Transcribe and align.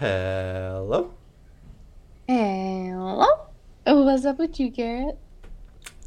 Hello. 0.00 1.12
Hello. 2.26 3.26
Oh, 3.86 4.02
what's 4.06 4.24
up 4.24 4.38
with 4.38 4.58
you, 4.58 4.70
Garrett? 4.70 5.18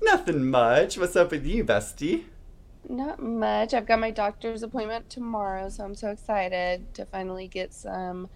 Nothing 0.01 0.49
much. 0.49 0.97
What's 0.97 1.15
up 1.15 1.29
with 1.29 1.45
you, 1.45 1.63
bestie? 1.63 2.23
Not 2.89 3.21
much. 3.21 3.71
I've 3.75 3.85
got 3.85 3.99
my 3.99 4.09
doctor's 4.09 4.63
appointment 4.63 5.11
tomorrow, 5.11 5.69
so 5.69 5.83
I'm 5.83 5.93
so 5.93 6.09
excited 6.09 6.91
to 6.95 7.05
finally 7.05 7.47
get 7.47 7.71
some 7.71 8.29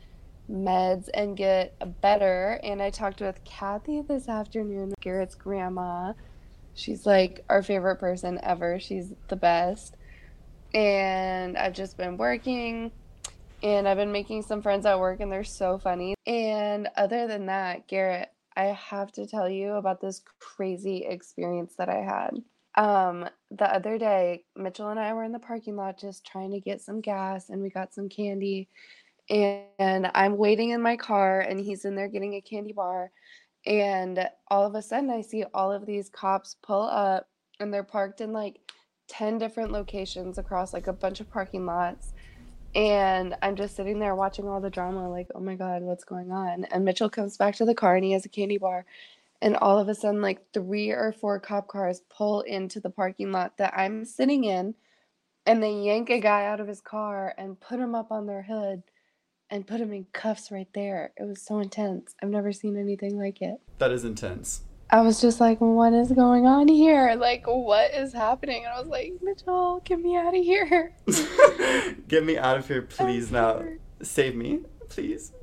meds 0.47 1.09
and 1.15 1.35
get 1.35 1.73
better. 2.01 2.59
And 2.61 2.79
I 2.79 2.91
talked 2.91 3.19
with 3.19 3.43
Kathy 3.43 4.01
this 4.01 4.29
afternoon, 4.29 4.93
Garrett's 5.01 5.33
grandma. 5.33 6.13
She's 6.75 7.07
like 7.07 7.43
our 7.49 7.63
favorite 7.63 7.95
person 7.95 8.39
ever. 8.43 8.79
She's 8.79 9.11
the 9.27 9.35
best. 9.35 9.97
And 10.75 11.57
I've 11.57 11.73
just 11.73 11.97
been 11.97 12.15
working 12.15 12.91
and 13.63 13.87
I've 13.87 13.97
been 13.97 14.11
making 14.11 14.43
some 14.43 14.61
friends 14.61 14.85
at 14.85 14.99
work 14.99 15.19
and 15.19 15.31
they're 15.31 15.43
so 15.43 15.77
funny. 15.77 16.15
And 16.25 16.87
other 16.95 17.27
than 17.27 17.47
that, 17.47 17.87
Garrett, 17.87 18.29
I 18.55 18.65
have 18.65 19.11
to 19.13 19.25
tell 19.25 19.49
you 19.49 19.73
about 19.73 20.01
this 20.01 20.21
crazy 20.39 21.05
experience 21.05 21.75
that 21.77 21.89
I 21.89 21.97
had. 21.97 22.31
Um, 22.75 23.27
the 23.49 23.73
other 23.73 23.97
day, 23.97 24.43
Mitchell 24.55 24.89
and 24.89 24.99
I 24.99 25.13
were 25.13 25.23
in 25.23 25.31
the 25.31 25.39
parking 25.39 25.75
lot 25.75 25.99
just 25.99 26.25
trying 26.25 26.51
to 26.51 26.59
get 26.59 26.81
some 26.81 27.01
gas 27.01 27.49
and 27.49 27.61
we 27.61 27.69
got 27.69 27.93
some 27.93 28.09
candy. 28.09 28.69
And 29.29 30.09
I'm 30.13 30.37
waiting 30.37 30.69
in 30.69 30.81
my 30.81 30.95
car 30.95 31.41
and 31.41 31.59
he's 31.59 31.85
in 31.85 31.95
there 31.95 32.07
getting 32.07 32.35
a 32.35 32.41
candy 32.41 32.73
bar. 32.73 33.11
And 33.65 34.29
all 34.49 34.65
of 34.65 34.75
a 34.75 34.81
sudden, 34.81 35.09
I 35.09 35.21
see 35.21 35.43
all 35.53 35.71
of 35.71 35.85
these 35.85 36.09
cops 36.09 36.55
pull 36.61 36.83
up 36.83 37.27
and 37.59 37.73
they're 37.73 37.83
parked 37.83 38.21
in 38.21 38.31
like 38.31 38.59
10 39.07 39.37
different 39.37 39.71
locations 39.71 40.37
across 40.37 40.73
like 40.73 40.87
a 40.87 40.93
bunch 40.93 41.19
of 41.19 41.29
parking 41.29 41.65
lots. 41.65 42.13
And 42.77 43.35
I'm 43.41 43.55
just 43.55 43.75
sitting 43.75 43.97
there 43.97 44.15
watching 44.15 44.47
all 44.47 44.61
the 44.61 44.69
drama, 44.69 45.09
like, 45.09 45.29
oh 45.33 45.39
my 45.39 45.55
God, 45.55 45.81
what's 45.81 46.03
going 46.03 46.31
on? 46.31 46.63
And 46.65 46.85
Mitchell 46.85 47.09
comes 47.09 47.35
back 47.35 47.55
to 47.55 47.65
the 47.65 47.73
car 47.73 47.95
and 47.95 48.05
he 48.05 48.11
has 48.11 48.23
a 48.23 48.29
candy 48.29 48.59
bar. 48.59 48.85
And 49.41 49.55
all 49.57 49.79
of 49.79 49.89
a 49.89 49.95
sudden, 49.95 50.21
like 50.21 50.53
three 50.53 50.91
or 50.91 51.11
four 51.11 51.39
cop 51.39 51.67
cars 51.67 52.01
pull 52.15 52.41
into 52.41 52.79
the 52.79 52.91
parking 52.91 53.31
lot 53.31 53.57
that 53.57 53.73
I'm 53.75 54.05
sitting 54.05 54.43
in. 54.43 54.75
And 55.47 55.63
they 55.63 55.73
yank 55.73 56.11
a 56.11 56.19
guy 56.19 56.45
out 56.45 56.59
of 56.59 56.67
his 56.67 56.79
car 56.79 57.33
and 57.35 57.59
put 57.59 57.79
him 57.79 57.95
up 57.95 58.11
on 58.11 58.27
their 58.27 58.43
hood 58.43 58.83
and 59.49 59.65
put 59.65 59.81
him 59.81 59.91
in 59.91 60.05
cuffs 60.13 60.51
right 60.51 60.69
there. 60.75 61.13
It 61.17 61.23
was 61.23 61.41
so 61.41 61.59
intense. 61.59 62.13
I've 62.21 62.29
never 62.29 62.51
seen 62.51 62.77
anything 62.77 63.17
like 63.17 63.41
it. 63.41 63.59
That 63.79 63.91
is 63.91 64.05
intense. 64.05 64.61
I 64.89 65.01
was 65.01 65.19
just 65.19 65.41
like, 65.41 65.59
what 65.59 65.91
is 65.91 66.11
going 66.13 66.45
on 66.45 66.69
here? 66.69 67.13
Like, 67.15 67.45
what 67.45 67.93
is 67.93 68.13
happening? 68.13 68.63
And 68.63 68.73
I 68.73 68.79
was 68.79 68.87
like, 68.87 69.13
Mitchell, 69.21 69.81
get 69.83 69.99
me 69.99 70.15
out 70.15 70.33
of 70.35 70.43
here. 70.43 70.93
get 72.07 72.23
me 72.23 72.37
out 72.37 72.57
of 72.57 72.67
here, 72.67 72.81
please. 72.89 73.29
Now, 73.29 73.63
save 74.01 74.35
me, 74.35 74.61
please. 74.87 75.33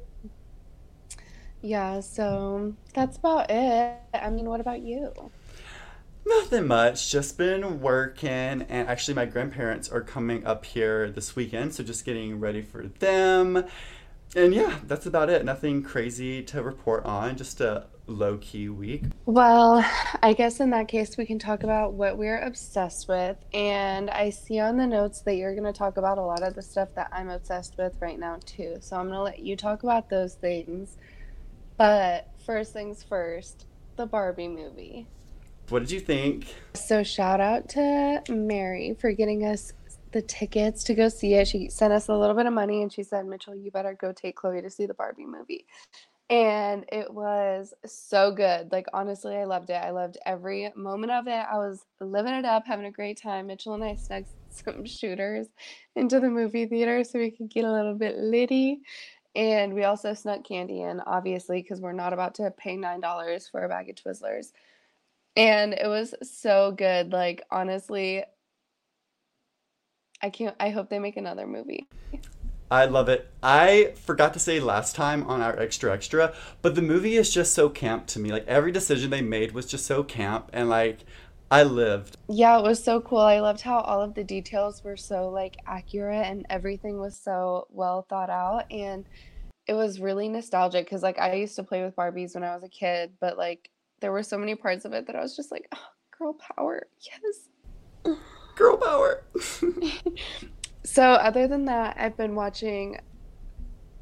Yeah, 1.60 2.00
so 2.00 2.74
that's 2.94 3.18
about 3.18 3.50
it. 3.50 3.98
I 4.14 4.30
mean, 4.30 4.46
what 4.48 4.60
about 4.60 4.80
you? 4.80 5.12
Nothing 6.26 6.66
much. 6.66 7.10
Just 7.10 7.36
been 7.36 7.80
working, 7.80 8.30
and 8.30 8.88
actually, 8.88 9.12
my 9.12 9.26
grandparents 9.26 9.90
are 9.90 10.00
coming 10.00 10.46
up 10.46 10.64
here 10.64 11.10
this 11.10 11.36
weekend, 11.36 11.74
so 11.74 11.84
just 11.84 12.06
getting 12.06 12.40
ready 12.40 12.62
for 12.62 12.86
them. 12.86 13.64
And 14.36 14.54
yeah, 14.54 14.78
that's 14.86 15.06
about 15.06 15.30
it. 15.30 15.44
Nothing 15.44 15.82
crazy 15.82 16.42
to 16.44 16.62
report 16.62 17.04
on. 17.04 17.36
Just 17.36 17.60
a 17.60 17.86
low 18.06 18.36
key 18.38 18.68
week. 18.68 19.04
Well, 19.26 19.84
I 20.22 20.32
guess 20.32 20.60
in 20.60 20.70
that 20.70 20.88
case, 20.88 21.16
we 21.16 21.24
can 21.24 21.38
talk 21.38 21.62
about 21.62 21.94
what 21.94 22.18
we're 22.18 22.40
obsessed 22.40 23.08
with. 23.08 23.36
And 23.52 24.10
I 24.10 24.30
see 24.30 24.58
on 24.58 24.76
the 24.76 24.86
notes 24.86 25.22
that 25.22 25.36
you're 25.36 25.54
going 25.54 25.72
to 25.72 25.78
talk 25.78 25.96
about 25.96 26.18
a 26.18 26.22
lot 26.22 26.42
of 26.42 26.54
the 26.54 26.62
stuff 26.62 26.88
that 26.96 27.08
I'm 27.12 27.30
obsessed 27.30 27.76
with 27.78 27.94
right 28.00 28.18
now, 28.18 28.38
too. 28.44 28.76
So 28.80 28.96
I'm 28.96 29.06
going 29.06 29.18
to 29.18 29.22
let 29.22 29.38
you 29.38 29.56
talk 29.56 29.82
about 29.82 30.10
those 30.10 30.34
things. 30.34 30.96
But 31.76 32.28
first 32.44 32.72
things 32.72 33.02
first, 33.02 33.66
the 33.96 34.06
Barbie 34.06 34.48
movie. 34.48 35.06
What 35.70 35.80
did 35.80 35.90
you 35.90 36.00
think? 36.00 36.54
So, 36.74 37.02
shout 37.02 37.40
out 37.40 37.70
to 37.70 38.22
Mary 38.28 38.94
for 39.00 39.12
getting 39.12 39.46
us 39.46 39.72
the 40.14 40.22
tickets 40.22 40.84
to 40.84 40.94
go 40.94 41.08
see 41.08 41.34
it. 41.34 41.48
She 41.48 41.68
sent 41.68 41.92
us 41.92 42.08
a 42.08 42.16
little 42.16 42.36
bit 42.36 42.46
of 42.46 42.52
money 42.52 42.82
and 42.82 42.90
she 42.90 43.02
said, 43.02 43.26
Mitchell, 43.26 43.54
you 43.54 43.70
better 43.70 43.94
go 44.00 44.12
take 44.12 44.36
Chloe 44.36 44.62
to 44.62 44.70
see 44.70 44.86
the 44.86 44.94
Barbie 44.94 45.26
movie. 45.26 45.66
And 46.30 46.86
it 46.90 47.12
was 47.12 47.74
so 47.84 48.30
good. 48.30 48.72
Like, 48.72 48.86
honestly, 48.94 49.36
I 49.36 49.44
loved 49.44 49.68
it. 49.70 49.74
I 49.74 49.90
loved 49.90 50.16
every 50.24 50.72
moment 50.76 51.12
of 51.12 51.26
it. 51.26 51.32
I 51.32 51.58
was 51.58 51.84
living 52.00 52.32
it 52.32 52.44
up, 52.44 52.64
having 52.64 52.86
a 52.86 52.90
great 52.90 53.20
time. 53.20 53.48
Mitchell 53.48 53.74
and 53.74 53.84
I 53.84 53.96
snuck 53.96 54.24
some 54.50 54.86
shooters 54.86 55.48
into 55.96 56.20
the 56.20 56.30
movie 56.30 56.66
theater 56.66 57.02
so 57.02 57.18
we 57.18 57.32
could 57.32 57.50
get 57.50 57.64
a 57.64 57.72
little 57.72 57.94
bit 57.94 58.16
litty. 58.16 58.82
And 59.34 59.74
we 59.74 59.82
also 59.82 60.14
snuck 60.14 60.44
candy 60.44 60.82
in, 60.82 61.00
obviously, 61.00 61.60
because 61.60 61.80
we're 61.80 61.92
not 61.92 62.12
about 62.12 62.36
to 62.36 62.52
pay 62.52 62.76
$9 62.76 63.50
for 63.50 63.64
a 63.64 63.68
bag 63.68 63.90
of 63.90 63.96
Twizzlers 63.96 64.52
and 65.36 65.72
it 65.72 65.88
was 65.88 66.14
so 66.22 66.72
good 66.72 67.12
like 67.12 67.42
honestly 67.50 68.22
i 70.24 70.30
can't 70.30 70.56
i 70.58 70.70
hope 70.70 70.88
they 70.88 70.98
make 70.98 71.16
another 71.16 71.46
movie 71.46 71.86
I 72.70 72.86
love 72.86 73.08
it. 73.08 73.30
I 73.42 73.92
forgot 73.94 74.32
to 74.32 74.40
say 74.40 74.58
last 74.58 74.96
time 74.96 75.22
on 75.24 75.40
our 75.40 75.56
extra 75.58 75.92
extra, 75.92 76.34
but 76.60 76.74
the 76.74 76.82
movie 76.82 77.14
is 77.16 77.32
just 77.32 77.52
so 77.52 77.68
camp 77.68 78.06
to 78.08 78.18
me. 78.18 78.32
Like 78.32 78.48
every 78.48 78.72
decision 78.72 79.10
they 79.10 79.20
made 79.20 79.52
was 79.52 79.66
just 79.66 79.86
so 79.86 80.02
camp 80.02 80.50
and 80.52 80.68
like 80.68 81.04
I 81.50 81.62
lived. 81.62 82.16
Yeah, 82.28 82.58
it 82.58 82.62
was 82.62 82.82
so 82.82 83.00
cool. 83.00 83.20
I 83.20 83.38
loved 83.38 83.60
how 83.60 83.78
all 83.78 84.00
of 84.00 84.14
the 84.14 84.24
details 84.24 84.82
were 84.82 84.96
so 84.96 85.28
like 85.28 85.56
accurate 85.66 86.26
and 86.26 86.46
everything 86.50 86.98
was 86.98 87.16
so 87.16 87.68
well 87.70 88.06
thought 88.08 88.30
out 88.30 88.64
and 88.72 89.04
it 89.66 89.74
was 89.74 90.00
really 90.00 90.28
nostalgic 90.28 90.88
cuz 90.88 91.02
like 91.02 91.18
I 91.18 91.34
used 91.34 91.56
to 91.56 91.62
play 91.62 91.84
with 91.84 91.94
Barbies 91.94 92.34
when 92.34 92.44
I 92.44 92.54
was 92.54 92.64
a 92.64 92.68
kid, 92.68 93.12
but 93.20 93.36
like 93.36 93.70
there 94.00 94.10
were 94.10 94.22
so 94.22 94.38
many 94.38 94.54
parts 94.54 94.84
of 94.84 94.92
it 94.94 95.06
that 95.06 95.14
I 95.14 95.20
was 95.20 95.36
just 95.36 95.52
like, 95.52 95.68
oh, 95.72 95.88
girl 96.18 96.34
power. 96.34 96.88
Yes. 97.00 98.16
Girl 98.54 98.76
power. 98.76 99.22
so, 100.84 101.02
other 101.02 101.48
than 101.48 101.64
that, 101.64 101.96
I've 101.98 102.16
been 102.16 102.34
watching 102.34 103.00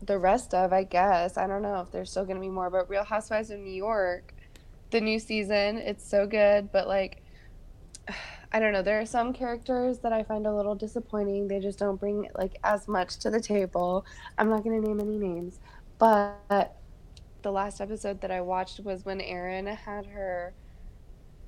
the 0.04 0.18
rest 0.18 0.52
of, 0.52 0.72
I 0.72 0.84
guess. 0.84 1.36
I 1.36 1.46
don't 1.46 1.62
know 1.62 1.80
if 1.80 1.90
there's 1.90 2.10
still 2.10 2.24
going 2.24 2.36
to 2.36 2.40
be 2.40 2.48
more, 2.48 2.70
but 2.70 2.88
Real 2.90 3.04
Housewives 3.04 3.50
of 3.50 3.60
New 3.60 3.72
York, 3.72 4.34
the 4.90 5.00
new 5.00 5.18
season, 5.18 5.78
it's 5.78 6.08
so 6.08 6.26
good, 6.26 6.70
but 6.72 6.88
like, 6.88 7.22
I 8.54 8.60
don't 8.60 8.74
know. 8.74 8.82
There 8.82 9.00
are 9.00 9.06
some 9.06 9.32
characters 9.32 10.00
that 10.00 10.12
I 10.12 10.24
find 10.24 10.46
a 10.46 10.54
little 10.54 10.74
disappointing. 10.74 11.48
They 11.48 11.58
just 11.58 11.78
don't 11.78 11.98
bring 11.98 12.28
like 12.36 12.58
as 12.62 12.86
much 12.86 13.16
to 13.20 13.30
the 13.30 13.40
table. 13.40 14.04
I'm 14.36 14.50
not 14.50 14.62
going 14.62 14.82
to 14.82 14.86
name 14.86 15.00
any 15.00 15.16
names, 15.16 15.58
but 15.98 16.76
the 17.40 17.50
last 17.50 17.80
episode 17.80 18.20
that 18.20 18.30
I 18.30 18.42
watched 18.42 18.80
was 18.80 19.06
when 19.06 19.22
Erin 19.22 19.66
had 19.66 20.04
her 20.06 20.52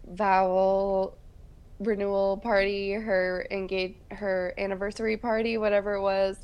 vowel 0.07 1.19
renewal 1.87 2.37
party, 2.39 2.93
her 2.93 3.47
engage 3.51 3.97
her 4.11 4.55
anniversary 4.59 5.17
party, 5.17 5.59
whatever 5.59 5.95
it 5.95 6.03
was. 6.03 6.39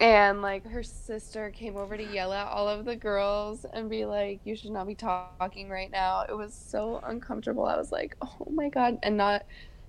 And 0.00 0.42
like 0.42 0.66
her 0.66 0.82
sister 0.82 1.50
came 1.50 1.76
over 1.76 1.96
to 1.96 2.02
yell 2.02 2.32
at 2.32 2.48
all 2.48 2.68
of 2.68 2.84
the 2.84 2.96
girls 2.96 3.64
and 3.72 3.88
be 3.88 4.04
like, 4.04 4.40
You 4.44 4.56
should 4.56 4.72
not 4.72 4.86
be 4.86 4.94
talking 4.94 5.68
right 5.68 5.90
now. 5.90 6.24
It 6.28 6.36
was 6.36 6.52
so 6.52 7.00
uncomfortable. 7.04 7.64
I 7.64 7.76
was 7.76 7.92
like, 7.92 8.16
Oh 8.20 8.46
my 8.50 8.68
god. 8.68 8.98
And 9.02 9.16
not 9.16 9.44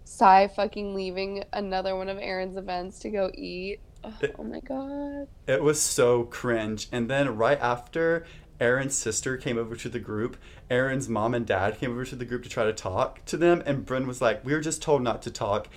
Sai 0.06 0.48
fucking 0.48 0.94
leaving 0.94 1.44
another 1.52 1.96
one 1.96 2.09
of 2.09 2.20
Erin's 2.20 2.58
events 2.58 3.00
to 3.00 3.09
go 3.09 3.32
eat. 3.34 3.80
Oh, 4.03 4.14
it, 4.22 4.36
oh 4.38 4.44
my 4.44 4.59
god. 4.59 5.28
It 5.47 5.64
was 5.64 5.82
so 5.82 6.26
cringe. 6.26 6.88
And 6.92 7.09
then 7.09 7.36
right 7.36 7.59
after 7.59 8.26
Erin's 8.60 8.96
sister 8.96 9.38
came 9.38 9.58
over 9.58 9.76
to 9.76 9.90
the 9.90 10.00
group. 10.00 10.38
Erin's 10.70 11.10
mom 11.10 11.34
and 11.34 11.46
dad 11.46 11.78
came 11.78 11.92
over 11.92 12.06
to 12.06 12.16
the 12.16 12.26
group 12.26 12.44
to 12.44 12.50
try 12.50 12.64
to 12.64 12.74
talk 12.74 13.24
to 13.26 13.38
them, 13.38 13.62
and 13.66 13.86
Brynn 13.86 14.06
was 14.06 14.22
like, 14.22 14.44
"We 14.46 14.54
were 14.54 14.62
just 14.62 14.82
told 14.82 15.02
not 15.02 15.22
to 15.24 15.32
talk." 15.32 15.68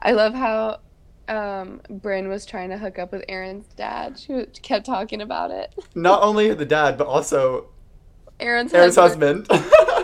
I 0.00 0.12
love 0.12 0.34
how 0.34 0.80
um, 1.28 1.80
Brynn 1.90 2.28
was 2.28 2.44
trying 2.44 2.70
to 2.70 2.78
hook 2.78 2.98
up 2.98 3.12
with 3.12 3.24
Erin's 3.28 3.66
dad. 3.76 4.18
She 4.18 4.46
kept 4.62 4.86
talking 4.86 5.20
about 5.20 5.50
it. 5.50 5.74
Not 5.94 6.22
only 6.22 6.52
the 6.54 6.66
dad, 6.66 6.98
but 6.98 7.06
also 7.06 7.68
Erin's 8.40 8.74
Erin's 8.74 8.96
husband. 8.96 9.46
husband. 9.48 10.03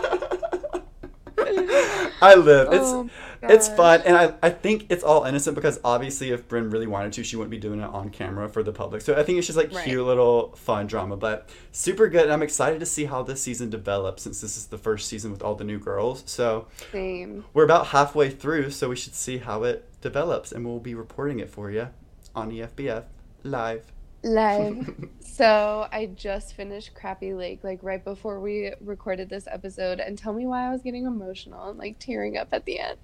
I 2.21 2.35
live. 2.35 2.71
It's 2.71 2.85
oh 2.85 3.09
it's 3.43 3.69
fun, 3.69 4.01
and 4.05 4.15
I, 4.15 4.33
I 4.43 4.49
think 4.49 4.85
it's 4.89 5.03
all 5.03 5.23
innocent 5.23 5.55
because 5.55 5.79
obviously, 5.83 6.31
if 6.31 6.47
Brynn 6.47 6.71
really 6.71 6.87
wanted 6.87 7.13
to, 7.13 7.23
she 7.23 7.35
wouldn't 7.35 7.51
be 7.51 7.57
doing 7.57 7.79
it 7.79 7.85
on 7.85 8.09
camera 8.09 8.47
for 8.47 8.61
the 8.61 8.71
public. 8.71 9.01
So 9.01 9.15
I 9.17 9.23
think 9.23 9.39
it's 9.39 9.47
just 9.47 9.57
like 9.57 9.73
right. 9.73 9.83
cute 9.83 10.05
little 10.05 10.51
fun 10.55 10.87
drama, 10.87 11.17
but 11.17 11.49
super 11.71 12.07
good. 12.07 12.23
And 12.23 12.33
I'm 12.33 12.43
excited 12.43 12.79
to 12.79 12.85
see 12.85 13.05
how 13.05 13.23
this 13.23 13.41
season 13.41 13.69
develops 13.69 14.23
since 14.23 14.41
this 14.41 14.57
is 14.57 14.67
the 14.67 14.77
first 14.77 15.07
season 15.07 15.31
with 15.31 15.41
all 15.41 15.55
the 15.55 15.63
new 15.63 15.79
girls. 15.79 16.23
So 16.27 16.67
Same. 16.91 17.45
we're 17.53 17.63
about 17.63 17.87
halfway 17.87 18.29
through, 18.29 18.71
so 18.71 18.89
we 18.89 18.95
should 18.95 19.15
see 19.15 19.39
how 19.39 19.63
it 19.63 19.87
develops, 20.01 20.51
and 20.51 20.65
we'll 20.65 20.79
be 20.79 20.93
reporting 20.93 21.39
it 21.39 21.49
for 21.49 21.71
you 21.71 21.87
on 22.35 22.51
EFBF 22.51 23.05
live 23.43 23.91
live. 24.23 24.93
so 25.19 25.87
I 25.91 26.07
just 26.07 26.55
finished 26.55 26.91
Crappie 26.93 27.37
Lake 27.37 27.63
like 27.63 27.79
right 27.81 28.03
before 28.03 28.39
we 28.39 28.73
recorded 28.81 29.29
this 29.29 29.47
episode 29.47 29.99
and 29.99 30.17
tell 30.17 30.33
me 30.33 30.45
why 30.45 30.67
I 30.67 30.71
was 30.71 30.81
getting 30.81 31.05
emotional 31.05 31.69
and 31.69 31.79
like 31.79 31.97
tearing 31.99 32.37
up 32.37 32.49
at 32.51 32.65
the 32.65 32.79
end. 32.79 32.97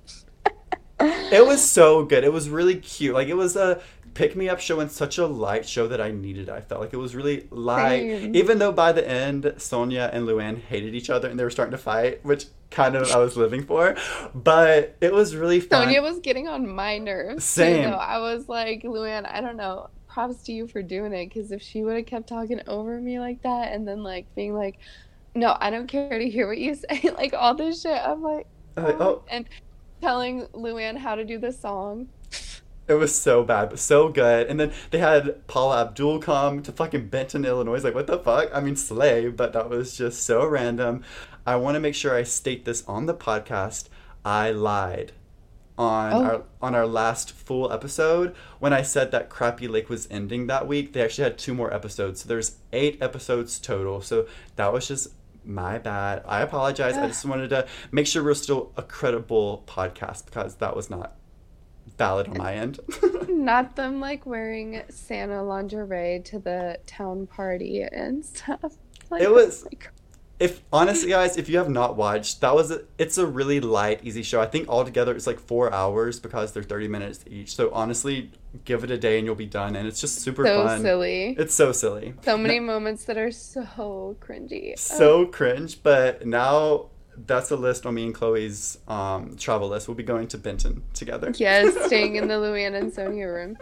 it 0.99 1.45
was 1.45 1.61
so 1.69 2.03
good. 2.05 2.23
It 2.23 2.33
was 2.33 2.49
really 2.49 2.75
cute. 2.75 3.13
Like 3.13 3.27
it 3.27 3.35
was 3.35 3.55
a 3.55 3.81
pick 4.13 4.35
me 4.35 4.49
up 4.49 4.59
show 4.59 4.79
and 4.79 4.91
such 4.91 5.19
a 5.19 5.27
light 5.27 5.67
show 5.67 5.87
that 5.87 6.01
I 6.01 6.09
needed. 6.11 6.49
I 6.49 6.61
felt 6.61 6.81
like 6.81 6.93
it 6.93 6.97
was 6.97 7.15
really 7.15 7.47
light, 7.51 8.01
Same. 8.01 8.35
even 8.35 8.57
though 8.57 8.71
by 8.71 8.91
the 8.91 9.07
end 9.07 9.43
Sonja 9.43 10.09
and 10.11 10.27
Luann 10.27 10.59
hated 10.59 10.95
each 10.95 11.11
other 11.11 11.29
and 11.29 11.39
they 11.39 11.43
were 11.43 11.51
starting 11.51 11.71
to 11.71 11.77
fight, 11.77 12.25
which 12.25 12.45
kind 12.71 12.95
of 12.95 13.11
I 13.11 13.17
was 13.17 13.37
living 13.37 13.63
for. 13.63 13.95
But 14.33 14.95
it 15.01 15.13
was 15.13 15.35
really 15.35 15.59
fun. 15.59 15.87
Sonja 15.87 16.01
was 16.01 16.19
getting 16.19 16.47
on 16.47 16.67
my 16.67 16.97
nerves. 16.97 17.43
Same. 17.45 17.91
Too, 17.91 17.95
I 17.95 18.17
was 18.17 18.49
like, 18.49 18.81
Luann, 18.81 19.31
I 19.31 19.39
don't 19.39 19.57
know. 19.57 19.89
Props 20.17 20.41
to 20.45 20.51
you 20.51 20.67
for 20.67 20.81
doing 20.81 21.13
it 21.13 21.29
because 21.31 21.51
if 21.51 21.61
she 21.61 21.83
would 21.83 21.95
have 21.95 22.07
kept 22.07 22.27
talking 22.27 22.59
over 22.65 22.99
me 22.99 23.19
like 23.19 23.39
that 23.43 23.71
and 23.71 23.87
then 23.87 24.01
like 24.01 24.25
being 24.33 24.55
like, 24.55 24.79
no, 25.35 25.55
I 25.59 25.69
don't 25.69 25.85
care 25.85 26.17
to 26.17 26.27
hear 26.27 26.47
what 26.47 26.57
you 26.57 26.73
say, 26.89 27.11
like 27.15 27.35
all 27.35 27.53
this 27.53 27.83
shit, 27.83 28.01
I'm 28.03 28.23
like, 28.23 28.47
uh, 28.77 28.93
oh. 28.93 28.97
oh. 28.99 29.23
and 29.29 29.47
telling 30.01 30.47
Luann 30.55 30.97
how 30.97 31.13
to 31.13 31.23
do 31.23 31.37
the 31.37 31.51
song. 31.51 32.09
It 32.87 32.95
was 32.95 33.13
so 33.13 33.43
bad, 33.43 33.69
but 33.69 33.77
so 33.77 34.09
good. 34.09 34.47
And 34.47 34.59
then 34.59 34.73
they 34.89 34.97
had 34.97 35.45
Paula 35.45 35.81
Abdul 35.81 36.17
come 36.17 36.63
to 36.63 36.71
fucking 36.71 37.09
Benton, 37.09 37.45
Illinois. 37.45 37.83
Like, 37.83 37.93
what 37.93 38.07
the 38.07 38.17
fuck? 38.17 38.49
I 38.51 38.59
mean, 38.59 38.75
slay, 38.75 39.29
but 39.29 39.53
that 39.53 39.69
was 39.69 39.95
just 39.95 40.23
so 40.23 40.47
random. 40.47 41.03
I 41.45 41.57
want 41.57 41.75
to 41.75 41.79
make 41.79 41.93
sure 41.93 42.15
I 42.15 42.23
state 42.23 42.65
this 42.65 42.83
on 42.87 43.05
the 43.05 43.13
podcast. 43.13 43.87
I 44.25 44.49
lied 44.49 45.11
on 45.77 46.13
oh. 46.13 46.23
our 46.23 46.43
on 46.61 46.75
our 46.75 46.87
last 46.87 47.31
full 47.31 47.71
episode 47.71 48.35
when 48.59 48.73
I 48.73 48.81
said 48.81 49.11
that 49.11 49.29
Crappie 49.29 49.69
Lake 49.69 49.89
was 49.89 50.07
ending 50.09 50.47
that 50.47 50.67
week. 50.67 50.93
They 50.93 51.01
actually 51.01 51.25
had 51.25 51.37
two 51.37 51.53
more 51.53 51.73
episodes, 51.73 52.21
so 52.21 52.29
there's 52.29 52.57
eight 52.73 53.01
episodes 53.01 53.59
total. 53.59 54.01
So 54.01 54.27
that 54.55 54.73
was 54.73 54.87
just 54.87 55.09
my 55.45 55.77
bad. 55.77 56.23
I 56.27 56.41
apologize. 56.41 56.97
I 56.97 57.07
just 57.07 57.25
wanted 57.25 57.49
to 57.49 57.67
make 57.91 58.07
sure 58.07 58.23
we're 58.23 58.33
still 58.33 58.71
a 58.75 58.83
credible 58.83 59.63
podcast 59.67 60.25
because 60.25 60.55
that 60.55 60.75
was 60.75 60.89
not 60.89 61.15
valid 61.97 62.27
on 62.27 62.37
my 62.37 62.53
end. 62.53 62.79
Not 63.29 63.75
them 63.75 63.99
like 63.99 64.25
wearing 64.25 64.83
Santa 64.89 65.41
lingerie 65.41 66.21
to 66.25 66.37
the 66.37 66.79
town 66.85 67.27
party 67.27 67.81
and 67.81 68.25
stuff. 68.25 68.77
Like, 69.09 69.21
it 69.21 69.31
was. 69.31 69.65
Oh 69.65 69.77
if 70.39 70.61
honestly, 70.71 71.09
guys, 71.09 71.37
if 71.37 71.49
you 71.49 71.57
have 71.57 71.69
not 71.69 71.95
watched, 71.95 72.41
that 72.41 72.53
was 72.53 72.69
a, 72.69 72.81
it's 72.97 73.17
a 73.17 73.25
really 73.25 73.59
light, 73.59 74.01
easy 74.03 74.21
show. 74.21 74.39
I 74.39 74.45
think 74.45 74.69
altogether 74.69 75.15
it's 75.15 75.25
like 75.25 75.39
four 75.39 75.73
hours 75.73 76.19
because 76.19 76.51
they're 76.51 76.63
thirty 76.63 76.87
minutes 76.87 77.23
each. 77.27 77.55
So 77.55 77.71
honestly, 77.73 78.31
give 78.63 78.83
it 78.83 78.91
a 78.91 78.97
day 78.97 79.17
and 79.17 79.25
you'll 79.25 79.35
be 79.35 79.47
done, 79.47 79.75
and 79.75 79.87
it's 79.87 79.99
just 79.99 80.19
super 80.19 80.45
so 80.45 80.65
fun. 80.65 80.81
silly. 80.81 81.35
It's 81.39 81.55
so 81.55 81.71
silly. 81.71 82.13
So 82.21 82.37
many 82.37 82.59
now, 82.59 82.67
moments 82.67 83.05
that 83.05 83.17
are 83.17 83.31
so 83.31 84.15
cringy. 84.19 84.77
So 84.77 85.21
oh. 85.21 85.25
cringe, 85.25 85.81
but 85.81 86.25
now 86.25 86.89
that's 87.25 87.51
a 87.51 87.55
list 87.55 87.85
on 87.85 87.95
me 87.95 88.05
and 88.05 88.13
Chloe's 88.13 88.77
um, 88.87 89.35
travel 89.37 89.69
list. 89.69 89.87
We'll 89.87 89.95
be 89.95 90.03
going 90.03 90.27
to 90.29 90.37
Benton 90.37 90.83
together. 90.93 91.33
Yes, 91.35 91.85
staying 91.87 92.15
in 92.15 92.27
the 92.27 92.35
Luann 92.35 92.75
and 92.75 92.91
Sonja 92.91 93.33
room. 93.33 93.57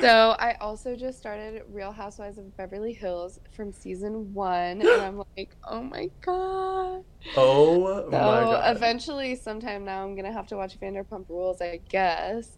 So 0.00 0.36
I 0.38 0.56
also 0.60 0.96
just 0.96 1.18
started 1.18 1.62
Real 1.72 1.92
Housewives 1.92 2.38
of 2.38 2.56
Beverly 2.56 2.92
Hills 2.92 3.40
from 3.54 3.72
season 3.72 4.32
one, 4.32 4.80
and 4.80 4.88
I'm 4.88 5.22
like, 5.36 5.54
oh 5.64 5.82
my 5.82 6.10
god. 6.20 7.04
Oh 7.36 8.04
so 8.04 8.08
my 8.10 8.18
god. 8.18 8.76
Eventually, 8.76 9.34
sometime 9.34 9.84
now, 9.84 10.04
I'm 10.04 10.14
gonna 10.14 10.32
have 10.32 10.46
to 10.48 10.56
watch 10.56 10.78
Vanderpump 10.80 11.28
Rules, 11.28 11.60
I 11.60 11.80
guess. 11.88 12.56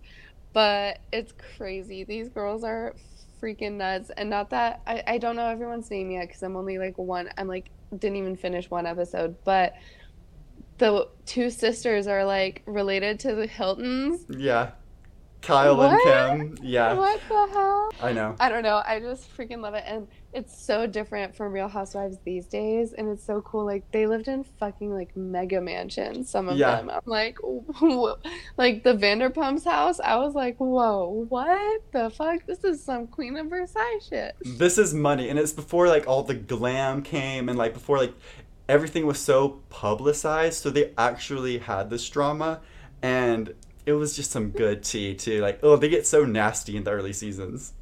But 0.52 0.98
it's 1.12 1.32
crazy. 1.56 2.04
These 2.04 2.28
girls 2.28 2.62
are 2.62 2.94
freaking 3.40 3.74
nuts, 3.74 4.10
and 4.16 4.28
not 4.28 4.50
that 4.50 4.82
I, 4.86 5.02
I 5.06 5.18
don't 5.18 5.36
know 5.36 5.46
everyone's 5.46 5.90
name 5.90 6.10
yet 6.10 6.28
because 6.28 6.42
I'm 6.42 6.56
only 6.56 6.78
like 6.78 6.98
one. 6.98 7.30
I'm 7.38 7.48
like 7.48 7.70
didn't 7.96 8.16
even 8.16 8.36
finish 8.36 8.70
one 8.70 8.86
episode, 8.86 9.36
but 9.44 9.74
the 10.80 11.08
two 11.26 11.50
sisters 11.50 12.08
are 12.08 12.24
like 12.24 12.62
related 12.66 13.20
to 13.20 13.34
the 13.36 13.46
Hiltons. 13.46 14.24
Yeah. 14.28 14.72
Kyle 15.42 15.76
what? 15.76 15.92
and 15.92 16.58
Kim. 16.58 16.66
Yeah. 16.66 16.94
What 16.94 17.20
the 17.28 17.46
hell? 17.52 17.90
I 18.02 18.12
know. 18.12 18.34
I 18.38 18.48
don't 18.48 18.62
know. 18.62 18.82
I 18.84 19.00
just 19.00 19.34
freaking 19.36 19.60
love 19.60 19.74
it. 19.74 19.84
And 19.86 20.06
it's 20.32 20.56
so 20.56 20.86
different 20.86 21.34
from 21.34 21.52
Real 21.52 21.68
Housewives 21.68 22.18
these 22.24 22.46
days. 22.46 22.92
And 22.92 23.08
it's 23.08 23.24
so 23.24 23.40
cool. 23.40 23.64
Like, 23.64 23.90
they 23.90 24.06
lived 24.06 24.28
in 24.28 24.44
fucking, 24.44 24.92
like, 24.92 25.16
mega 25.16 25.60
mansions, 25.60 26.28
some 26.28 26.48
of 26.48 26.56
yeah. 26.56 26.76
them. 26.76 26.90
I'm 26.90 27.00
like, 27.06 27.38
whoa. 27.42 28.16
like, 28.56 28.84
the 28.84 28.94
Vanderpumps 28.94 29.64
house, 29.64 29.98
I 29.98 30.16
was 30.16 30.34
like, 30.34 30.58
whoa, 30.58 31.26
what 31.28 31.82
the 31.92 32.10
fuck? 32.10 32.46
This 32.46 32.62
is 32.64 32.82
some 32.82 33.06
Queen 33.06 33.36
of 33.36 33.48
Versailles 33.48 34.00
shit. 34.08 34.36
This 34.44 34.78
is 34.78 34.92
money. 34.92 35.30
And 35.30 35.38
it's 35.38 35.52
before, 35.52 35.88
like, 35.88 36.06
all 36.06 36.22
the 36.22 36.34
glam 36.34 37.02
came 37.02 37.48
and, 37.48 37.56
like, 37.56 37.72
before, 37.72 37.98
like, 37.98 38.14
everything 38.70 39.04
was 39.04 39.18
so 39.18 39.60
publicized, 39.68 40.62
so 40.62 40.70
they 40.70 40.92
actually 40.96 41.58
had 41.58 41.90
this 41.90 42.08
drama, 42.08 42.60
and 43.02 43.52
it 43.84 43.94
was 43.94 44.14
just 44.14 44.30
some 44.30 44.50
good 44.50 44.84
tea 44.84 45.14
too. 45.14 45.40
Like, 45.40 45.58
oh, 45.64 45.76
they 45.76 45.88
get 45.88 46.06
so 46.06 46.24
nasty 46.24 46.76
in 46.76 46.84
the 46.84 46.92
early 46.92 47.12
seasons. 47.12 47.72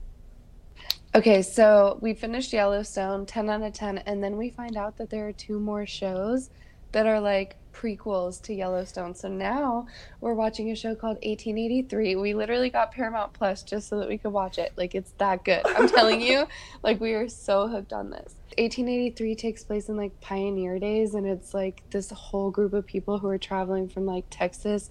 Okay, 1.15 1.43
so 1.43 1.99
we 2.01 2.15
finished 2.15 2.53
Yellowstone, 2.53 3.27
10 3.27 3.51
out 3.51 3.63
of 3.63 3.73
10, 3.75 3.99
and 3.99 4.25
then 4.25 4.39
we 4.39 4.49
find 4.49 4.77
out 4.79 4.97
that 4.97 5.11
there 5.11 5.29
are 5.29 5.33
two 5.33 5.61
more 5.61 5.85
shows 5.85 6.49
that 6.93 7.07
are 7.07 7.21
like 7.21 7.58
prequels 7.79 8.43
to 8.43 8.53
Yellowstone. 8.53 9.15
So 9.15 9.29
now 9.29 9.87
we're 10.21 10.35
watching 10.35 10.71
a 10.71 10.77
show 10.77 10.95
called 10.95 11.17
1883. 11.23 12.17
We 12.17 12.35
literally 12.35 12.71
got 12.71 12.91
Paramount 12.91 13.33
Plus 13.33 13.63
just 13.63 13.89
so 13.89 13.99
that 14.01 14.09
we 14.09 14.19
could 14.19 14.33
watch 14.33 14.59
it. 14.59 14.73
Like 14.77 14.95
it's 14.95 15.13
that 15.19 15.45
good. 15.45 15.63
I'm 15.65 15.89
telling 15.97 16.21
you, 16.21 16.47
like 16.83 17.01
we 17.01 17.13
are 17.13 17.29
so 17.29 17.69
hooked 17.69 17.93
on 17.93 18.11
this. 18.11 18.35
1883 18.59 19.35
takes 19.37 19.63
place 19.63 19.89
in 19.89 19.97
like 19.97 20.21
pioneer 20.21 20.79
days 20.79 21.15
and 21.15 21.27
it's 21.27 21.55
like 21.55 21.83
this 21.91 22.11
whole 22.11 22.51
group 22.51 22.73
of 22.73 22.85
people 22.85 23.19
who 23.19 23.29
are 23.29 23.39
traveling 23.39 23.89
from 23.89 24.05
like 24.05 24.25
Texas 24.31 24.91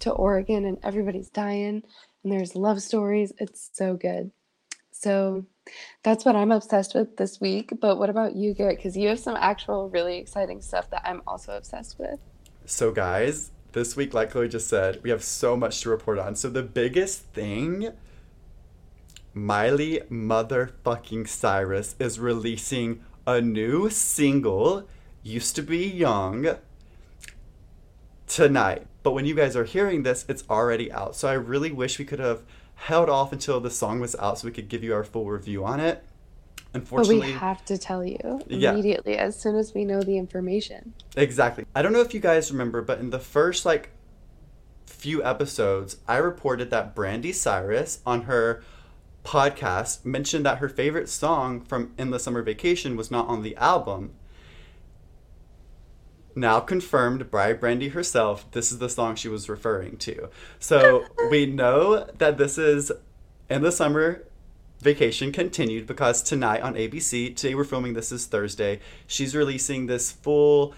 to 0.00 0.10
Oregon 0.10 0.66
and 0.66 0.78
everybody's 0.82 1.30
dying 1.30 1.82
and 2.22 2.32
there's 2.32 2.54
love 2.54 2.82
stories. 2.82 3.32
It's 3.38 3.70
so 3.72 3.96
good. 3.96 4.30
So 4.90 5.46
that's 6.02 6.24
what 6.24 6.36
I'm 6.36 6.52
obsessed 6.52 6.94
with 6.94 7.16
this 7.16 7.40
week. 7.40 7.72
But 7.80 7.98
what 7.98 8.10
about 8.10 8.36
you, 8.36 8.54
Garrett? 8.54 8.78
Because 8.78 8.96
you 8.96 9.08
have 9.08 9.18
some 9.18 9.36
actual 9.36 9.88
really 9.88 10.18
exciting 10.18 10.60
stuff 10.60 10.90
that 10.90 11.02
I'm 11.04 11.22
also 11.26 11.56
obsessed 11.56 11.98
with. 11.98 12.18
So, 12.64 12.90
guys, 12.92 13.50
this 13.72 13.96
week, 13.96 14.14
like 14.14 14.30
Chloe 14.30 14.48
just 14.48 14.68
said, 14.68 15.00
we 15.02 15.10
have 15.10 15.22
so 15.22 15.56
much 15.56 15.80
to 15.82 15.90
report 15.90 16.18
on. 16.18 16.34
So, 16.34 16.48
the 16.48 16.62
biggest 16.62 17.22
thing 17.32 17.92
Miley 19.36 20.00
motherfucking 20.10 21.28
Cyrus 21.28 21.94
is 21.98 22.18
releasing 22.18 23.04
a 23.26 23.40
new 23.40 23.90
single, 23.90 24.88
Used 25.22 25.56
to 25.56 25.62
Be 25.62 25.86
Young, 25.86 26.56
tonight. 28.26 28.86
But 29.02 29.12
when 29.12 29.26
you 29.26 29.34
guys 29.34 29.54
are 29.54 29.64
hearing 29.64 30.04
this, 30.04 30.24
it's 30.26 30.42
already 30.48 30.90
out. 30.90 31.16
So 31.16 31.28
I 31.28 31.34
really 31.34 31.70
wish 31.70 31.98
we 31.98 32.04
could 32.04 32.18
have 32.18 32.44
held 32.76 33.08
off 33.08 33.32
until 33.32 33.60
the 33.60 33.70
song 33.70 34.00
was 34.00 34.14
out 34.16 34.38
so 34.38 34.46
we 34.46 34.52
could 34.52 34.68
give 34.68 34.84
you 34.84 34.94
our 34.94 35.04
full 35.04 35.26
review 35.26 35.64
on 35.64 35.80
it. 35.80 36.04
Unfortunately, 36.72 37.20
but 37.20 37.26
we 37.26 37.32
have 37.32 37.64
to 37.64 37.78
tell 37.78 38.04
you 38.04 38.40
immediately 38.48 39.14
yeah. 39.14 39.22
as 39.22 39.38
soon 39.38 39.56
as 39.56 39.72
we 39.72 39.84
know 39.84 40.02
the 40.02 40.18
information. 40.18 40.92
Exactly. 41.16 41.64
I 41.74 41.80
don't 41.80 41.92
know 41.92 42.02
if 42.02 42.12
you 42.12 42.20
guys 42.20 42.52
remember, 42.52 42.82
but 42.82 42.98
in 42.98 43.10
the 43.10 43.18
first 43.18 43.64
like 43.64 43.90
few 44.84 45.24
episodes, 45.24 45.96
I 46.06 46.18
reported 46.18 46.70
that 46.70 46.94
Brandi 46.94 47.34
Cyrus 47.34 48.00
on 48.04 48.22
her 48.22 48.62
podcast 49.24 50.04
mentioned 50.04 50.44
that 50.46 50.58
her 50.58 50.68
favorite 50.68 51.08
song 51.08 51.62
from 51.62 51.92
Endless 51.98 52.24
Summer 52.24 52.42
Vacation 52.42 52.94
was 52.94 53.10
not 53.10 53.26
on 53.26 53.42
the 53.42 53.56
album. 53.56 54.12
Now 56.38 56.60
confirmed 56.60 57.30
by 57.30 57.54
Brandi 57.54 57.92
herself, 57.92 58.48
this 58.50 58.70
is 58.70 58.78
the 58.78 58.90
song 58.90 59.16
she 59.16 59.26
was 59.26 59.48
referring 59.48 59.96
to. 59.98 60.28
So 60.58 61.06
we 61.30 61.46
know 61.46 62.04
that 62.18 62.36
this 62.36 62.58
is 62.58 62.92
Endless 63.48 63.78
Summer 63.78 64.22
Vacation 64.80 65.32
continued 65.32 65.86
because 65.86 66.22
tonight 66.22 66.60
on 66.60 66.74
ABC, 66.74 67.34
today 67.34 67.54
we're 67.54 67.64
filming 67.64 67.94
this 67.94 68.12
is 68.12 68.26
Thursday, 68.26 68.80
she's 69.06 69.34
releasing 69.34 69.86
this 69.86 70.12
full 70.12 70.74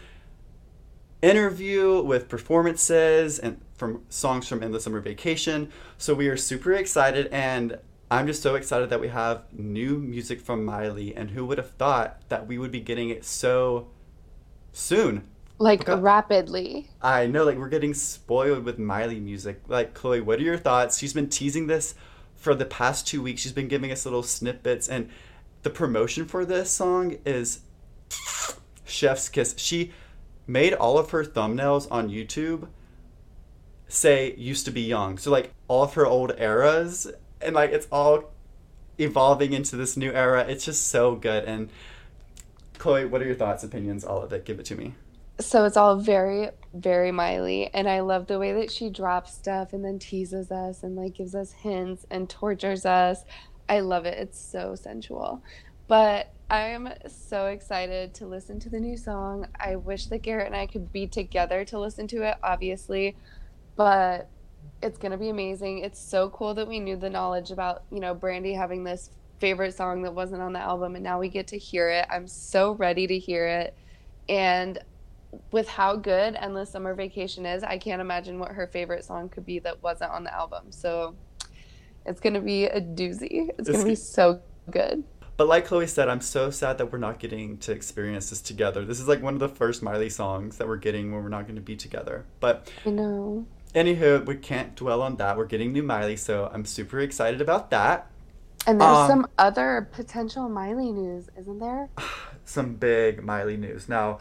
interview 1.22 2.02
with 2.02 2.28
performances 2.28 3.40
and 3.40 3.60
from 3.74 4.04
songs 4.08 4.46
from 4.46 4.62
Endless 4.62 4.84
Summer 4.84 5.00
Vacation. 5.00 5.72
So 5.98 6.14
we 6.14 6.28
are 6.28 6.36
super 6.36 6.72
excited 6.72 7.26
and 7.32 7.80
I'm 8.12 8.28
just 8.28 8.42
so 8.42 8.54
excited 8.54 8.90
that 8.90 9.00
we 9.00 9.08
have 9.08 9.42
new 9.52 9.98
music 9.98 10.40
from 10.40 10.64
Miley, 10.64 11.14
and 11.14 11.32
who 11.32 11.44
would 11.44 11.58
have 11.58 11.72
thought 11.72 12.22
that 12.30 12.46
we 12.46 12.56
would 12.56 12.70
be 12.70 12.80
getting 12.80 13.10
it 13.10 13.22
so 13.22 13.88
soon? 14.72 15.28
Like 15.58 15.88
rapidly. 15.88 16.88
I 17.02 17.26
know, 17.26 17.44
like 17.44 17.58
we're 17.58 17.68
getting 17.68 17.94
spoiled 17.94 18.64
with 18.64 18.78
Miley 18.78 19.18
music. 19.18 19.60
Like 19.66 19.94
Chloe, 19.94 20.20
what 20.20 20.38
are 20.38 20.42
your 20.42 20.56
thoughts? 20.56 20.98
She's 20.98 21.12
been 21.12 21.28
teasing 21.28 21.66
this 21.66 21.94
for 22.36 22.54
the 22.54 22.64
past 22.64 23.06
two 23.06 23.22
weeks. 23.22 23.42
She's 23.42 23.52
been 23.52 23.68
giving 23.68 23.90
us 23.90 24.04
little 24.04 24.22
snippets, 24.22 24.88
and 24.88 25.10
the 25.62 25.70
promotion 25.70 26.26
for 26.26 26.44
this 26.44 26.70
song 26.70 27.18
is 27.26 27.60
Chef's 28.84 29.28
Kiss. 29.28 29.54
She 29.58 29.92
made 30.46 30.74
all 30.74 30.96
of 30.96 31.10
her 31.10 31.24
thumbnails 31.24 31.86
on 31.90 32.08
YouTube 32.08 32.68
say 33.88 34.34
used 34.36 34.66
to 34.66 34.70
be 34.70 34.82
young. 34.82 35.18
So 35.18 35.30
like 35.30 35.52
all 35.66 35.84
of 35.84 35.94
her 35.94 36.06
old 36.06 36.32
eras 36.38 37.10
and 37.40 37.54
like 37.54 37.70
it's 37.70 37.88
all 37.90 38.30
evolving 38.98 39.52
into 39.52 39.76
this 39.76 39.96
new 39.96 40.12
era. 40.12 40.44
It's 40.48 40.64
just 40.64 40.88
so 40.88 41.16
good. 41.16 41.44
And 41.44 41.70
Chloe, 42.78 43.06
what 43.06 43.22
are 43.22 43.26
your 43.26 43.34
thoughts, 43.34 43.64
opinions, 43.64 44.04
all 44.04 44.22
of 44.22 44.32
it? 44.32 44.44
Give 44.44 44.60
it 44.60 44.66
to 44.66 44.76
me. 44.76 44.94
So 45.40 45.64
it's 45.64 45.76
all 45.76 45.96
very, 45.96 46.50
very 46.74 47.12
Miley. 47.12 47.70
And 47.72 47.88
I 47.88 48.00
love 48.00 48.26
the 48.26 48.38
way 48.38 48.52
that 48.54 48.70
she 48.70 48.90
drops 48.90 49.32
stuff 49.34 49.72
and 49.72 49.84
then 49.84 49.98
teases 49.98 50.50
us 50.50 50.82
and 50.82 50.96
like 50.96 51.14
gives 51.14 51.34
us 51.34 51.52
hints 51.52 52.06
and 52.10 52.28
tortures 52.28 52.84
us. 52.84 53.24
I 53.68 53.80
love 53.80 54.04
it. 54.04 54.18
It's 54.18 54.40
so 54.40 54.74
sensual. 54.74 55.42
But 55.86 56.32
I 56.50 56.68
am 56.68 56.88
so 57.06 57.46
excited 57.46 58.14
to 58.14 58.26
listen 58.26 58.58
to 58.60 58.70
the 58.70 58.80
new 58.80 58.96
song. 58.96 59.46
I 59.60 59.76
wish 59.76 60.06
that 60.06 60.22
Garrett 60.22 60.46
and 60.46 60.56
I 60.56 60.66
could 60.66 60.92
be 60.92 61.06
together 61.06 61.64
to 61.66 61.78
listen 61.78 62.08
to 62.08 62.22
it, 62.22 62.36
obviously, 62.42 63.16
but 63.76 64.28
it's 64.82 64.98
going 64.98 65.12
to 65.12 65.18
be 65.18 65.28
amazing. 65.28 65.80
It's 65.80 66.00
so 66.00 66.30
cool 66.30 66.54
that 66.54 66.66
we 66.66 66.80
knew 66.80 66.96
the 66.96 67.10
knowledge 67.10 67.50
about, 67.50 67.84
you 67.90 68.00
know, 68.00 68.14
Brandi 68.14 68.56
having 68.56 68.84
this 68.84 69.10
favorite 69.40 69.74
song 69.74 70.02
that 70.02 70.14
wasn't 70.14 70.42
on 70.42 70.52
the 70.52 70.58
album 70.58 70.94
and 70.94 71.04
now 71.04 71.20
we 71.20 71.28
get 71.28 71.46
to 71.48 71.58
hear 71.58 71.90
it. 71.90 72.06
I'm 72.10 72.26
so 72.26 72.72
ready 72.72 73.06
to 73.06 73.18
hear 73.18 73.46
it. 73.46 73.74
And 74.28 74.78
with 75.50 75.68
how 75.68 75.96
good 75.96 76.36
Endless 76.36 76.70
Summer 76.70 76.94
Vacation 76.94 77.46
is, 77.46 77.62
I 77.62 77.78
can't 77.78 78.00
imagine 78.00 78.38
what 78.38 78.52
her 78.52 78.66
favorite 78.66 79.04
song 79.04 79.28
could 79.28 79.46
be 79.46 79.58
that 79.60 79.82
wasn't 79.82 80.10
on 80.10 80.24
the 80.24 80.34
album. 80.34 80.70
So 80.70 81.14
it's 82.04 82.20
going 82.20 82.34
to 82.34 82.40
be 82.40 82.64
a 82.64 82.80
doozy. 82.80 83.50
It's, 83.50 83.60
it's 83.60 83.70
going 83.70 83.80
to 83.80 83.86
be 83.86 83.94
so 83.94 84.40
good. 84.70 85.04
But 85.36 85.46
like 85.46 85.66
Chloe 85.66 85.86
said, 85.86 86.08
I'm 86.08 86.20
so 86.20 86.50
sad 86.50 86.78
that 86.78 86.90
we're 86.90 86.98
not 86.98 87.20
getting 87.20 87.58
to 87.58 87.72
experience 87.72 88.30
this 88.30 88.40
together. 88.40 88.84
This 88.84 88.98
is 88.98 89.06
like 89.06 89.22
one 89.22 89.34
of 89.34 89.40
the 89.40 89.48
first 89.48 89.84
Miley 89.84 90.10
songs 90.10 90.56
that 90.56 90.66
we're 90.66 90.76
getting 90.76 91.12
when 91.12 91.22
we're 91.22 91.28
not 91.28 91.44
going 91.44 91.54
to 91.54 91.62
be 91.62 91.76
together. 91.76 92.24
But 92.40 92.72
I 92.84 92.90
know. 92.90 93.46
Anywho, 93.72 94.26
we 94.26 94.34
can't 94.34 94.74
dwell 94.74 95.00
on 95.00 95.16
that. 95.16 95.36
We're 95.36 95.46
getting 95.46 95.72
new 95.72 95.84
Miley, 95.84 96.16
so 96.16 96.50
I'm 96.52 96.64
super 96.64 96.98
excited 96.98 97.40
about 97.40 97.70
that. 97.70 98.10
And 98.66 98.80
there's 98.80 98.96
um, 98.96 99.08
some 99.08 99.26
other 99.38 99.88
potential 99.92 100.48
Miley 100.48 100.90
news, 100.90 101.28
isn't 101.38 101.60
there? 101.60 101.88
some 102.44 102.74
big 102.74 103.22
Miley 103.22 103.56
news. 103.56 103.88
Now, 103.88 104.18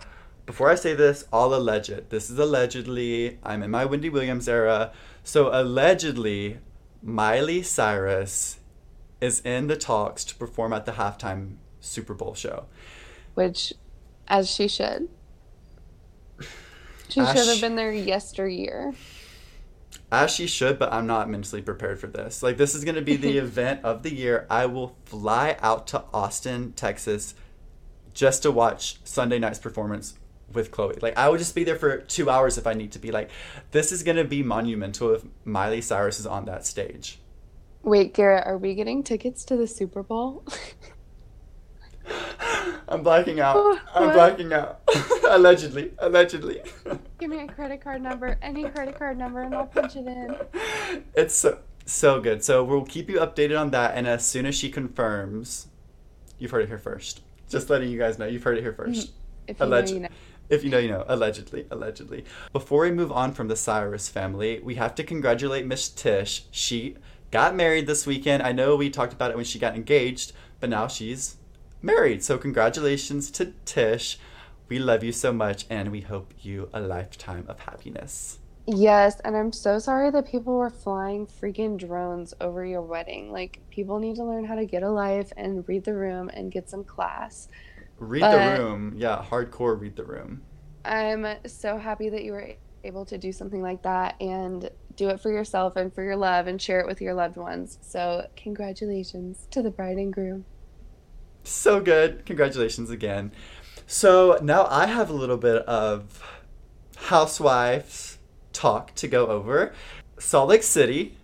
before 0.47 0.69
I 0.69 0.75
say 0.75 0.95
this, 0.95 1.25
all 1.31 1.53
alleged. 1.53 2.09
This 2.09 2.29
is 2.31 2.39
allegedly. 2.39 3.37
I'm 3.43 3.61
in 3.61 3.69
my 3.69 3.83
Wendy 3.83 4.09
Williams 4.09 4.47
era. 4.47 4.93
So, 5.23 5.49
allegedly, 5.53 6.59
Miley 7.03 7.61
Cyrus 7.61 8.59
is 9.19 9.41
in 9.41 9.67
the 9.67 9.75
talks 9.75 10.23
to 10.23 10.35
perform 10.35 10.71
at 10.71 10.85
the 10.85 10.93
halftime 10.93 11.57
Super 11.81 12.13
Bowl 12.13 12.33
show. 12.33 12.65
Which, 13.35 13.73
as 14.29 14.49
she 14.49 14.69
should. 14.69 15.09
She 17.09 17.25
should 17.25 17.47
have 17.47 17.61
been 17.61 17.75
there 17.75 17.91
yesteryear. 17.91 18.93
As 20.09 20.31
she 20.31 20.47
should, 20.47 20.79
but 20.79 20.93
I'm 20.93 21.07
not 21.07 21.29
mentally 21.29 21.61
prepared 21.61 21.99
for 21.99 22.07
this. 22.07 22.41
Like, 22.41 22.55
this 22.55 22.73
is 22.73 22.85
going 22.85 22.95
to 22.95 23.01
be 23.01 23.17
the 23.17 23.37
event 23.37 23.83
of 23.83 24.03
the 24.03 24.13
year. 24.13 24.47
I 24.49 24.65
will 24.65 24.95
fly 25.03 25.57
out 25.59 25.87
to 25.87 26.05
Austin, 26.13 26.71
Texas, 26.71 27.35
just 28.13 28.43
to 28.43 28.51
watch 28.51 28.99
Sunday 29.03 29.39
night's 29.39 29.59
performance 29.59 30.13
with 30.53 30.71
Chloe. 30.71 30.97
Like, 31.01 31.17
I 31.17 31.29
would 31.29 31.39
just 31.39 31.55
be 31.55 31.63
there 31.63 31.75
for 31.75 31.97
two 31.97 32.29
hours 32.29 32.57
if 32.57 32.67
I 32.67 32.73
need 32.73 32.91
to 32.93 32.99
be. 32.99 33.11
Like, 33.11 33.29
this 33.71 33.91
is 33.91 34.03
going 34.03 34.17
to 34.17 34.23
be 34.23 34.43
monumental 34.43 35.13
if 35.13 35.23
Miley 35.45 35.81
Cyrus 35.81 36.19
is 36.19 36.25
on 36.25 36.45
that 36.45 36.65
stage. 36.65 37.19
Wait, 37.83 38.13
Garrett, 38.13 38.45
are 38.45 38.57
we 38.57 38.75
getting 38.75 39.03
tickets 39.03 39.45
to 39.45 39.55
the 39.55 39.67
Super 39.67 40.03
Bowl? 40.03 40.43
I'm 42.89 43.03
blacking 43.03 43.39
out. 43.39 43.55
Oh, 43.57 43.79
I'm 43.93 44.13
blacking 44.13 44.53
out. 44.53 44.81
allegedly. 45.29 45.91
Allegedly. 45.99 46.61
Give 47.19 47.29
me 47.29 47.39
a 47.39 47.47
credit 47.47 47.81
card 47.81 48.01
number, 48.01 48.37
any 48.41 48.63
credit 48.69 48.97
card 48.97 49.17
number, 49.17 49.41
and 49.41 49.53
I'll 49.53 49.65
punch 49.65 49.95
it 49.95 50.07
in. 50.07 50.35
It's 51.13 51.35
so, 51.35 51.59
so 51.85 52.21
good. 52.21 52.43
So 52.43 52.63
we'll 52.63 52.85
keep 52.85 53.09
you 53.09 53.17
updated 53.17 53.59
on 53.59 53.71
that. 53.71 53.95
And 53.95 54.07
as 54.07 54.25
soon 54.25 54.45
as 54.45 54.55
she 54.55 54.69
confirms, 54.69 55.67
you've 56.39 56.51
heard 56.51 56.63
it 56.63 56.67
here 56.67 56.77
first. 56.77 57.21
Just 57.49 57.69
letting 57.69 57.89
you 57.89 57.97
guys 57.97 58.17
know, 58.17 58.25
you've 58.25 58.43
heard 58.43 58.57
it 58.57 58.61
here 58.61 58.73
first. 58.73 59.07
Mm-hmm. 59.07 59.13
If 59.47 59.59
you 59.59 59.65
Alleg- 59.65 59.87
know, 59.87 59.93
you 59.93 59.99
know. 60.01 60.09
If 60.49 60.63
you 60.63 60.69
know, 60.69 60.77
you 60.77 60.89
know. 60.89 61.03
Allegedly. 61.07 61.65
Allegedly. 61.69 62.23
Before 62.53 62.81
we 62.83 62.91
move 62.91 63.11
on 63.11 63.33
from 63.33 63.47
the 63.47 63.55
Cyrus 63.55 64.07
family, 64.07 64.59
we 64.63 64.75
have 64.75 64.95
to 64.95 65.03
congratulate 65.03 65.65
Miss 65.65 65.89
Tish. 65.89 66.45
She 66.51 66.95
got 67.31 67.55
married 67.55 67.87
this 67.87 68.05
weekend. 68.05 68.43
I 68.43 68.53
know 68.53 68.75
we 68.75 68.89
talked 68.89 69.13
about 69.13 69.31
it 69.31 69.35
when 69.35 69.45
she 69.45 69.59
got 69.59 69.75
engaged, 69.75 70.31
but 70.59 70.69
now 70.69 70.87
she's 70.87 71.37
married. 71.81 72.23
So 72.23 72.37
congratulations 72.37 73.29
to 73.31 73.53
Tish. 73.65 74.19
We 74.69 74.79
love 74.79 75.03
you 75.03 75.11
so 75.11 75.31
much 75.31 75.65
and 75.69 75.91
we 75.91 76.01
hope 76.01 76.33
you 76.41 76.69
a 76.73 76.81
lifetime 76.81 77.45
of 77.47 77.59
happiness. 77.59 78.39
Yes, 78.69 79.21
and 79.21 79.37
I'm 79.37 79.53
so 79.53 79.79
sorry 79.79 80.11
that 80.11 80.27
people 80.27 80.57
were 80.57 80.69
flying 80.69 81.25
freaking 81.25 81.77
drones 81.77 82.33
over 82.41 82.65
your 82.65 82.81
wedding. 82.81 83.31
Like 83.31 83.61
people 83.69 83.97
need 83.97 84.17
to 84.17 84.25
learn 84.25 84.43
how 84.43 84.55
to 84.55 84.65
get 84.65 84.83
a 84.83 84.89
life 84.89 85.31
and 85.37 85.65
read 85.69 85.85
the 85.85 85.93
room 85.93 86.29
and 86.33 86.51
get 86.51 86.69
some 86.69 86.83
class. 86.83 87.47
Read 87.99 88.21
but 88.21 88.31
the 88.31 88.61
room. 88.61 88.93
Yeah, 88.95 89.23
hardcore 89.27 89.79
read 89.79 89.95
the 89.95 90.03
room. 90.03 90.43
I'm 90.85 91.25
so 91.45 91.77
happy 91.77 92.09
that 92.09 92.23
you 92.23 92.31
were 92.31 92.53
able 92.83 93.05
to 93.05 93.17
do 93.17 93.31
something 93.31 93.61
like 93.61 93.81
that 93.83 94.15
and 94.21 94.69
do 94.95 95.09
it 95.09 95.19
for 95.19 95.31
yourself 95.31 95.75
and 95.75 95.93
for 95.93 96.03
your 96.03 96.15
love 96.15 96.47
and 96.47 96.61
share 96.61 96.79
it 96.79 96.87
with 96.87 97.01
your 97.01 97.13
loved 97.13 97.37
ones. 97.37 97.77
So, 97.81 98.27
congratulations 98.35 99.47
to 99.51 99.61
the 99.61 99.69
bride 99.69 99.97
and 99.97 100.13
groom. 100.13 100.45
So 101.43 101.79
good. 101.79 102.25
Congratulations 102.25 102.89
again. 102.89 103.31
So, 103.85 104.39
now 104.41 104.65
I 104.69 104.87
have 104.87 105.09
a 105.09 105.13
little 105.13 105.37
bit 105.37 105.63
of 105.63 106.21
housewives 106.95 108.17
talk 108.53 108.93
to 108.95 109.07
go 109.07 109.27
over. 109.27 109.73
Salt 110.19 110.49
Lake 110.49 110.63
City, 110.63 111.16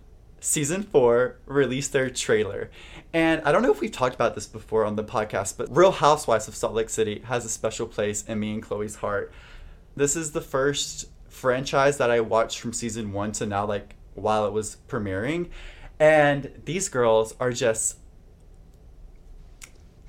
season 0.44 0.84
four, 0.84 1.38
released 1.46 1.94
their 1.94 2.10
trailer. 2.10 2.70
And 3.14 3.42
I 3.46 3.54
don't 3.54 3.64
know 3.64 3.72
if 3.72 3.80
we've 3.80 3.92
talked 3.92 4.14
about 4.14 4.36
this 4.36 4.46
before 4.46 4.84
on 4.84 4.98
the 4.98 5.04
podcast, 5.04 5.56
but 5.58 5.74
Real 5.76 5.94
Housewives 5.94 6.50
of 6.50 6.56
Salt 6.56 6.74
Lake 6.74 6.90
City 6.90 7.24
has 7.28 7.46
a 7.46 7.50
special 7.50 7.88
place 7.88 8.26
in 8.26 8.42
me 8.42 8.54
and 8.56 8.62
Chloe's 8.62 8.96
heart. 8.96 9.32
This 9.96 10.18
is 10.18 10.34
the 10.34 10.42
first 10.42 11.06
franchise 11.30 11.98
that 11.98 12.12
I 12.12 12.20
watched 12.20 12.60
from 12.60 12.74
season 12.74 13.14
one 13.14 13.32
to 13.34 13.46
now, 13.46 13.66
like 13.66 13.96
while 14.16 14.46
it 14.46 14.52
was 14.52 14.78
premiering. 14.90 15.50
And 15.98 16.52
these 16.66 16.90
girls 16.90 17.36
are 17.40 17.52
just 17.52 17.98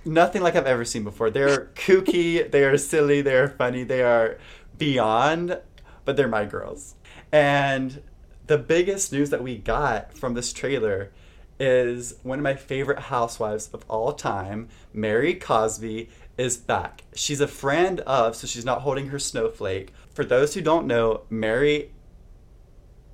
nothing 0.04 0.42
like 0.42 0.56
I've 0.56 0.66
ever 0.66 0.84
seen 0.84 1.04
before. 1.04 1.30
They're 1.30 1.66
kooky, 1.76 2.50
they 2.50 2.64
are 2.64 2.76
silly, 2.76 3.22
they 3.22 3.36
are 3.36 3.48
funny, 3.48 3.84
they 3.84 4.02
are 4.02 4.38
beyond, 4.76 5.60
but 6.04 6.16
they're 6.16 6.26
my 6.26 6.44
girls. 6.44 6.96
And 7.30 8.02
the 8.46 8.58
biggest 8.58 9.12
news 9.12 9.30
that 9.30 9.42
we 9.42 9.56
got 9.56 10.16
from 10.16 10.34
this 10.34 10.52
trailer 10.52 11.12
is 11.58 12.16
one 12.22 12.38
of 12.38 12.42
my 12.42 12.54
favorite 12.54 12.98
housewives 12.98 13.68
of 13.72 13.84
all 13.88 14.12
time, 14.12 14.68
Mary 14.92 15.34
Cosby, 15.34 16.10
is 16.36 16.56
back. 16.56 17.02
She's 17.14 17.40
a 17.40 17.46
friend 17.46 18.00
of, 18.00 18.34
so 18.36 18.46
she's 18.46 18.64
not 18.64 18.82
holding 18.82 19.08
her 19.08 19.18
snowflake. 19.18 19.92
For 20.12 20.24
those 20.24 20.54
who 20.54 20.60
don't 20.60 20.86
know, 20.86 21.22
Mary 21.30 21.92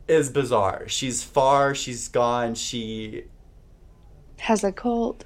is 0.09 0.31
bizarre. 0.31 0.89
She's 0.89 1.23
far, 1.23 1.75
she's 1.75 2.09
gone, 2.09 2.55
she 2.55 3.25
has 4.39 4.65
a 4.65 4.73
cult. 4.73 5.25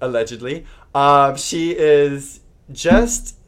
Allegedly. 0.00 0.66
Um, 0.94 1.36
she 1.36 1.72
is 1.72 2.40
just 2.70 3.38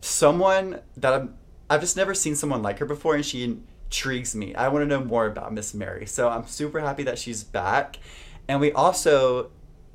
someone 0.00 0.80
that 0.96 1.14
I'm, 1.14 1.34
I've 1.70 1.80
just 1.80 1.96
never 1.96 2.14
seen 2.14 2.34
someone 2.34 2.62
like 2.62 2.80
her 2.80 2.84
before, 2.84 3.14
and 3.14 3.24
she 3.24 3.58
intrigues 3.92 4.34
me. 4.34 4.54
I 4.54 4.68
want 4.68 4.82
to 4.82 4.86
know 4.86 5.04
more 5.04 5.26
about 5.26 5.52
Miss 5.52 5.74
Mary. 5.74 6.06
So 6.06 6.30
I'm 6.30 6.46
super 6.46 6.80
happy 6.80 7.02
that 7.02 7.18
she's 7.18 7.44
back. 7.44 7.98
And 8.48 8.58
we 8.58 8.72
also 8.72 9.50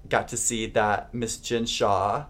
got 0.08 0.28
to 0.28 0.38
see 0.38 0.68
that 0.68 1.12
Miss 1.16 1.38
Jen 1.38 1.66
Shah 1.66 2.26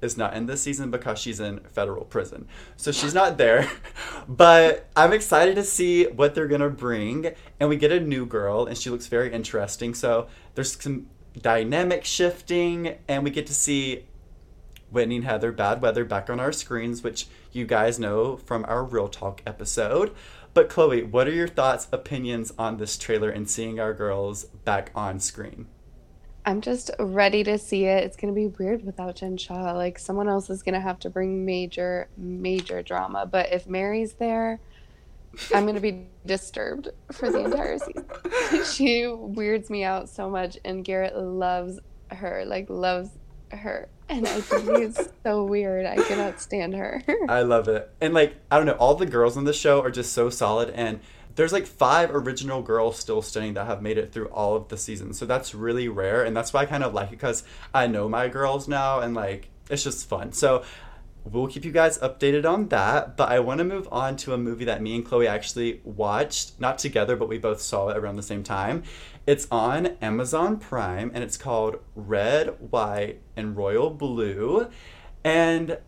is 0.00 0.16
not 0.16 0.34
in 0.34 0.46
this 0.46 0.62
season 0.62 0.92
because 0.92 1.18
she's 1.18 1.40
in 1.40 1.58
federal 1.64 2.04
prison. 2.04 2.46
So 2.76 2.92
she's 2.92 3.12
not 3.12 3.36
there. 3.36 3.68
but 4.28 4.88
I'm 4.94 5.12
excited 5.12 5.56
to 5.56 5.64
see 5.64 6.04
what 6.06 6.36
they're 6.36 6.46
going 6.46 6.60
to 6.60 6.70
bring. 6.70 7.34
And 7.58 7.68
we 7.68 7.74
get 7.76 7.90
a 7.90 7.98
new 7.98 8.24
girl, 8.24 8.66
and 8.66 8.78
she 8.78 8.90
looks 8.90 9.08
very 9.08 9.32
interesting. 9.32 9.92
So 9.92 10.28
there's 10.54 10.80
some 10.80 11.08
dynamic 11.36 12.04
shifting, 12.04 12.96
and 13.08 13.24
we 13.24 13.30
get 13.30 13.48
to 13.48 13.54
see 13.54 14.04
Whitney 14.90 15.16
and 15.16 15.24
Heather 15.24 15.52
Bad 15.52 15.82
Weather 15.82 16.04
back 16.04 16.30
on 16.30 16.40
our 16.40 16.52
screens, 16.52 17.02
which 17.02 17.26
you 17.52 17.66
guys 17.66 17.98
know 17.98 18.36
from 18.36 18.64
our 18.68 18.84
Real 18.84 19.08
Talk 19.08 19.42
episode. 19.46 20.14
But 20.52 20.68
Chloe, 20.68 21.04
what 21.04 21.28
are 21.28 21.32
your 21.32 21.48
thoughts, 21.48 21.86
opinions 21.92 22.52
on 22.58 22.76
this 22.76 22.98
trailer 22.98 23.30
and 23.30 23.48
seeing 23.48 23.78
our 23.78 23.94
girls 23.94 24.44
back 24.44 24.90
on 24.94 25.20
screen? 25.20 25.66
I'm 26.44 26.60
just 26.60 26.90
ready 26.98 27.44
to 27.44 27.58
see 27.58 27.84
it. 27.84 28.02
It's 28.02 28.16
to 28.32 28.38
be 28.38 28.48
weird 28.48 28.84
without 28.84 29.16
Jen 29.16 29.36
Shah. 29.36 29.72
Like, 29.72 29.98
someone 29.98 30.28
else 30.28 30.50
is 30.50 30.62
to 30.74 30.80
have 30.80 30.98
to 31.00 31.10
bring 31.10 31.44
major, 31.44 32.08
major 32.16 32.82
drama. 32.82 33.26
But 33.26 33.52
if 33.52 33.68
Mary's 33.68 34.14
there, 34.14 34.58
I'm 35.54 35.64
to 35.76 35.80
be 35.80 36.08
disturbed 36.26 36.88
for 37.12 37.30
the 37.30 37.44
entire 37.44 37.78
season. 37.78 38.64
she 38.64 39.06
weirds 39.06 39.70
me 39.70 39.84
out 39.84 40.08
so 40.08 40.28
much, 40.28 40.58
and 40.64 40.84
Garrett 40.84 41.16
loves 41.16 41.78
her, 42.10 42.44
like, 42.44 42.66
loves 42.68 43.10
her. 43.52 43.88
And 44.08 44.26
I 44.26 44.40
think 44.40 44.68
it's 44.68 45.08
so 45.22 45.44
weird. 45.44 45.86
I 45.86 45.96
cannot 46.02 46.40
stand 46.40 46.74
her. 46.74 47.02
I 47.28 47.42
love 47.42 47.68
it. 47.68 47.90
And, 48.00 48.12
like, 48.14 48.36
I 48.50 48.56
don't 48.56 48.66
know, 48.66 48.72
all 48.72 48.94
the 48.94 49.06
girls 49.06 49.36
on 49.36 49.44
the 49.44 49.52
show 49.52 49.82
are 49.82 49.90
just 49.90 50.12
so 50.12 50.30
solid. 50.30 50.70
And, 50.70 51.00
there's 51.36 51.52
like 51.52 51.66
five 51.66 52.10
original 52.12 52.60
girls 52.60 52.98
still 52.98 53.22
standing 53.22 53.54
that 53.54 53.66
have 53.66 53.80
made 53.80 53.96
it 53.96 54.12
through 54.12 54.26
all 54.26 54.56
of 54.56 54.68
the 54.68 54.76
seasons. 54.76 55.18
So 55.18 55.26
that's 55.26 55.54
really 55.54 55.88
rare. 55.88 56.24
And 56.24 56.36
that's 56.36 56.52
why 56.52 56.62
I 56.62 56.66
kind 56.66 56.84
of 56.84 56.92
like 56.92 57.08
it 57.08 57.12
because 57.12 57.44
I 57.72 57.86
know 57.86 58.08
my 58.08 58.28
girls 58.28 58.68
now 58.68 59.00
and 59.00 59.14
like 59.14 59.48
it's 59.70 59.84
just 59.84 60.08
fun. 60.08 60.32
So 60.32 60.64
we'll 61.24 61.46
keep 61.46 61.64
you 61.64 61.72
guys 61.72 61.98
updated 61.98 62.44
on 62.44 62.68
that. 62.68 63.16
But 63.16 63.30
I 63.30 63.38
want 63.40 63.58
to 63.58 63.64
move 63.64 63.88
on 63.92 64.16
to 64.18 64.34
a 64.34 64.38
movie 64.38 64.64
that 64.64 64.82
me 64.82 64.96
and 64.96 65.04
Chloe 65.04 65.28
actually 65.28 65.80
watched, 65.84 66.60
not 66.60 66.78
together, 66.78 67.16
but 67.16 67.28
we 67.28 67.38
both 67.38 67.60
saw 67.60 67.88
it 67.88 67.96
around 67.96 68.16
the 68.16 68.22
same 68.22 68.42
time. 68.42 68.82
It's 69.26 69.46
on 69.50 69.96
Amazon 70.00 70.58
Prime 70.58 71.10
and 71.14 71.22
it's 71.22 71.36
called 71.36 71.76
Red, 71.94 72.56
White, 72.70 73.20
and 73.36 73.56
Royal 73.56 73.90
Blue. 73.90 74.68
And 75.22 75.78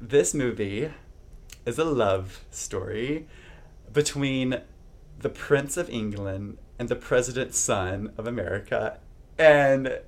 this 0.00 0.34
movie 0.34 0.90
is 1.64 1.78
a 1.78 1.84
love 1.84 2.44
story 2.50 3.28
between 3.92 4.60
the 5.18 5.28
Prince 5.28 5.76
of 5.76 5.88
England 5.88 6.58
and 6.78 6.88
the 6.88 6.96
President's 6.96 7.58
son 7.58 8.12
of 8.18 8.26
America. 8.26 8.98
And 9.38 10.00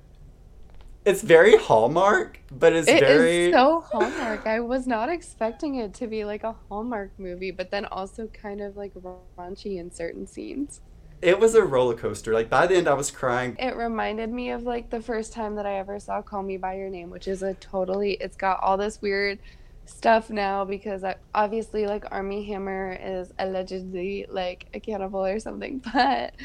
it's 1.05 1.21
very 1.21 1.55
Hallmark, 1.55 2.39
but 2.51 2.73
it's 2.73 2.87
It 2.87 2.99
very 2.99 3.51
so 3.51 3.85
Hallmark. 3.91 4.45
I 4.45 4.59
was 4.59 4.85
not 4.85 5.07
expecting 5.07 5.75
it 5.75 5.93
to 5.95 6.07
be 6.07 6.25
like 6.25 6.43
a 6.43 6.55
Hallmark 6.67 7.11
movie, 7.17 7.51
but 7.51 7.71
then 7.71 7.85
also 7.85 8.27
kind 8.27 8.59
of 8.59 8.75
like 8.75 8.93
raunchy 9.37 9.77
in 9.77 9.91
certain 9.91 10.27
scenes. 10.27 10.81
It 11.25 11.39
was 11.39 11.55
a 11.55 11.63
roller 11.63 11.95
coaster. 11.95 12.33
Like 12.33 12.51
by 12.51 12.67
the 12.67 12.75
end 12.75 12.87
I 12.87 12.93
was 12.93 13.09
crying. 13.09 13.55
It 13.57 13.75
reminded 13.75 14.29
me 14.29 14.51
of 14.51 14.61
like 14.61 14.91
the 14.91 15.01
first 15.01 15.33
time 15.33 15.55
that 15.55 15.65
I 15.65 15.79
ever 15.79 15.99
saw 15.99 16.21
Call 16.21 16.43
Me 16.43 16.57
by 16.57 16.75
Your 16.75 16.89
Name, 16.89 17.09
which 17.09 17.27
is 17.27 17.41
a 17.41 17.55
totally 17.55 18.11
it's 18.21 18.35
got 18.35 18.59
all 18.61 18.77
this 18.77 19.01
weird 19.01 19.39
stuff 19.85 20.29
now 20.29 20.63
because 20.65 21.03
I, 21.03 21.15
obviously 21.33 21.87
like 21.87 22.05
Armie 22.11 22.45
Hammer 22.45 22.95
is 23.01 23.33
allegedly 23.39 24.27
like 24.29 24.67
a 24.75 24.79
cannibal 24.79 25.25
or 25.25 25.39
something, 25.39 25.81
but 25.93 26.35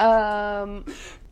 um 0.00 0.86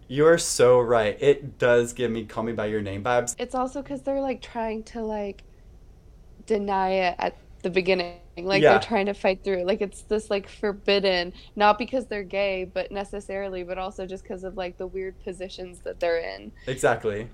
You're 0.07 0.37
so 0.37 0.79
right. 0.79 1.17
It 1.19 1.59
does 1.59 1.95
give 1.95 2.11
me 2.11 2.27
call 2.27 2.45
me 2.45 2.53
by 2.53 2.67
your 2.67 2.83
name 2.83 3.03
vibes. 3.03 3.35
it's 3.39 3.55
also 3.55 3.83
cuz 3.83 4.03
they're 4.03 4.21
like 4.21 4.43
trying 4.43 4.83
to 4.93 5.01
like 5.01 5.45
deny 6.45 6.91
it 6.91 7.17
at 7.19 7.39
the 7.63 7.71
beginning. 7.71 8.19
Like 8.45 8.63
Yeah. 8.63 8.73
they're 8.73 8.81
trying 8.81 9.07
to 9.07 9.15
fight 9.15 9.43
through. 9.43 9.65
Like 9.65 9.81
it's 9.81 10.03
this 10.03 10.31
like 10.31 10.49
forbidden, 10.49 11.33
not 11.55 11.79
because 11.79 12.07
they're 12.07 12.23
gay, 12.23 12.65
but 12.65 12.93
necessarily, 12.93 13.63
but 13.63 13.79
also 13.79 14.07
just 14.07 14.23
because 14.23 14.45
of 14.45 14.57
like 14.57 14.77
the 14.77 14.87
weird 14.87 15.19
positions 15.25 15.81
that 15.81 16.01
they're 16.01 16.19
in. 16.19 16.53
Exactly. 16.67 17.29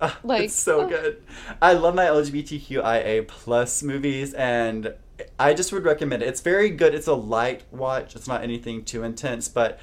Like, 0.22 0.44
it's 0.44 0.54
so 0.54 0.82
oh. 0.82 0.88
good. 0.88 1.24
I 1.60 1.72
love 1.72 1.96
my 1.96 2.04
LGBTQIA 2.04 3.26
plus 3.26 3.82
movies, 3.82 4.32
and 4.32 4.94
I 5.40 5.54
just 5.54 5.72
would 5.72 5.84
recommend 5.84 6.22
it. 6.22 6.28
It's 6.28 6.40
very 6.40 6.70
good. 6.70 6.94
It's 6.94 7.08
a 7.08 7.14
light 7.14 7.64
watch. 7.72 8.14
It's 8.14 8.28
not 8.28 8.44
anything 8.44 8.84
too 8.84 9.02
intense, 9.02 9.48
but 9.48 9.80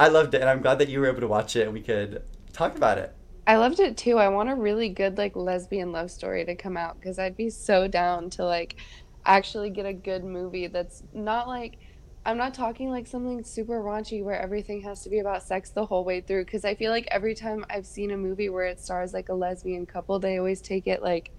I 0.00 0.08
loved 0.08 0.34
it, 0.34 0.40
and 0.40 0.50
I'm 0.50 0.62
glad 0.62 0.80
that 0.80 0.88
you 0.88 0.98
were 0.98 1.06
able 1.06 1.20
to 1.20 1.28
watch 1.28 1.54
it 1.54 1.62
and 1.62 1.72
we 1.72 1.80
could 1.80 2.22
talk 2.52 2.74
about 2.74 2.98
it. 2.98 3.14
I 3.46 3.56
loved 3.56 3.80
it 3.80 3.96
too. 3.96 4.18
I 4.18 4.28
want 4.28 4.50
a 4.50 4.54
really 4.54 4.88
good 4.88 5.18
like 5.18 5.34
lesbian 5.34 5.90
love 5.90 6.10
story 6.12 6.44
to 6.44 6.54
come 6.54 6.76
out 6.76 7.00
because 7.00 7.18
I'd 7.18 7.36
be 7.36 7.50
so 7.50 7.88
down 7.88 8.30
to 8.30 8.44
like 8.44 8.76
actually 9.24 9.70
get 9.70 9.86
a 9.86 9.92
good 9.92 10.24
movie 10.24 10.66
that's 10.66 11.02
not 11.12 11.48
like 11.48 11.78
I'm 12.24 12.36
not 12.36 12.54
talking 12.54 12.88
like 12.88 13.08
something 13.08 13.42
super 13.42 13.82
raunchy 13.82 14.22
where 14.22 14.40
everything 14.40 14.82
has 14.82 15.02
to 15.02 15.10
be 15.10 15.18
about 15.18 15.42
sex 15.42 15.70
the 15.70 15.84
whole 15.84 16.04
way 16.04 16.20
through 16.20 16.44
because 16.44 16.64
I 16.64 16.76
feel 16.76 16.92
like 16.92 17.08
every 17.10 17.34
time 17.34 17.64
I've 17.68 17.86
seen 17.86 18.12
a 18.12 18.16
movie 18.16 18.48
where 18.48 18.66
it 18.66 18.80
stars 18.80 19.12
like 19.12 19.28
a 19.28 19.34
lesbian 19.34 19.86
couple, 19.86 20.20
they 20.20 20.38
always 20.38 20.60
take 20.60 20.86
it 20.86 21.02
like 21.02 21.32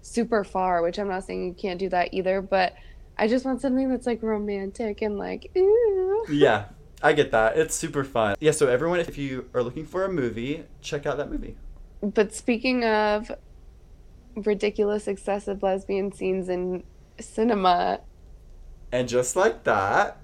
super 0.00 0.42
far, 0.42 0.82
which 0.82 0.98
I'm 0.98 1.08
not 1.08 1.24
saying 1.24 1.44
you 1.44 1.52
can't 1.52 1.78
do 1.78 1.90
that 1.90 2.14
either, 2.14 2.40
but 2.40 2.74
I 3.18 3.28
just 3.28 3.44
want 3.44 3.60
something 3.60 3.90
that's 3.90 4.06
like 4.06 4.22
romantic 4.22 5.02
and 5.02 5.18
like 5.18 5.50
ooh. 5.58 6.24
Yeah, 6.30 6.66
I 7.02 7.12
get 7.12 7.30
that. 7.32 7.58
It's 7.58 7.74
super 7.74 8.02
fun. 8.02 8.36
Yeah, 8.40 8.52
so 8.52 8.66
everyone, 8.68 9.00
if 9.00 9.18
you 9.18 9.50
are 9.52 9.62
looking 9.62 9.84
for 9.84 10.04
a 10.04 10.08
movie, 10.08 10.64
check 10.80 11.04
out 11.04 11.18
that 11.18 11.30
movie. 11.30 11.56
But 12.00 12.32
speaking 12.32 12.82
of 12.84 13.30
ridiculous, 14.36 15.06
excessive 15.06 15.62
lesbian 15.62 16.12
scenes 16.12 16.48
in 16.48 16.82
cinema, 17.20 18.00
And 18.92 19.08
just 19.08 19.36
like 19.36 19.64
that, 19.64 20.18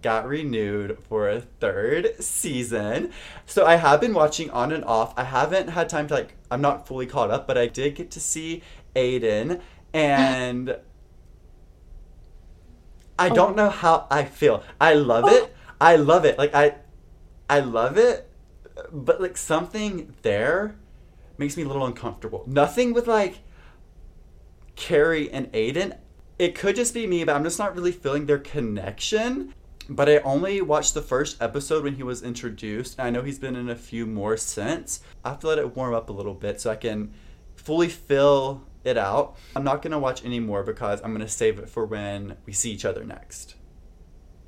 got 0.00 0.26
renewed 0.26 0.98
for 1.08 1.28
a 1.28 1.40
third 1.40 2.22
season. 2.22 3.12
So 3.46 3.66
I 3.66 3.76
have 3.76 4.00
been 4.00 4.14
watching 4.14 4.50
on 4.50 4.72
and 4.72 4.84
off. 4.84 5.12
I 5.16 5.24
haven't 5.24 5.68
had 5.68 5.88
time 5.88 6.08
to 6.08 6.14
like 6.14 6.34
I'm 6.50 6.60
not 6.60 6.86
fully 6.86 7.06
caught 7.06 7.30
up, 7.30 7.46
but 7.46 7.58
I 7.58 7.66
did 7.66 7.94
get 7.94 8.10
to 8.12 8.20
see 8.20 8.62
Aidan 8.96 9.60
and 9.92 10.76
I 13.18 13.28
oh. 13.28 13.34
don't 13.34 13.56
know 13.56 13.68
how 13.70 14.06
I 14.10 14.24
feel. 14.24 14.62
I 14.80 14.94
love 14.94 15.28
it. 15.28 15.44
Oh. 15.44 15.50
I 15.80 15.96
love 15.96 16.24
it. 16.24 16.38
Like 16.38 16.54
I 16.54 16.76
I 17.50 17.60
love 17.60 17.98
it, 17.98 18.30
but 18.90 19.20
like 19.20 19.36
something 19.36 20.14
there 20.22 20.76
makes 21.38 21.56
me 21.56 21.64
a 21.64 21.66
little 21.66 21.84
uncomfortable. 21.84 22.44
Nothing 22.46 22.94
with 22.94 23.06
like 23.06 23.40
Carrie 24.82 25.30
and 25.30 25.48
Aidan. 25.52 25.94
It 26.40 26.56
could 26.56 26.74
just 26.74 26.92
be 26.92 27.06
me, 27.06 27.22
but 27.22 27.36
I'm 27.36 27.44
just 27.44 27.56
not 27.56 27.76
really 27.76 27.92
feeling 27.92 28.26
their 28.26 28.40
connection. 28.40 29.54
But 29.88 30.08
I 30.08 30.18
only 30.18 30.60
watched 30.60 30.94
the 30.94 31.02
first 31.02 31.40
episode 31.40 31.84
when 31.84 31.94
he 31.94 32.02
was 32.02 32.20
introduced, 32.22 32.98
and 32.98 33.06
I 33.06 33.10
know 33.10 33.22
he's 33.22 33.38
been 33.38 33.54
in 33.54 33.70
a 33.70 33.76
few 33.76 34.06
more 34.06 34.36
since. 34.36 35.00
I 35.24 35.28
have 35.28 35.38
to 35.40 35.46
let 35.46 35.58
it 35.58 35.76
warm 35.76 35.94
up 35.94 36.10
a 36.10 36.12
little 36.12 36.34
bit 36.34 36.60
so 36.60 36.68
I 36.68 36.74
can 36.74 37.14
fully 37.54 37.88
fill 37.88 38.64
it 38.82 38.98
out. 38.98 39.36
I'm 39.54 39.62
not 39.62 39.82
gonna 39.82 40.00
watch 40.00 40.24
any 40.24 40.40
more 40.40 40.64
because 40.64 41.00
I'm 41.04 41.12
gonna 41.12 41.28
save 41.28 41.60
it 41.60 41.68
for 41.68 41.86
when 41.86 42.36
we 42.44 42.52
see 42.52 42.72
each 42.72 42.84
other 42.84 43.04
next. 43.04 43.54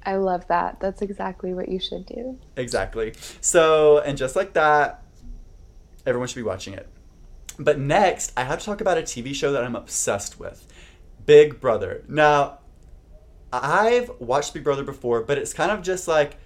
I 0.04 0.16
love 0.16 0.48
that. 0.48 0.80
That's 0.80 1.00
exactly 1.00 1.54
what 1.54 1.68
you 1.68 1.78
should 1.78 2.06
do. 2.06 2.40
Exactly. 2.56 3.14
So, 3.40 4.00
and 4.00 4.18
just 4.18 4.34
like 4.34 4.54
that, 4.54 5.04
everyone 6.04 6.26
should 6.26 6.34
be 6.34 6.42
watching 6.42 6.74
it. 6.74 6.88
But 7.58 7.78
next, 7.78 8.32
I 8.36 8.44
have 8.44 8.58
to 8.60 8.64
talk 8.64 8.80
about 8.80 8.98
a 8.98 9.02
TV 9.02 9.34
show 9.34 9.52
that 9.52 9.62
I'm 9.62 9.76
obsessed 9.76 10.40
with 10.40 10.66
Big 11.24 11.60
Brother. 11.60 12.04
Now, 12.08 12.58
I've 13.52 14.10
watched 14.18 14.54
Big 14.54 14.64
Brother 14.64 14.82
before, 14.82 15.22
but 15.22 15.38
it's 15.38 15.52
kind 15.52 15.70
of 15.70 15.82
just 15.82 16.08
like 16.08 16.38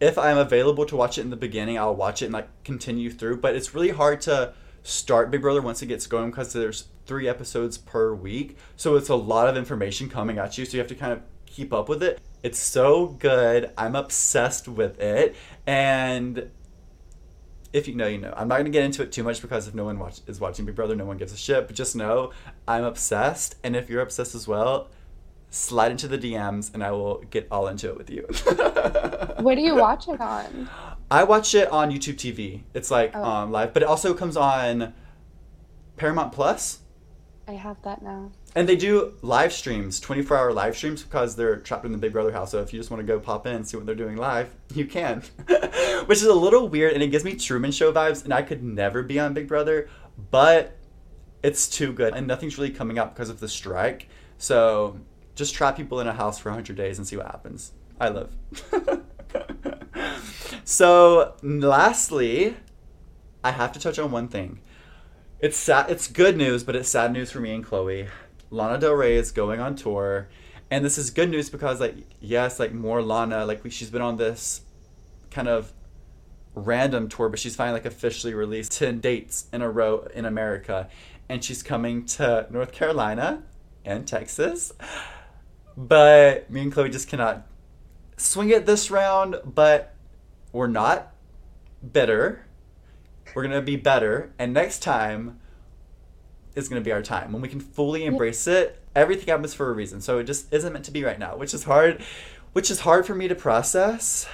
if 0.00 0.18
I'm 0.18 0.38
available 0.38 0.86
to 0.86 0.96
watch 0.96 1.18
it 1.18 1.22
in 1.22 1.30
the 1.30 1.36
beginning, 1.36 1.78
I'll 1.78 1.94
watch 1.94 2.22
it 2.22 2.26
and 2.26 2.34
like 2.34 2.48
continue 2.64 3.10
through. 3.10 3.38
But 3.38 3.54
it's 3.54 3.74
really 3.74 3.90
hard 3.90 4.20
to 4.22 4.54
start 4.82 5.30
Big 5.30 5.42
Brother 5.42 5.62
once 5.62 5.82
it 5.82 5.86
gets 5.86 6.06
going 6.06 6.30
because 6.30 6.52
there's 6.52 6.88
three 7.06 7.28
episodes 7.28 7.78
per 7.78 8.14
week. 8.14 8.56
So 8.76 8.96
it's 8.96 9.08
a 9.08 9.14
lot 9.14 9.48
of 9.48 9.56
information 9.56 10.08
coming 10.08 10.38
at 10.38 10.58
you. 10.58 10.64
So 10.64 10.72
you 10.72 10.78
have 10.78 10.88
to 10.88 10.94
kind 10.94 11.12
of 11.12 11.22
keep 11.46 11.72
up 11.72 11.88
with 11.88 12.02
it. 12.02 12.20
It's 12.42 12.58
so 12.58 13.06
good. 13.06 13.70
I'm 13.78 13.96
obsessed 13.96 14.68
with 14.68 15.00
it. 15.00 15.34
And 15.66 16.50
if 17.74 17.86
you 17.88 17.94
know, 17.94 18.06
you 18.06 18.16
know. 18.18 18.32
I'm 18.36 18.48
not 18.48 18.54
going 18.54 18.64
to 18.66 18.70
get 18.70 18.84
into 18.84 19.02
it 19.02 19.12
too 19.12 19.22
much 19.22 19.42
because 19.42 19.68
if 19.68 19.74
no 19.74 19.84
one 19.84 19.98
watch, 19.98 20.20
is 20.26 20.40
watching 20.40 20.64
Big 20.64 20.74
Brother, 20.76 20.94
no 20.96 21.04
one 21.04 21.18
gives 21.18 21.32
a 21.32 21.36
shit. 21.36 21.66
But 21.66 21.76
just 21.76 21.94
know 21.94 22.30
I'm 22.66 22.84
obsessed. 22.84 23.56
And 23.62 23.74
if 23.76 23.90
you're 23.90 24.00
obsessed 24.00 24.34
as 24.34 24.48
well, 24.48 24.88
slide 25.50 25.90
into 25.90 26.08
the 26.08 26.16
DMs 26.18 26.72
and 26.72 26.82
I 26.82 26.90
will 26.92 27.18
get 27.30 27.46
all 27.50 27.66
into 27.68 27.90
it 27.90 27.98
with 27.98 28.08
you. 28.10 28.26
What 29.44 29.56
do 29.56 29.60
you 29.60 29.74
watch 29.74 30.08
it 30.08 30.20
on? 30.20 30.70
I 31.10 31.24
watch 31.24 31.54
it 31.54 31.68
on 31.70 31.90
YouTube 31.90 32.14
TV. 32.14 32.62
It's 32.72 32.90
like 32.90 33.10
Oh. 33.14 33.22
um, 33.22 33.50
live, 33.52 33.74
but 33.74 33.82
it 33.82 33.88
also 33.88 34.14
comes 34.14 34.36
on 34.38 34.94
Paramount 35.96 36.32
Plus. 36.32 36.78
I 37.46 37.52
have 37.52 37.76
that 37.82 38.00
now. 38.00 38.30
And 38.56 38.68
they 38.68 38.76
do 38.76 39.14
live 39.22 39.52
streams, 39.52 39.98
24 39.98 40.36
hour 40.36 40.52
live 40.52 40.76
streams, 40.76 41.02
because 41.02 41.34
they're 41.34 41.56
trapped 41.56 41.84
in 41.84 41.92
the 41.92 41.98
Big 41.98 42.12
Brother 42.12 42.30
house. 42.30 42.52
So 42.52 42.60
if 42.60 42.72
you 42.72 42.78
just 42.78 42.90
want 42.90 43.00
to 43.00 43.06
go 43.06 43.18
pop 43.18 43.46
in 43.46 43.54
and 43.54 43.66
see 43.66 43.76
what 43.76 43.84
they're 43.84 43.96
doing 43.96 44.16
live, 44.16 44.54
you 44.74 44.86
can. 44.86 45.22
Which 46.06 46.18
is 46.18 46.24
a 46.24 46.34
little 46.34 46.68
weird 46.68 46.92
and 46.92 47.02
it 47.02 47.08
gives 47.08 47.24
me 47.24 47.34
Truman 47.34 47.72
Show 47.72 47.92
vibes, 47.92 48.22
and 48.22 48.32
I 48.32 48.42
could 48.42 48.62
never 48.62 49.02
be 49.02 49.18
on 49.18 49.34
Big 49.34 49.48
Brother, 49.48 49.88
but 50.30 50.76
it's 51.42 51.68
too 51.68 51.92
good. 51.92 52.14
And 52.14 52.26
nothing's 52.26 52.56
really 52.56 52.70
coming 52.70 52.98
out 52.98 53.14
because 53.14 53.28
of 53.28 53.40
the 53.40 53.48
strike. 53.48 54.08
So 54.38 55.00
just 55.34 55.54
trap 55.54 55.76
people 55.76 56.00
in 56.00 56.06
a 56.06 56.12
house 56.12 56.38
for 56.38 56.50
100 56.50 56.76
days 56.76 56.98
and 56.98 57.06
see 57.06 57.16
what 57.16 57.26
happens. 57.26 57.72
I 58.00 58.08
live. 58.08 58.34
so, 60.64 61.34
lastly, 61.42 62.56
I 63.42 63.50
have 63.50 63.72
to 63.72 63.80
touch 63.80 63.98
on 63.98 64.10
one 64.10 64.28
thing. 64.28 64.60
It's 65.40 65.56
sad. 65.56 65.90
It's 65.90 66.06
good 66.06 66.36
news, 66.36 66.64
but 66.64 66.76
it's 66.76 66.88
sad 66.88 67.12
news 67.12 67.30
for 67.30 67.40
me 67.40 67.54
and 67.54 67.64
Chloe. 67.64 68.08
Lana 68.54 68.78
Del 68.78 68.92
Rey 68.92 69.16
is 69.16 69.32
going 69.32 69.58
on 69.58 69.74
tour, 69.74 70.28
and 70.70 70.84
this 70.84 70.96
is 70.96 71.10
good 71.10 71.28
news 71.28 71.50
because, 71.50 71.80
like, 71.80 71.96
yes, 72.20 72.60
like 72.60 72.72
more 72.72 73.02
Lana. 73.02 73.44
Like, 73.44 73.64
we, 73.64 73.70
she's 73.70 73.90
been 73.90 74.00
on 74.00 74.16
this 74.16 74.60
kind 75.32 75.48
of 75.48 75.72
random 76.54 77.08
tour, 77.08 77.28
but 77.28 77.40
she's 77.40 77.56
finally 77.56 77.80
like 77.80 77.84
officially 77.84 78.32
released 78.32 78.70
ten 78.70 79.00
dates 79.00 79.46
in 79.52 79.60
a 79.60 79.68
row 79.68 80.06
in 80.14 80.24
America, 80.24 80.88
and 81.28 81.44
she's 81.44 81.64
coming 81.64 82.06
to 82.06 82.46
North 82.48 82.70
Carolina 82.70 83.42
and 83.84 84.06
Texas. 84.06 84.72
But 85.76 86.48
me 86.48 86.62
and 86.62 86.72
Chloe 86.72 86.88
just 86.88 87.08
cannot 87.08 87.48
swing 88.16 88.50
it 88.50 88.66
this 88.66 88.88
round. 88.88 89.34
But 89.44 89.96
we're 90.52 90.68
not 90.68 91.12
bitter. 91.92 92.46
We're 93.34 93.42
gonna 93.42 93.62
be 93.62 93.74
better, 93.74 94.32
and 94.38 94.54
next 94.54 94.84
time 94.84 95.40
is 96.54 96.68
gonna 96.68 96.80
be 96.80 96.92
our 96.92 97.02
time 97.02 97.32
when 97.32 97.42
we 97.42 97.48
can 97.48 97.60
fully 97.60 98.04
embrace 98.04 98.46
it. 98.46 98.80
Everything 98.94 99.26
happens 99.28 99.54
for 99.54 99.70
a 99.70 99.72
reason, 99.72 100.00
so 100.00 100.18
it 100.18 100.24
just 100.24 100.52
isn't 100.52 100.72
meant 100.72 100.84
to 100.84 100.90
be 100.90 101.02
right 101.04 101.18
now, 101.18 101.36
which 101.36 101.52
is 101.54 101.64
hard. 101.64 102.02
Which 102.52 102.70
is 102.70 102.80
hard 102.80 103.04
for 103.06 103.14
me 103.16 103.26
to 103.28 103.34
process. 103.34 104.28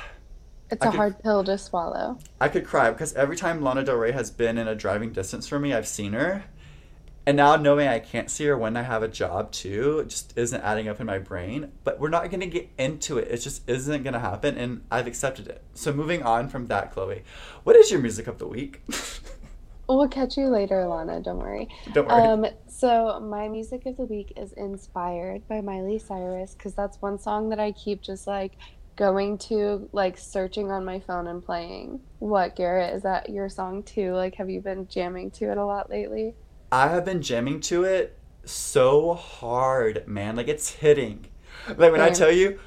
It's 0.70 0.84
I 0.84 0.88
a 0.88 0.90
could- 0.90 0.96
hard 0.98 1.22
pill 1.22 1.42
to 1.44 1.56
swallow. 1.56 2.18
I 2.40 2.48
could 2.48 2.66
cry 2.66 2.90
because 2.90 3.14
every 3.14 3.36
time 3.36 3.62
Lana 3.62 3.82
Del 3.82 3.96
Rey 3.96 4.12
has 4.12 4.30
been 4.30 4.58
in 4.58 4.68
a 4.68 4.74
driving 4.74 5.12
distance 5.12 5.48
from 5.48 5.62
me, 5.62 5.72
I've 5.72 5.88
seen 5.88 6.12
her, 6.12 6.44
And 7.26 7.36
now 7.36 7.54
knowing 7.56 7.86
I 7.86 7.98
can't 7.98 8.30
see 8.30 8.46
her 8.46 8.56
when 8.56 8.76
I 8.78 8.82
have 8.82 9.02
a 9.02 9.08
job 9.08 9.52
too, 9.52 10.00
it 10.00 10.08
just 10.08 10.36
isn't 10.36 10.62
adding 10.62 10.88
up 10.88 11.00
in 11.00 11.06
my 11.06 11.18
brain. 11.18 11.70
But 11.84 12.00
we're 12.00 12.08
not 12.08 12.30
gonna 12.30 12.46
get 12.46 12.68
into 12.78 13.18
it. 13.18 13.28
It 13.30 13.38
just 13.38 13.68
isn't 13.68 14.02
gonna 14.04 14.18
happen, 14.20 14.56
and 14.56 14.82
I've 14.90 15.06
accepted 15.06 15.46
it. 15.48 15.62
So 15.74 15.92
moving 15.92 16.22
on 16.22 16.48
from 16.48 16.66
that, 16.68 16.92
Chloe, 16.92 17.22
what 17.62 17.76
is 17.76 17.90
your 17.90 18.00
music 18.00 18.26
of 18.26 18.38
the 18.38 18.46
week? 18.48 18.82
we'll 19.96 20.08
catch 20.08 20.36
you 20.36 20.48
later, 20.48 20.86
Lana. 20.86 21.20
Don't 21.20 21.38
worry. 21.38 21.68
Don't 21.92 22.08
worry. 22.08 22.22
Um, 22.22 22.46
so 22.68 23.20
my 23.20 23.48
music 23.48 23.86
of 23.86 23.96
the 23.96 24.04
week 24.04 24.32
is 24.36 24.52
"Inspired" 24.52 25.46
by 25.48 25.60
Miley 25.60 25.98
Cyrus 25.98 26.54
because 26.54 26.74
that's 26.74 27.00
one 27.00 27.18
song 27.18 27.48
that 27.50 27.60
I 27.60 27.72
keep 27.72 28.02
just 28.02 28.26
like 28.26 28.52
going 28.96 29.38
to 29.38 29.88
like 29.92 30.18
searching 30.18 30.70
on 30.70 30.84
my 30.84 31.00
phone 31.00 31.26
and 31.26 31.44
playing. 31.44 32.00
What, 32.18 32.56
Garrett? 32.56 32.94
Is 32.94 33.02
that 33.02 33.30
your 33.30 33.48
song 33.48 33.82
too? 33.82 34.14
Like, 34.14 34.34
have 34.36 34.50
you 34.50 34.60
been 34.60 34.86
jamming 34.88 35.30
to 35.32 35.50
it 35.50 35.58
a 35.58 35.64
lot 35.64 35.90
lately? 35.90 36.34
I 36.72 36.88
have 36.88 37.04
been 37.04 37.22
jamming 37.22 37.60
to 37.62 37.84
it 37.84 38.18
so 38.44 39.14
hard, 39.14 40.06
man. 40.06 40.36
Like 40.36 40.48
it's 40.48 40.70
hitting. 40.70 41.26
Like 41.68 41.92
when 41.92 41.94
Same. 41.94 42.02
I 42.02 42.10
tell 42.10 42.32
you, 42.32 42.58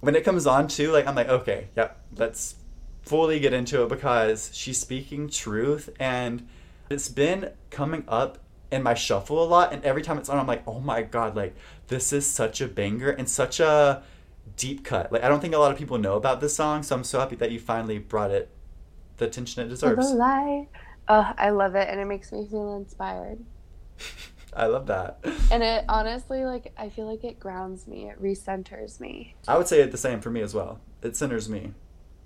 when 0.00 0.14
it 0.14 0.24
comes 0.24 0.46
on 0.46 0.68
too, 0.68 0.92
like 0.92 1.06
I'm 1.06 1.14
like, 1.14 1.28
okay, 1.28 1.68
yep, 1.76 2.04
let's 2.16 2.56
fully 3.02 3.40
get 3.40 3.52
into 3.52 3.82
it 3.82 3.88
because 3.88 4.50
she's 4.52 4.78
speaking 4.78 5.28
truth 5.28 5.90
and 5.98 6.46
it's 6.90 7.08
been 7.08 7.52
coming 7.70 8.04
up 8.08 8.38
in 8.72 8.82
my 8.82 8.94
shuffle 8.94 9.42
a 9.42 9.46
lot 9.46 9.72
and 9.72 9.82
every 9.84 10.02
time 10.02 10.18
it's 10.18 10.28
on 10.28 10.38
I'm 10.38 10.46
like, 10.46 10.62
oh 10.66 10.80
my 10.80 11.02
god, 11.02 11.36
like 11.36 11.54
this 11.86 12.12
is 12.12 12.26
such 12.26 12.60
a 12.60 12.68
banger 12.68 13.10
and 13.10 13.28
such 13.28 13.60
a 13.60 14.02
deep 14.56 14.84
cut. 14.84 15.12
Like 15.12 15.22
I 15.22 15.28
don't 15.28 15.40
think 15.40 15.54
a 15.54 15.58
lot 15.58 15.72
of 15.72 15.78
people 15.78 15.98
know 15.98 16.16
about 16.16 16.40
this 16.40 16.54
song, 16.54 16.82
so 16.82 16.96
I'm 16.96 17.04
so 17.04 17.20
happy 17.20 17.36
that 17.36 17.52
you 17.52 17.60
finally 17.60 17.98
brought 17.98 18.32
it 18.32 18.50
the 19.16 19.26
attention 19.26 19.64
it 19.64 19.68
deserves. 19.68 20.10
lie. 20.10 20.66
Oh, 21.08 21.32
I 21.36 21.50
love 21.50 21.74
it, 21.74 21.88
and 21.88 22.00
it 22.00 22.04
makes 22.04 22.30
me 22.30 22.46
feel 22.46 22.76
inspired. 22.76 23.40
I 24.52 24.66
love 24.66 24.86
that. 24.86 25.18
And 25.50 25.62
it 25.62 25.84
honestly, 25.88 26.44
like, 26.44 26.72
I 26.76 26.88
feel 26.88 27.06
like 27.06 27.24
it 27.24 27.38
grounds 27.38 27.86
me. 27.86 28.08
It 28.08 28.20
recenters 28.20 29.00
me. 29.00 29.34
I 29.46 29.56
would 29.58 29.68
say 29.68 29.80
it 29.80 29.90
the 29.90 29.98
same 29.98 30.20
for 30.20 30.30
me 30.30 30.40
as 30.40 30.54
well. 30.54 30.80
It 31.02 31.16
centers 31.16 31.48
me. 31.48 31.72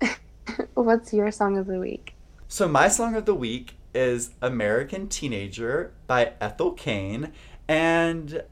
What's 0.73 1.13
your 1.13 1.31
song 1.31 1.57
of 1.57 1.67
the 1.67 1.79
week? 1.79 2.15
So 2.47 2.67
my 2.67 2.87
song 2.87 3.15
of 3.15 3.25
the 3.25 3.35
week 3.35 3.75
is 3.95 4.31
American 4.41 5.07
Teenager 5.07 5.93
by 6.05 6.33
Ethel 6.41 6.71
Cain. 6.71 7.31
And 7.67 8.43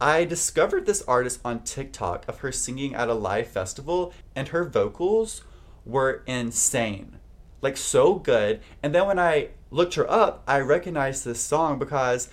I 0.00 0.24
discovered 0.24 0.86
this 0.86 1.02
artist 1.02 1.40
on 1.44 1.64
TikTok 1.64 2.28
of 2.28 2.38
her 2.38 2.52
singing 2.52 2.94
at 2.94 3.08
a 3.08 3.14
live 3.14 3.48
festival, 3.48 4.12
and 4.36 4.48
her 4.48 4.64
vocals 4.64 5.42
were 5.84 6.22
insane. 6.26 7.18
Like, 7.62 7.76
so 7.76 8.14
good. 8.14 8.60
And 8.82 8.94
then 8.94 9.06
when 9.06 9.18
I 9.18 9.48
looked 9.70 9.94
her 9.96 10.10
up, 10.10 10.42
I 10.46 10.60
recognized 10.60 11.24
this 11.24 11.40
song 11.40 11.78
because 11.78 12.30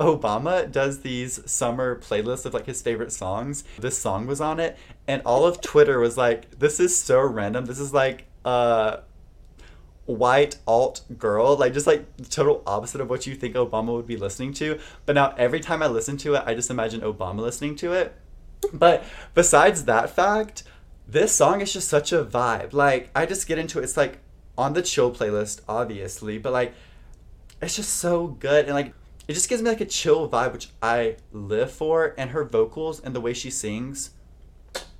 Obama 0.00 0.70
does 0.70 1.00
these 1.00 1.48
summer 1.48 1.96
playlists 2.00 2.44
of 2.44 2.54
like 2.54 2.66
his 2.66 2.82
favorite 2.82 3.12
songs. 3.12 3.62
This 3.78 3.96
song 3.96 4.26
was 4.26 4.40
on 4.40 4.58
it, 4.58 4.76
and 5.06 5.22
all 5.24 5.46
of 5.46 5.60
Twitter 5.60 6.00
was 6.00 6.16
like, 6.16 6.58
This 6.58 6.80
is 6.80 6.96
so 6.96 7.20
random. 7.20 7.66
This 7.66 7.78
is 7.78 7.92
like, 7.92 8.24
uh, 8.44 8.98
white 10.06 10.58
alt 10.66 11.02
girl, 11.18 11.56
like 11.56 11.72
just 11.72 11.86
like 11.86 12.16
the 12.16 12.24
total 12.24 12.62
opposite 12.66 13.00
of 13.00 13.08
what 13.08 13.26
you 13.26 13.34
think 13.34 13.54
Obama 13.54 13.94
would 13.94 14.06
be 14.06 14.16
listening 14.16 14.52
to. 14.54 14.78
But 15.06 15.14
now 15.14 15.34
every 15.36 15.60
time 15.60 15.82
I 15.82 15.86
listen 15.86 16.16
to 16.18 16.34
it, 16.34 16.42
I 16.46 16.54
just 16.54 16.70
imagine 16.70 17.00
Obama 17.00 17.40
listening 17.40 17.76
to 17.76 17.92
it. 17.92 18.14
But 18.72 19.04
besides 19.34 19.84
that 19.84 20.10
fact, 20.10 20.64
this 21.06 21.32
song 21.32 21.60
is 21.60 21.72
just 21.72 21.88
such 21.88 22.12
a 22.12 22.24
vibe. 22.24 22.72
Like 22.72 23.10
I 23.14 23.26
just 23.26 23.46
get 23.46 23.58
into 23.58 23.78
it. 23.78 23.84
It's 23.84 23.96
like 23.96 24.18
on 24.56 24.72
the 24.72 24.82
chill 24.82 25.12
playlist, 25.12 25.60
obviously, 25.68 26.38
but 26.38 26.52
like 26.52 26.74
it's 27.60 27.76
just 27.76 27.94
so 27.94 28.28
good 28.28 28.66
and 28.66 28.74
like 28.74 28.92
it 29.26 29.32
just 29.32 29.48
gives 29.48 29.62
me 29.62 29.70
like 29.70 29.80
a 29.80 29.86
chill 29.86 30.28
vibe, 30.28 30.52
which 30.52 30.68
I 30.82 31.16
live 31.32 31.72
for. 31.72 32.14
And 32.18 32.30
her 32.30 32.44
vocals 32.44 33.00
and 33.00 33.14
the 33.14 33.20
way 33.20 33.32
she 33.32 33.50
sings 33.50 34.10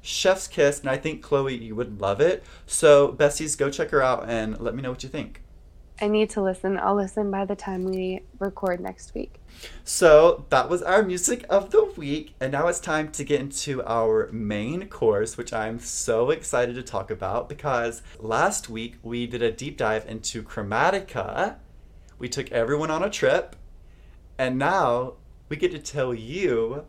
Chef's 0.05 0.47
Kiss, 0.47 0.81
and 0.81 0.91
I 0.91 0.99
think 0.99 1.23
Chloe, 1.23 1.57
you 1.57 1.75
would 1.75 1.99
love 1.99 2.21
it. 2.21 2.45
So, 2.67 3.13
besties, 3.13 3.57
go 3.57 3.71
check 3.71 3.89
her 3.89 4.03
out 4.03 4.29
and 4.29 4.61
let 4.61 4.75
me 4.75 4.83
know 4.83 4.91
what 4.91 5.03
you 5.03 5.09
think. 5.09 5.41
I 5.99 6.09
need 6.09 6.29
to 6.31 6.43
listen. 6.43 6.77
I'll 6.77 6.95
listen 6.95 7.31
by 7.31 7.47
the 7.47 7.57
time 7.57 7.85
we 7.85 8.21
record 8.39 8.81
next 8.81 9.15
week. 9.15 9.41
So, 9.83 10.45
that 10.51 10.69
was 10.69 10.83
our 10.83 11.03
music 11.03 11.47
of 11.49 11.71
the 11.71 11.85
week, 11.97 12.35
and 12.39 12.53
now 12.53 12.69
it's 12.69 12.81
time 12.81 13.13
to 13.13 13.25
get 13.25 13.41
into 13.41 13.83
our 13.85 14.29
main 14.31 14.89
course, 14.89 15.39
which 15.39 15.55
I'm 15.55 15.79
so 15.79 16.29
excited 16.29 16.75
to 16.75 16.83
talk 16.83 17.11
about 17.11 17.49
because 17.49 18.03
last 18.19 18.69
week 18.69 18.97
we 19.03 19.27
did 19.27 19.41
a 19.41 19.51
deep 19.51 19.79
dive 19.79 20.07
into 20.07 20.43
Chromatica. 20.43 21.57
We 22.19 22.29
took 22.29 22.53
everyone 22.53 22.91
on 22.91 23.03
a 23.03 23.09
trip, 23.09 23.57
and 24.37 24.59
now 24.59 25.15
we 25.49 25.57
get 25.57 25.73
to 25.73 25.79
tell 25.79 26.13
you 26.13 26.85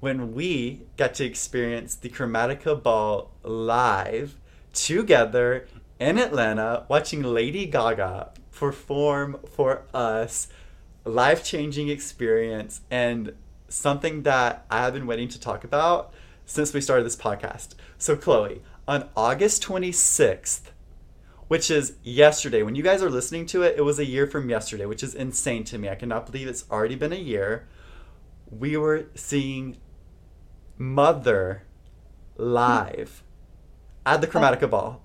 when 0.00 0.34
we 0.34 0.82
got 0.96 1.14
to 1.14 1.24
experience 1.24 1.94
the 1.94 2.08
Chromatica 2.08 2.82
Ball 2.82 3.30
live 3.42 4.34
together 4.72 5.66
in 5.98 6.18
Atlanta, 6.18 6.86
watching 6.88 7.22
Lady 7.22 7.66
Gaga 7.66 8.30
perform 8.50 9.38
for 9.54 9.82
us. 9.92 10.48
A 11.04 11.10
Life 11.10 11.44
changing 11.44 11.88
experience 11.88 12.82
and 12.90 13.34
something 13.68 14.22
that 14.24 14.66
I 14.70 14.82
have 14.82 14.94
been 14.94 15.06
waiting 15.06 15.28
to 15.28 15.40
talk 15.40 15.64
about 15.64 16.12
since 16.44 16.74
we 16.74 16.80
started 16.80 17.04
this 17.04 17.16
podcast. 17.16 17.74
So, 17.96 18.16
Chloe, 18.16 18.62
on 18.86 19.08
August 19.16 19.62
26th, 19.62 20.72
which 21.48 21.70
is 21.70 21.94
yesterday, 22.02 22.62
when 22.62 22.74
you 22.74 22.82
guys 22.82 23.02
are 23.02 23.10
listening 23.10 23.46
to 23.46 23.62
it, 23.62 23.76
it 23.78 23.82
was 23.82 23.98
a 23.98 24.04
year 24.04 24.26
from 24.26 24.50
yesterday, 24.50 24.84
which 24.84 25.02
is 25.02 25.14
insane 25.14 25.64
to 25.64 25.78
me. 25.78 25.88
I 25.88 25.94
cannot 25.94 26.26
believe 26.26 26.48
it's 26.48 26.64
already 26.70 26.96
been 26.96 27.12
a 27.12 27.16
year. 27.16 27.66
We 28.50 28.76
were 28.76 29.06
seeing 29.14 29.78
Mother 30.80 31.64
live 32.38 33.22
at 34.06 34.22
the 34.22 34.26
Chromatica 34.26 34.62
oh. 34.62 34.68
Ball. 34.68 35.02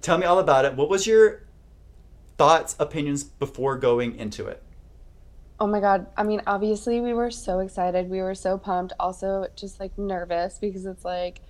Tell 0.00 0.16
me 0.16 0.24
all 0.24 0.38
about 0.38 0.64
it. 0.64 0.76
What 0.76 0.88
was 0.88 1.06
your 1.06 1.42
thoughts, 2.38 2.74
opinions 2.78 3.22
before 3.22 3.76
going 3.76 4.16
into 4.16 4.46
it? 4.46 4.62
Oh 5.60 5.66
my 5.66 5.80
god. 5.80 6.06
I 6.16 6.22
mean, 6.22 6.40
obviously 6.46 7.02
we 7.02 7.12
were 7.12 7.30
so 7.30 7.58
excited. 7.58 8.08
We 8.08 8.22
were 8.22 8.34
so 8.34 8.56
pumped. 8.56 8.94
Also 8.98 9.46
just 9.54 9.78
like 9.78 9.96
nervous 9.98 10.58
because 10.58 10.86
it's 10.86 11.04
like 11.04 11.42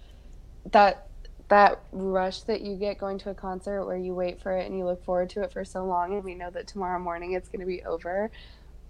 that 0.73 1.07
that 1.47 1.81
rush 1.93 2.41
that 2.41 2.61
you 2.63 2.75
get 2.75 2.99
going 2.99 3.19
to 3.19 3.31
a 3.31 3.35
concert 3.35 3.85
where 3.85 3.97
you 3.97 4.15
wait 4.15 4.43
for 4.43 4.57
it 4.57 4.67
and 4.67 4.77
you 4.77 4.85
look 4.85 5.05
forward 5.05 5.31
to 5.31 5.43
it 5.43 5.53
for 5.53 5.65
so 5.65 5.85
long 5.85 6.15
and 6.15 6.25
we 6.25 6.35
know 6.35 6.51
that 6.51 6.67
tomorrow 6.67 6.99
morning 6.99 7.35
it's 7.35 7.49
going 7.49 7.61
to 7.61 7.67
be 7.67 7.85
over. 7.85 8.33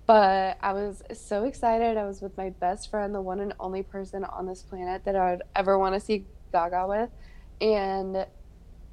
But 0.07 0.59
I 0.61 0.73
was 0.73 1.03
so 1.13 1.45
excited. 1.45 1.97
I 1.97 2.05
was 2.05 2.21
with 2.21 2.37
my 2.37 2.51
best 2.51 2.91
friend, 2.91 3.15
the 3.15 3.23
one 3.23 3.41
and 3.41 3.55
only 3.59 3.83
person 3.83 4.25
on 4.25 4.47
this 4.47 4.63
planet 4.63 5.05
that 5.05 5.17
I 5.17 5.31
would 5.33 5.43
ever 5.57 5.79
want 5.79 5.95
to 5.95 6.01
see 6.01 6.27
Gaga 6.53 6.87
with. 6.87 7.11
And 7.61 8.27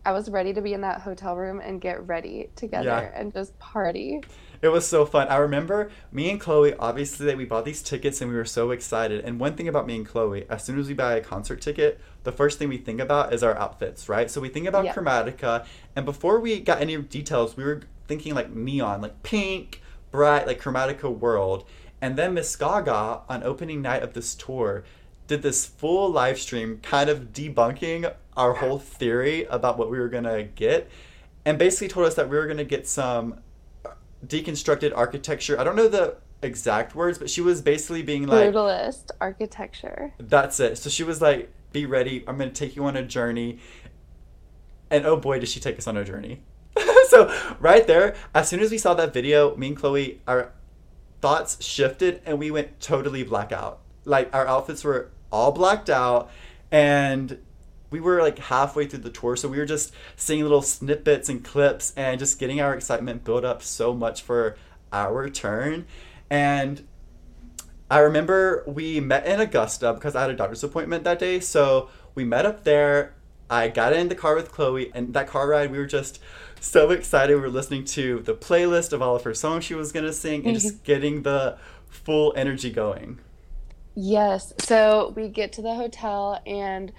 I 0.03 0.13
was 0.13 0.29
ready 0.29 0.53
to 0.53 0.61
be 0.61 0.73
in 0.73 0.81
that 0.81 1.01
hotel 1.01 1.35
room 1.35 1.59
and 1.59 1.79
get 1.79 2.07
ready 2.07 2.49
together 2.55 3.11
yeah. 3.13 3.19
and 3.19 3.31
just 3.31 3.57
party. 3.59 4.21
It 4.61 4.69
was 4.69 4.87
so 4.87 5.05
fun. 5.05 5.27
I 5.27 5.37
remember 5.37 5.91
me 6.11 6.29
and 6.29 6.39
Chloe, 6.39 6.73
obviously, 6.75 7.33
we 7.35 7.45
bought 7.45 7.65
these 7.65 7.83
tickets 7.83 8.21
and 8.21 8.31
we 8.31 8.37
were 8.37 8.45
so 8.45 8.71
excited. 8.71 9.23
And 9.25 9.39
one 9.39 9.55
thing 9.55 9.67
about 9.67 9.85
me 9.85 9.97
and 9.97 10.05
Chloe, 10.05 10.45
as 10.49 10.63
soon 10.63 10.79
as 10.79 10.87
we 10.87 10.93
buy 10.93 11.15
a 11.15 11.21
concert 11.21 11.61
ticket, 11.61 11.99
the 12.23 12.31
first 12.31 12.57
thing 12.57 12.69
we 12.69 12.77
think 12.77 12.99
about 12.99 13.33
is 13.33 13.43
our 13.43 13.57
outfits, 13.57 14.07
right? 14.09 14.29
So 14.29 14.41
we 14.41 14.49
think 14.49 14.67
about 14.67 14.85
yeah. 14.85 14.93
Chromatica. 14.93 15.65
And 15.95 16.05
before 16.05 16.39
we 16.39 16.59
got 16.59 16.81
any 16.81 16.97
details, 16.97 17.57
we 17.57 17.63
were 17.63 17.81
thinking 18.07 18.33
like 18.33 18.51
neon, 18.53 19.01
like 19.01 19.21
pink, 19.23 19.81
bright, 20.11 20.45
like 20.45 20.61
Chromatica 20.61 21.09
world. 21.09 21.65
And 22.01 22.17
then 22.17 22.33
Miss 22.33 22.55
Gaga 22.55 23.21
on 23.29 23.43
opening 23.43 23.81
night 23.81 24.03
of 24.03 24.13
this 24.13 24.35
tour 24.35 24.83
did 25.27 25.41
this 25.41 25.65
full 25.65 26.09
live 26.09 26.39
stream 26.39 26.79
kind 26.83 27.09
of 27.09 27.31
debunking 27.31 28.13
our 28.35 28.53
whole 28.53 28.79
theory 28.79 29.45
about 29.45 29.77
what 29.77 29.89
we 29.89 29.99
were 29.99 30.09
gonna 30.09 30.43
get 30.43 30.89
and 31.45 31.57
basically 31.57 31.87
told 31.87 32.05
us 32.05 32.15
that 32.15 32.29
we 32.29 32.37
were 32.37 32.47
gonna 32.47 32.63
get 32.63 32.87
some 32.87 33.39
deconstructed 34.25 34.95
architecture. 34.95 35.59
I 35.59 35.63
don't 35.63 35.75
know 35.75 35.87
the 35.87 36.17
exact 36.41 36.95
words, 36.95 37.17
but 37.17 37.29
she 37.29 37.41
was 37.41 37.61
basically 37.61 38.03
being 38.03 38.27
like 38.27 38.53
brutalist 38.53 39.11
architecture. 39.19 40.13
That's 40.19 40.59
it. 40.59 40.77
So 40.77 40.89
she 40.89 41.03
was 41.03 41.21
like, 41.21 41.51
"Be 41.71 41.85
ready. 41.85 42.23
I'm 42.27 42.37
gonna 42.37 42.51
take 42.51 42.75
you 42.75 42.85
on 42.85 42.95
a 42.95 43.03
journey." 43.03 43.59
And 44.89 45.05
oh 45.05 45.17
boy, 45.17 45.39
did 45.39 45.49
she 45.49 45.59
take 45.59 45.77
us 45.77 45.87
on 45.87 45.97
a 45.97 46.03
journey! 46.03 46.41
so 47.09 47.33
right 47.59 47.85
there, 47.85 48.15
as 48.33 48.47
soon 48.49 48.59
as 48.59 48.71
we 48.71 48.77
saw 48.77 48.93
that 48.93 49.13
video, 49.13 49.55
me 49.55 49.67
and 49.67 49.77
Chloe, 49.77 50.21
our 50.27 50.51
thoughts 51.21 51.63
shifted 51.63 52.21
and 52.25 52.39
we 52.39 52.51
went 52.51 52.79
totally 52.79 53.23
blackout. 53.23 53.79
Like 54.05 54.33
our 54.33 54.47
outfits 54.47 54.83
were 54.83 55.11
all 55.31 55.51
blacked 55.51 55.89
out, 55.89 56.29
and 56.71 57.37
we 57.89 57.99
were 57.99 58.21
like 58.21 58.39
halfway 58.39 58.87
through 58.87 58.99
the 58.99 59.09
tour, 59.09 59.35
so 59.35 59.47
we 59.47 59.57
were 59.57 59.65
just 59.65 59.93
seeing 60.15 60.41
little 60.41 60.61
snippets 60.61 61.29
and 61.29 61.43
clips 61.43 61.93
and 61.95 62.19
just 62.19 62.39
getting 62.39 62.59
our 62.59 62.73
excitement 62.73 63.23
built 63.23 63.45
up 63.45 63.61
so 63.61 63.93
much 63.93 64.21
for 64.21 64.57
our 64.91 65.29
turn. 65.29 65.85
And 66.29 66.87
I 67.89 67.99
remember 67.99 68.63
we 68.65 69.01
met 69.01 69.25
in 69.25 69.41
Augusta 69.41 69.93
because 69.93 70.15
I 70.15 70.21
had 70.21 70.29
a 70.29 70.35
doctor's 70.35 70.63
appointment 70.63 71.03
that 71.03 71.19
day. 71.19 71.41
So 71.41 71.89
we 72.15 72.23
met 72.23 72.45
up 72.45 72.63
there. 72.63 73.13
I 73.49 73.67
got 73.67 73.91
in 73.91 74.07
the 74.07 74.15
car 74.15 74.35
with 74.35 74.49
Chloe, 74.49 74.91
and 74.95 75.13
that 75.13 75.27
car 75.27 75.49
ride, 75.49 75.71
we 75.71 75.77
were 75.77 75.85
just 75.85 76.21
so 76.61 76.91
excited. 76.91 77.35
We 77.35 77.41
were 77.41 77.49
listening 77.49 77.85
to 77.85 78.19
the 78.19 78.33
playlist 78.33 78.93
of 78.93 79.01
all 79.01 79.15
of 79.15 79.23
her 79.23 79.33
songs 79.33 79.65
she 79.65 79.73
was 79.73 79.91
going 79.91 80.05
to 80.05 80.13
sing 80.13 80.45
and 80.45 80.59
just 80.59 80.83
getting 80.83 81.23
the 81.23 81.57
full 81.89 82.33
energy 82.35 82.69
going. 82.69 83.19
Yes. 83.95 84.53
So 84.59 85.13
we 85.15 85.27
get 85.27 85.51
to 85.53 85.61
the 85.61 85.73
hotel, 85.73 86.41
and 86.45 86.91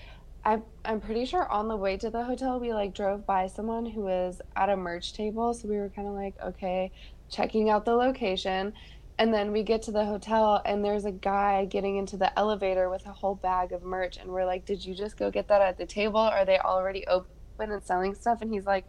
I'm 0.44 0.62
I'm 0.84 1.00
pretty 1.00 1.24
sure 1.24 1.48
on 1.50 1.68
the 1.68 1.76
way 1.76 1.96
to 1.96 2.10
the 2.10 2.24
hotel, 2.24 2.60
we 2.60 2.74
like 2.74 2.92
drove 2.94 3.24
by 3.24 3.46
someone 3.46 3.86
who 3.86 4.02
was 4.02 4.42
at 4.56 4.68
a 4.68 4.76
merch 4.76 5.14
table. 5.14 5.54
So 5.54 5.68
we 5.68 5.78
were 5.78 5.88
kind 5.88 6.08
of 6.08 6.14
like, 6.14 6.34
okay, 6.42 6.90
checking 7.30 7.70
out 7.70 7.84
the 7.84 7.94
location. 7.94 8.74
And 9.18 9.32
then 9.32 9.52
we 9.52 9.62
get 9.62 9.82
to 9.82 9.92
the 9.92 10.04
hotel, 10.04 10.60
and 10.64 10.84
there's 10.84 11.04
a 11.04 11.12
guy 11.12 11.66
getting 11.66 11.96
into 11.96 12.16
the 12.16 12.36
elevator 12.38 12.88
with 12.90 13.06
a 13.06 13.12
whole 13.12 13.36
bag 13.36 13.72
of 13.72 13.84
merch. 13.84 14.16
And 14.16 14.30
we're 14.30 14.44
like, 14.44 14.64
Did 14.64 14.84
you 14.84 14.94
just 14.94 15.16
go 15.16 15.30
get 15.30 15.48
that 15.48 15.62
at 15.62 15.78
the 15.78 15.86
table? 15.86 16.18
Are 16.18 16.44
they 16.44 16.58
already 16.58 17.06
open 17.06 17.30
and 17.58 17.82
selling 17.82 18.14
stuff? 18.14 18.42
And 18.42 18.52
he's 18.52 18.66
like, 18.66 18.84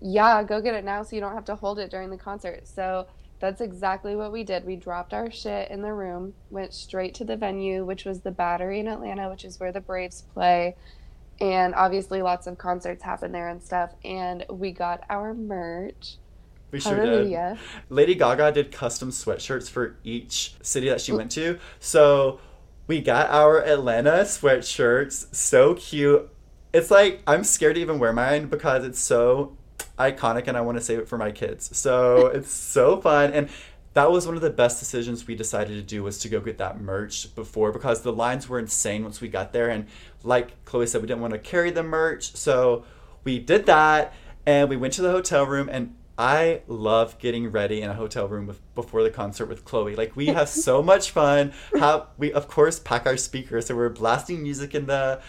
Yeah, 0.00 0.42
go 0.42 0.60
get 0.60 0.74
it 0.74 0.84
now 0.84 1.02
so 1.02 1.14
you 1.14 1.20
don't 1.20 1.34
have 1.34 1.44
to 1.46 1.54
hold 1.54 1.78
it 1.78 1.90
during 1.90 2.10
the 2.10 2.16
concert. 2.16 2.66
So 2.66 3.06
that's 3.40 3.60
exactly 3.60 4.16
what 4.16 4.32
we 4.32 4.44
did. 4.44 4.64
We 4.64 4.76
dropped 4.76 5.14
our 5.14 5.30
shit 5.30 5.70
in 5.70 5.82
the 5.82 5.92
room, 5.92 6.34
went 6.50 6.74
straight 6.74 7.14
to 7.16 7.24
the 7.24 7.36
venue, 7.36 7.84
which 7.84 8.04
was 8.04 8.20
the 8.20 8.30
Battery 8.30 8.80
in 8.80 8.88
Atlanta, 8.88 9.28
which 9.30 9.44
is 9.44 9.58
where 9.58 9.72
the 9.72 9.80
Braves 9.80 10.24
play. 10.34 10.76
And 11.40 11.74
obviously, 11.74 12.20
lots 12.20 12.46
of 12.46 12.58
concerts 12.58 13.02
happen 13.02 13.32
there 13.32 13.48
and 13.48 13.62
stuff. 13.62 13.92
And 14.04 14.44
we 14.50 14.72
got 14.72 15.04
our 15.08 15.32
merch. 15.32 16.16
We 16.70 16.80
sure 16.80 16.96
Hallelujah. 16.96 17.58
did. 17.58 17.84
Lady 17.88 18.14
Gaga 18.14 18.52
did 18.52 18.70
custom 18.70 19.10
sweatshirts 19.10 19.68
for 19.68 19.96
each 20.04 20.54
city 20.62 20.88
that 20.90 21.00
she 21.00 21.12
went 21.12 21.30
to. 21.32 21.58
So 21.80 22.40
we 22.86 23.00
got 23.00 23.30
our 23.30 23.64
Atlanta 23.64 24.22
sweatshirts. 24.24 25.34
So 25.34 25.74
cute. 25.74 26.30
It's 26.72 26.90
like 26.90 27.22
I'm 27.26 27.42
scared 27.42 27.74
to 27.76 27.80
even 27.80 27.98
wear 27.98 28.12
mine 28.12 28.46
because 28.46 28.84
it's 28.84 29.00
so 29.00 29.56
iconic 30.00 30.48
and 30.48 30.56
I 30.56 30.62
want 30.62 30.78
to 30.78 30.84
save 30.84 30.98
it 30.98 31.08
for 31.08 31.18
my 31.18 31.30
kids. 31.30 31.76
So 31.76 32.26
it's 32.34 32.52
so 32.52 33.00
fun. 33.00 33.32
And 33.32 33.48
that 33.92 34.10
was 34.10 34.26
one 34.26 34.36
of 34.36 34.42
the 34.42 34.50
best 34.50 34.78
decisions 34.78 35.26
we 35.26 35.34
decided 35.34 35.74
to 35.74 35.82
do 35.82 36.02
was 36.02 36.18
to 36.20 36.28
go 36.28 36.40
get 36.40 36.58
that 36.58 36.80
merch 36.80 37.34
before 37.34 37.72
because 37.72 38.02
the 38.02 38.12
lines 38.12 38.48
were 38.48 38.58
insane 38.58 39.02
once 39.02 39.20
we 39.20 39.28
got 39.28 39.52
there. 39.52 39.68
And 39.68 39.86
like 40.22 40.64
Chloe 40.64 40.86
said, 40.86 41.02
we 41.02 41.08
didn't 41.08 41.20
want 41.20 41.32
to 41.34 41.38
carry 41.38 41.70
the 41.70 41.82
merch. 41.82 42.34
So 42.36 42.84
we 43.24 43.38
did 43.38 43.66
that 43.66 44.14
and 44.46 44.68
we 44.68 44.76
went 44.76 44.94
to 44.94 45.02
the 45.02 45.10
hotel 45.10 45.44
room 45.44 45.68
and 45.70 45.94
I 46.16 46.60
love 46.66 47.18
getting 47.18 47.50
ready 47.50 47.80
in 47.80 47.88
a 47.88 47.94
hotel 47.94 48.28
room 48.28 48.46
with, 48.46 48.60
before 48.74 49.02
the 49.02 49.10
concert 49.10 49.46
with 49.46 49.64
Chloe. 49.64 49.96
Like 49.96 50.14
we 50.14 50.26
have 50.26 50.48
so 50.66 50.82
much 50.82 51.10
fun. 51.10 51.52
How 51.78 52.08
we 52.16 52.32
of 52.32 52.46
course 52.46 52.78
pack 52.78 53.06
our 53.06 53.16
speakers, 53.16 53.66
so 53.66 53.74
we're 53.74 53.88
blasting 53.88 54.42
music 54.42 54.74
in 54.74 54.86
the 54.86 55.20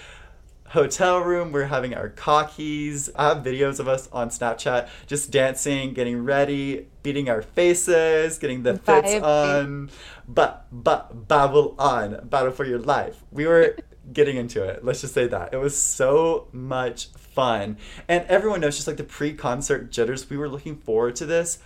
hotel 0.72 1.20
room. 1.20 1.52
We're 1.52 1.66
having 1.66 1.94
our 1.94 2.10
cockies. 2.10 3.10
I 3.16 3.30
have 3.30 3.38
videos 3.40 3.80
of 3.80 3.88
us 3.88 4.10
on 4.12 4.30
Snapchat 4.30 4.90
just 5.08 5.32
dancing, 5.32 5.94
getting 5.94 6.24
ready, 6.24 6.88
beating 7.04 7.30
our 7.30 7.42
faces, 7.42 8.38
getting 8.38 8.64
the 8.64 8.78
fits 8.78 9.22
on. 9.24 9.90
But 10.28 10.66
but 10.72 11.28
babble 11.28 11.76
on, 11.78 12.28
battle 12.28 12.52
for 12.52 12.66
your 12.66 12.80
life. 12.80 13.24
We 13.32 13.46
were 13.46 13.78
getting 14.14 14.38
into 14.38 14.64
it. 14.64 14.84
Let's 14.84 15.02
just 15.02 15.14
say 15.14 15.28
that. 15.28 15.54
It 15.54 15.58
was 15.58 15.80
so 15.80 16.48
much 16.52 17.08
fun. 17.08 17.78
And 18.08 18.26
everyone 18.28 18.62
knows 18.62 18.76
just 18.76 18.88
like 18.88 18.98
the 18.98 19.04
pre 19.04 19.34
concert 19.34 19.92
jitters, 19.92 20.30
we 20.30 20.38
were 20.38 20.50
looking 20.50 20.78
forward 20.78 21.16
to 21.18 21.26
this 21.26 21.60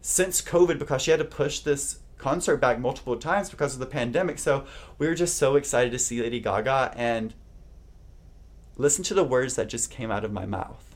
since 0.00 0.40
COVID 0.42 0.78
because 0.78 1.02
she 1.02 1.10
had 1.10 1.18
to 1.18 1.24
push 1.24 1.60
this 1.60 2.00
concert 2.18 2.58
back 2.58 2.78
multiple 2.78 3.16
times 3.16 3.50
because 3.50 3.74
of 3.74 3.80
the 3.80 3.86
pandemic. 3.86 4.38
So 4.38 4.64
we 4.98 5.06
were 5.06 5.14
just 5.14 5.36
so 5.36 5.56
excited 5.56 5.92
to 5.92 5.98
see 5.98 6.20
Lady 6.20 6.40
Gaga 6.40 6.92
and 6.96 7.34
listen 8.76 9.04
to 9.04 9.14
the 9.14 9.24
words 9.24 9.56
that 9.56 9.68
just 9.68 9.90
came 9.90 10.10
out 10.10 10.24
of 10.24 10.32
my 10.32 10.46
mouth. 10.46 10.94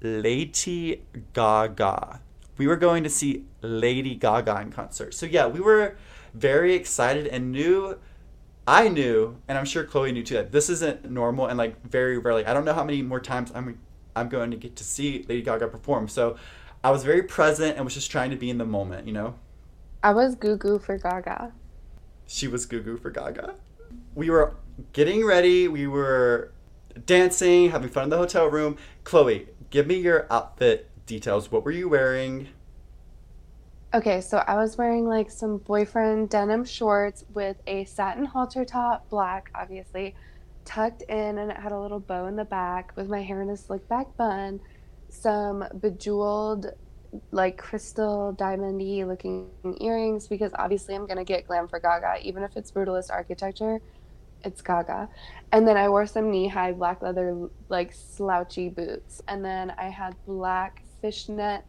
Lady 0.00 1.02
Gaga. 1.32 2.20
We 2.56 2.66
were 2.66 2.76
going 2.76 3.04
to 3.04 3.10
see 3.10 3.44
Lady 3.62 4.14
Gaga 4.14 4.60
in 4.60 4.72
concert. 4.72 5.14
So 5.14 5.26
yeah, 5.26 5.46
we 5.46 5.60
were 5.60 5.96
very 6.34 6.74
excited 6.74 7.26
and 7.26 7.52
knew 7.52 7.98
I 8.66 8.88
knew, 8.88 9.36
and 9.48 9.58
I'm 9.58 9.64
sure 9.64 9.82
Chloe 9.84 10.12
knew 10.12 10.22
too, 10.22 10.34
that 10.34 10.52
this 10.52 10.68
isn't 10.68 11.10
normal 11.10 11.46
and 11.46 11.58
like 11.58 11.82
very 11.84 12.18
rarely. 12.18 12.46
I 12.46 12.54
don't 12.54 12.64
know 12.64 12.74
how 12.74 12.84
many 12.84 13.02
more 13.02 13.20
times 13.20 13.50
I'm 13.54 13.80
I'm 14.14 14.28
going 14.28 14.50
to 14.50 14.56
get 14.56 14.76
to 14.76 14.84
see 14.84 15.24
Lady 15.28 15.42
Gaga 15.42 15.68
perform. 15.68 16.08
So 16.08 16.36
I 16.84 16.90
was 16.90 17.02
very 17.02 17.22
present 17.22 17.76
and 17.76 17.84
was 17.84 17.94
just 17.94 18.10
trying 18.10 18.30
to 18.30 18.36
be 18.36 18.50
in 18.50 18.58
the 18.58 18.64
moment, 18.64 19.06
you 19.06 19.12
know. 19.12 19.34
I 20.02 20.12
was 20.12 20.34
goo 20.34 20.56
goo 20.56 20.78
for 20.78 20.98
Gaga. 20.98 21.52
She 22.26 22.48
was 22.48 22.64
goo 22.66 22.80
goo 22.80 22.96
for 22.96 23.10
Gaga. 23.10 23.54
We 24.14 24.30
were 24.30 24.54
getting 24.92 25.24
ready. 25.24 25.68
We 25.68 25.86
were 25.86 26.52
dancing, 27.06 27.70
having 27.70 27.88
fun 27.88 28.04
in 28.04 28.10
the 28.10 28.16
hotel 28.16 28.46
room. 28.46 28.76
Chloe, 29.04 29.48
give 29.70 29.86
me 29.86 29.96
your 29.96 30.26
outfit 30.30 30.88
details. 31.06 31.50
What 31.50 31.64
were 31.64 31.70
you 31.70 31.88
wearing? 31.88 32.48
Okay, 33.92 34.20
so 34.20 34.44
I 34.46 34.54
was 34.54 34.78
wearing 34.78 35.08
like 35.08 35.30
some 35.30 35.58
boyfriend 35.58 36.30
denim 36.30 36.64
shorts 36.64 37.24
with 37.34 37.56
a 37.66 37.84
satin 37.86 38.24
halter 38.24 38.64
top, 38.64 39.08
black, 39.10 39.50
obviously, 39.54 40.14
tucked 40.64 41.02
in, 41.02 41.38
and 41.38 41.50
it 41.50 41.56
had 41.56 41.72
a 41.72 41.80
little 41.80 41.98
bow 41.98 42.26
in 42.26 42.36
the 42.36 42.44
back 42.44 42.92
with 42.94 43.08
my 43.08 43.20
hair 43.20 43.42
in 43.42 43.50
a 43.50 43.56
slick 43.56 43.88
back 43.88 44.16
bun, 44.16 44.60
some 45.08 45.64
bejeweled, 45.80 46.66
like 47.32 47.58
crystal 47.58 48.32
diamondy 48.38 49.04
looking 49.04 49.48
earrings, 49.80 50.28
because 50.28 50.52
obviously 50.54 50.94
I'm 50.94 51.06
gonna 51.08 51.24
get 51.24 51.48
glam 51.48 51.66
for 51.66 51.80
Gaga, 51.80 52.18
even 52.22 52.44
if 52.44 52.56
it's 52.56 52.70
brutalist 52.70 53.10
architecture, 53.10 53.80
it's 54.44 54.62
Gaga. 54.62 55.08
And 55.52 55.66
then 55.66 55.76
I 55.76 55.88
wore 55.88 56.06
some 56.06 56.30
knee 56.30 56.48
high 56.48 56.72
black 56.72 57.02
leather, 57.02 57.48
like 57.68 57.92
slouchy 57.92 58.68
boots, 58.68 59.20
and 59.28 59.44
then 59.44 59.72
I 59.76 59.88
had 59.88 60.14
black 60.26 60.82
fishnet, 61.00 61.64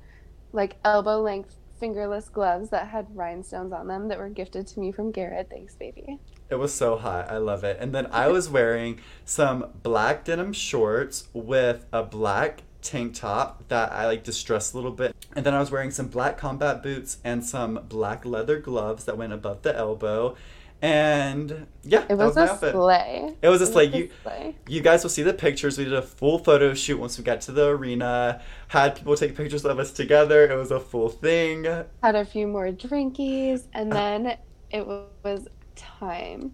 like 0.53 0.77
elbow 0.83 1.21
length 1.21 1.55
fingerless 1.79 2.29
gloves 2.29 2.69
that 2.69 2.87
had 2.87 3.07
rhinestones 3.15 3.73
on 3.73 3.87
them 3.87 4.07
that 4.07 4.19
were 4.19 4.29
gifted 4.29 4.67
to 4.67 4.79
me 4.79 4.91
from 4.91 5.11
Garrett. 5.11 5.49
Thanks, 5.49 5.73
baby. 5.73 6.19
It 6.49 6.55
was 6.55 6.71
so 6.73 6.95
hot. 6.95 7.29
I 7.31 7.37
love 7.37 7.63
it. 7.63 7.77
And 7.79 7.93
then 7.93 8.05
I 8.11 8.27
was 8.29 8.49
wearing 8.49 9.01
some 9.25 9.71
black 9.81 10.23
denim 10.23 10.53
shorts 10.53 11.27
with 11.33 11.85
a 11.91 12.03
black 12.03 12.61
tank 12.83 13.15
top 13.15 13.67
that 13.69 13.91
I 13.91 14.05
like 14.05 14.23
distressed 14.23 14.73
a 14.73 14.77
little 14.77 14.91
bit. 14.91 15.15
And 15.35 15.45
then 15.45 15.53
I 15.53 15.59
was 15.59 15.71
wearing 15.71 15.91
some 15.91 16.07
black 16.07 16.37
combat 16.37 16.83
boots 16.83 17.17
and 17.23 17.43
some 17.43 17.85
black 17.87 18.25
leather 18.25 18.59
gloves 18.59 19.05
that 19.05 19.17
went 19.17 19.33
above 19.33 19.63
the 19.63 19.75
elbow. 19.75 20.35
And 20.81 21.67
yeah, 21.83 22.05
it 22.09 22.15
was, 22.15 22.35
was 22.35 22.37
a 22.37 22.53
outfit. 22.53 22.73
slay. 22.73 23.35
It 23.41 23.49
was 23.49 23.61
a 23.61 23.67
slay. 23.67 23.85
You, 23.85 24.09
slay. 24.23 24.55
you 24.67 24.81
guys 24.81 25.03
will 25.03 25.11
see 25.11 25.21
the 25.21 25.33
pictures. 25.33 25.77
We 25.77 25.83
did 25.83 25.93
a 25.93 26.01
full 26.01 26.39
photo 26.39 26.73
shoot 26.73 26.99
once 26.99 27.19
we 27.19 27.23
got 27.23 27.41
to 27.41 27.51
the 27.51 27.67
arena. 27.67 28.41
Had 28.69 28.95
people 28.95 29.15
take 29.15 29.35
pictures 29.35 29.63
of 29.63 29.77
us 29.77 29.91
together. 29.91 30.51
It 30.51 30.55
was 30.55 30.71
a 30.71 30.79
full 30.79 31.09
thing. 31.09 31.65
Had 32.01 32.15
a 32.15 32.25
few 32.25 32.47
more 32.47 32.69
drinkies, 32.69 33.65
and 33.73 33.91
uh, 33.91 33.95
then 33.95 34.37
it 34.71 34.87
was 34.87 35.47
time. 35.75 36.51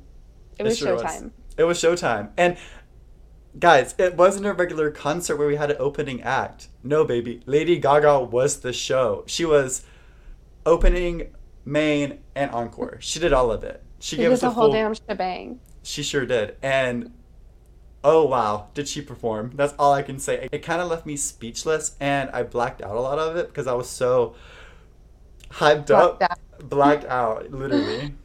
It 0.59 0.63
was 0.63 0.73
it 0.73 0.77
sure 0.77 0.97
showtime. 0.97 1.23
Was. 1.23 1.31
It 1.57 1.63
was 1.63 1.81
showtime, 1.81 2.29
and 2.35 2.57
guys, 3.57 3.95
it 3.97 4.15
wasn't 4.15 4.45
a 4.45 4.53
regular 4.53 4.91
concert 4.91 5.37
where 5.37 5.47
we 5.47 5.55
had 5.55 5.71
an 5.71 5.77
opening 5.79 6.21
act. 6.21 6.67
No, 6.83 7.05
baby, 7.05 7.41
Lady 7.45 7.79
Gaga 7.79 8.19
was 8.19 8.59
the 8.59 8.73
show. 8.73 9.23
She 9.27 9.45
was 9.45 9.85
opening, 10.65 11.33
main, 11.63 12.19
and 12.35 12.51
encore. 12.51 12.97
She 12.99 13.19
did 13.19 13.31
all 13.31 13.51
of 13.51 13.63
it. 13.63 13.83
She, 13.99 14.15
she 14.15 14.21
gave 14.21 14.31
us 14.31 14.43
a 14.43 14.49
whole 14.49 14.71
damn 14.71 14.93
shebang. 14.93 15.59
She 15.83 16.03
sure 16.03 16.25
did. 16.25 16.57
And 16.61 17.11
oh 18.03 18.25
wow, 18.25 18.67
did 18.73 18.87
she 18.87 19.01
perform? 19.01 19.51
That's 19.55 19.73
all 19.79 19.93
I 19.93 20.01
can 20.01 20.19
say. 20.19 20.47
It 20.51 20.59
kind 20.59 20.81
of 20.81 20.89
left 20.89 21.05
me 21.05 21.15
speechless 21.15 21.95
and 21.99 22.29
I 22.31 22.43
blacked 22.43 22.81
out 22.81 22.95
a 22.95 23.01
lot 23.01 23.19
of 23.19 23.35
it 23.35 23.47
because 23.47 23.67
I 23.67 23.73
was 23.73 23.89
so 23.89 24.35
hyped 25.51 25.87
blacked 25.87 25.91
up. 25.91 26.21
Out. 26.21 26.69
Blacked 26.69 27.05
out, 27.05 27.51
literally. 27.51 28.13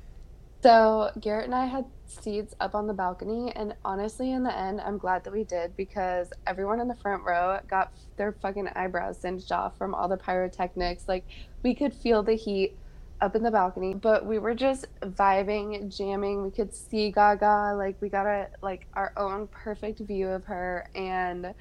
So 0.62 1.10
Garrett 1.20 1.46
and 1.46 1.54
I 1.56 1.66
had 1.66 1.86
seats 2.06 2.54
up 2.60 2.76
on 2.76 2.86
the 2.86 2.94
balcony 2.94 3.50
and 3.56 3.74
honestly 3.84 4.30
in 4.30 4.44
the 4.44 4.56
end 4.56 4.80
I'm 4.80 4.96
glad 4.96 5.24
that 5.24 5.32
we 5.32 5.42
did 5.42 5.76
because 5.76 6.32
everyone 6.46 6.78
in 6.78 6.86
the 6.86 6.94
front 6.94 7.24
row 7.24 7.58
got 7.68 7.92
their 8.16 8.30
fucking 8.30 8.68
eyebrows 8.76 9.18
singed 9.18 9.50
off 9.50 9.76
from 9.76 9.92
all 9.92 10.06
the 10.06 10.16
pyrotechnics. 10.16 11.08
Like 11.08 11.24
we 11.64 11.74
could 11.74 11.92
feel 11.92 12.22
the 12.22 12.34
heat 12.34 12.76
up 13.22 13.36
in 13.36 13.42
the 13.42 13.50
balcony, 13.50 13.94
but 13.94 14.26
we 14.26 14.38
were 14.38 14.54
just 14.54 14.86
vibing, 15.00 15.96
jamming. 15.96 16.42
We 16.42 16.50
could 16.50 16.74
see 16.74 17.10
Gaga, 17.12 17.74
like 17.76 17.96
we 18.00 18.08
got 18.08 18.26
a 18.26 18.48
like 18.62 18.86
our 18.94 19.12
own 19.16 19.46
perfect 19.46 20.00
view 20.00 20.28
of 20.28 20.44
her 20.44 20.88
and 20.94 21.54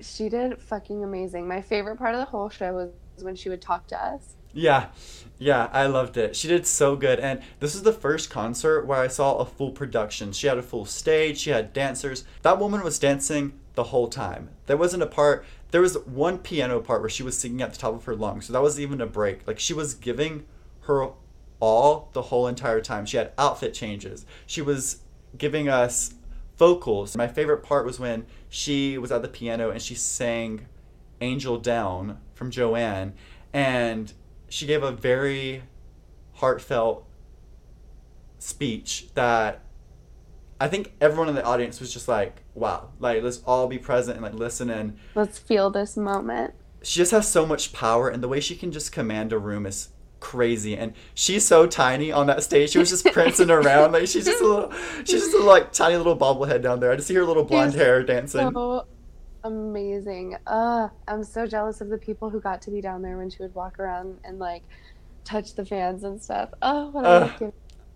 she 0.00 0.28
did 0.28 0.60
fucking 0.62 1.02
amazing. 1.02 1.48
My 1.48 1.60
favorite 1.60 1.96
part 1.96 2.14
of 2.14 2.20
the 2.20 2.26
whole 2.26 2.48
show 2.48 2.72
was 2.72 2.90
when 3.20 3.34
she 3.34 3.48
would 3.48 3.60
talk 3.60 3.88
to 3.88 4.02
us. 4.02 4.36
Yeah. 4.52 4.88
Yeah, 5.36 5.68
I 5.72 5.86
loved 5.86 6.16
it. 6.16 6.36
She 6.36 6.46
did 6.46 6.64
so 6.64 6.94
good. 6.94 7.18
And 7.18 7.42
this 7.58 7.74
is 7.74 7.82
the 7.82 7.92
first 7.92 8.30
concert 8.30 8.86
where 8.86 9.00
I 9.00 9.08
saw 9.08 9.38
a 9.38 9.44
full 9.44 9.72
production. 9.72 10.32
She 10.32 10.46
had 10.46 10.58
a 10.58 10.62
full 10.62 10.84
stage, 10.84 11.38
she 11.38 11.50
had 11.50 11.72
dancers. 11.72 12.24
That 12.42 12.60
woman 12.60 12.84
was 12.84 13.00
dancing 13.00 13.54
the 13.74 13.84
whole 13.84 14.06
time. 14.06 14.50
There 14.66 14.76
wasn't 14.76 15.02
a 15.02 15.06
part, 15.06 15.44
there 15.72 15.80
was 15.80 15.98
one 16.06 16.38
piano 16.38 16.80
part 16.80 17.00
where 17.00 17.10
she 17.10 17.24
was 17.24 17.36
singing 17.36 17.62
at 17.62 17.72
the 17.72 17.78
top 17.78 17.94
of 17.94 18.04
her 18.04 18.14
lungs. 18.14 18.46
So 18.46 18.52
that 18.52 18.62
was 18.62 18.78
even 18.78 19.00
a 19.00 19.06
break. 19.06 19.44
Like 19.48 19.58
she 19.58 19.74
was 19.74 19.94
giving 19.94 20.44
her 20.86 21.08
all 21.60 22.10
the 22.12 22.22
whole 22.22 22.46
entire 22.46 22.80
time. 22.80 23.06
She 23.06 23.16
had 23.16 23.32
outfit 23.38 23.74
changes. 23.74 24.26
She 24.46 24.62
was 24.62 25.00
giving 25.36 25.68
us 25.68 26.14
vocals. 26.56 27.16
My 27.16 27.28
favorite 27.28 27.62
part 27.62 27.86
was 27.86 27.98
when 27.98 28.26
she 28.48 28.98
was 28.98 29.10
at 29.10 29.22
the 29.22 29.28
piano 29.28 29.70
and 29.70 29.80
she 29.80 29.94
sang 29.94 30.66
Angel 31.20 31.58
Down 31.58 32.18
from 32.34 32.50
Joanne 32.50 33.14
and 33.52 34.12
she 34.48 34.66
gave 34.66 34.82
a 34.82 34.92
very 34.92 35.62
heartfelt 36.34 37.06
speech 38.38 39.08
that 39.14 39.60
I 40.60 40.68
think 40.68 40.92
everyone 41.00 41.28
in 41.28 41.34
the 41.34 41.44
audience 41.44 41.80
was 41.80 41.92
just 41.92 42.08
like, 42.08 42.42
wow, 42.54 42.90
like 43.00 43.22
let's 43.22 43.42
all 43.46 43.66
be 43.66 43.78
present 43.78 44.16
and 44.16 44.24
like 44.24 44.34
listen 44.34 44.70
and 44.70 44.98
let's 45.14 45.38
feel 45.38 45.70
this 45.70 45.96
moment. 45.96 46.54
She 46.82 46.98
just 46.98 47.12
has 47.12 47.26
so 47.26 47.46
much 47.46 47.72
power 47.72 48.08
and 48.08 48.22
the 48.22 48.28
way 48.28 48.40
she 48.40 48.54
can 48.54 48.70
just 48.70 48.92
command 48.92 49.32
a 49.32 49.38
room 49.38 49.66
is 49.66 49.88
crazy 50.24 50.74
and 50.74 50.94
she's 51.12 51.46
so 51.46 51.66
tiny 51.66 52.10
on 52.10 52.26
that 52.26 52.42
stage 52.42 52.70
she 52.70 52.78
was 52.78 52.88
just 52.88 53.04
prancing 53.12 53.50
around 53.58 53.92
like 53.92 54.06
she's 54.06 54.24
just 54.24 54.40
a 54.40 54.46
little 54.46 54.72
she's 55.04 55.20
just 55.20 55.34
a 55.34 55.38
like 55.38 55.70
tiny 55.70 55.98
little 55.98 56.16
bobblehead 56.16 56.62
down 56.62 56.80
there 56.80 56.90
i 56.90 56.96
just 56.96 57.06
see 57.06 57.14
her 57.14 57.26
little 57.26 57.44
blonde 57.44 57.72
she's 57.72 57.78
hair 57.78 58.02
dancing 58.02 58.50
so 58.50 58.86
amazing 59.44 60.34
uh 60.46 60.88
i'm 61.08 61.22
so 61.22 61.46
jealous 61.46 61.82
of 61.82 61.90
the 61.90 61.98
people 61.98 62.30
who 62.30 62.40
got 62.40 62.62
to 62.62 62.70
be 62.70 62.80
down 62.80 63.02
there 63.02 63.18
when 63.18 63.28
she 63.28 63.36
would 63.42 63.54
walk 63.54 63.78
around 63.78 64.18
and 64.24 64.38
like 64.38 64.62
touch 65.24 65.54
the 65.56 65.64
fans 65.64 66.04
and 66.04 66.22
stuff 66.22 66.48
oh 66.62 66.88
what 66.88 67.04
uh, 67.04 67.28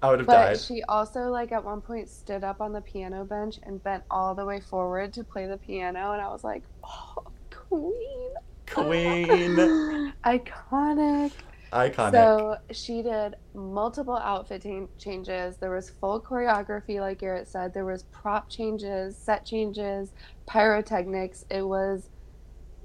I 0.03 0.11
would 0.11 0.19
have 0.21 0.27
but 0.27 0.35
died. 0.35 0.61
she 0.61 0.83
also 0.83 1.31
like 1.31 1.51
at 1.51 1.65
one 1.65 1.81
point 1.81 2.11
stood 2.11 2.45
up 2.45 2.61
on 2.61 2.75
the 2.75 2.83
piano 2.83 3.25
bench 3.25 3.59
and 3.63 3.83
bent 3.83 4.05
all 4.11 4.35
the 4.35 4.45
way 4.45 4.61
forward 4.61 5.15
to 5.15 5.25
play 5.25 5.47
the 5.47 5.57
piano 5.57 6.13
and 6.13 6.23
I 6.23 6.29
was 6.29 6.45
like, 6.45 6.63
"Oh, 6.85 7.25
queen." 7.51 8.31
Queen. 8.71 9.57
Iconic. 10.25 11.33
Iconic. 11.73 12.13
So 12.13 12.57
she 12.71 13.03
did 13.03 13.37
multiple 13.55 14.17
outfit 14.17 14.63
t- 14.63 14.87
changes. 14.99 15.57
There 15.57 15.71
was 15.71 15.91
full 15.91 16.21
choreography, 16.21 17.01
like 17.01 17.19
Garrett 17.19 17.49
said. 17.49 17.75
There 17.75 17.85
was 17.85 18.05
prop 18.05 18.49
changes, 18.49 19.17
set 19.17 19.45
changes, 19.45 20.13
pyrotechnics. 20.47 21.45
It 21.51 21.67
was 21.67 22.09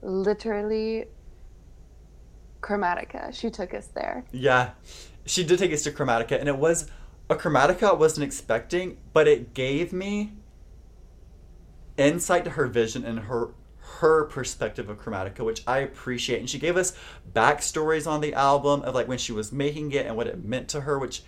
literally 0.02 1.06
Chromatica. 2.62 3.34
She 3.34 3.50
took 3.50 3.74
us 3.74 3.88
there. 3.88 4.26
Yeah, 4.32 4.72
she 5.26 5.44
did 5.44 5.60
take 5.60 5.74
us 5.74 5.84
to 5.84 5.92
Chromatica, 5.92 6.40
and 6.40 6.50
it 6.50 6.58
was 6.58 6.90
a 7.30 7.36
Chromatica 7.36 7.90
I 7.90 7.94
wasn't 7.94 8.26
expecting, 8.26 8.98
but 9.14 9.28
it 9.28 9.54
gave 9.54 9.94
me 9.94 10.34
insight 11.98 12.44
to 12.46 12.52
her 12.52 12.68
vision 12.68 13.06
and 13.06 13.20
her 13.20 13.50
her 14.04 14.26
perspective 14.26 14.90
of 14.90 15.02
Chromatica, 15.02 15.46
which 15.46 15.64
I 15.66 15.78
appreciate. 15.80 16.40
And 16.42 16.50
she 16.50 16.60
gave 16.60 16.76
us 16.76 16.92
backstories 17.34 18.06
on 18.06 18.20
the 18.20 18.34
album 18.34 18.82
of 18.82 18.94
like 18.94 19.08
when 19.08 19.18
she 19.18 19.32
was 19.32 19.54
making 19.54 19.94
it 19.94 20.06
and 20.06 20.18
what 20.18 20.28
it 20.28 20.44
meant 20.44 20.68
to 20.70 20.82
her, 20.82 21.00
which 21.00 21.24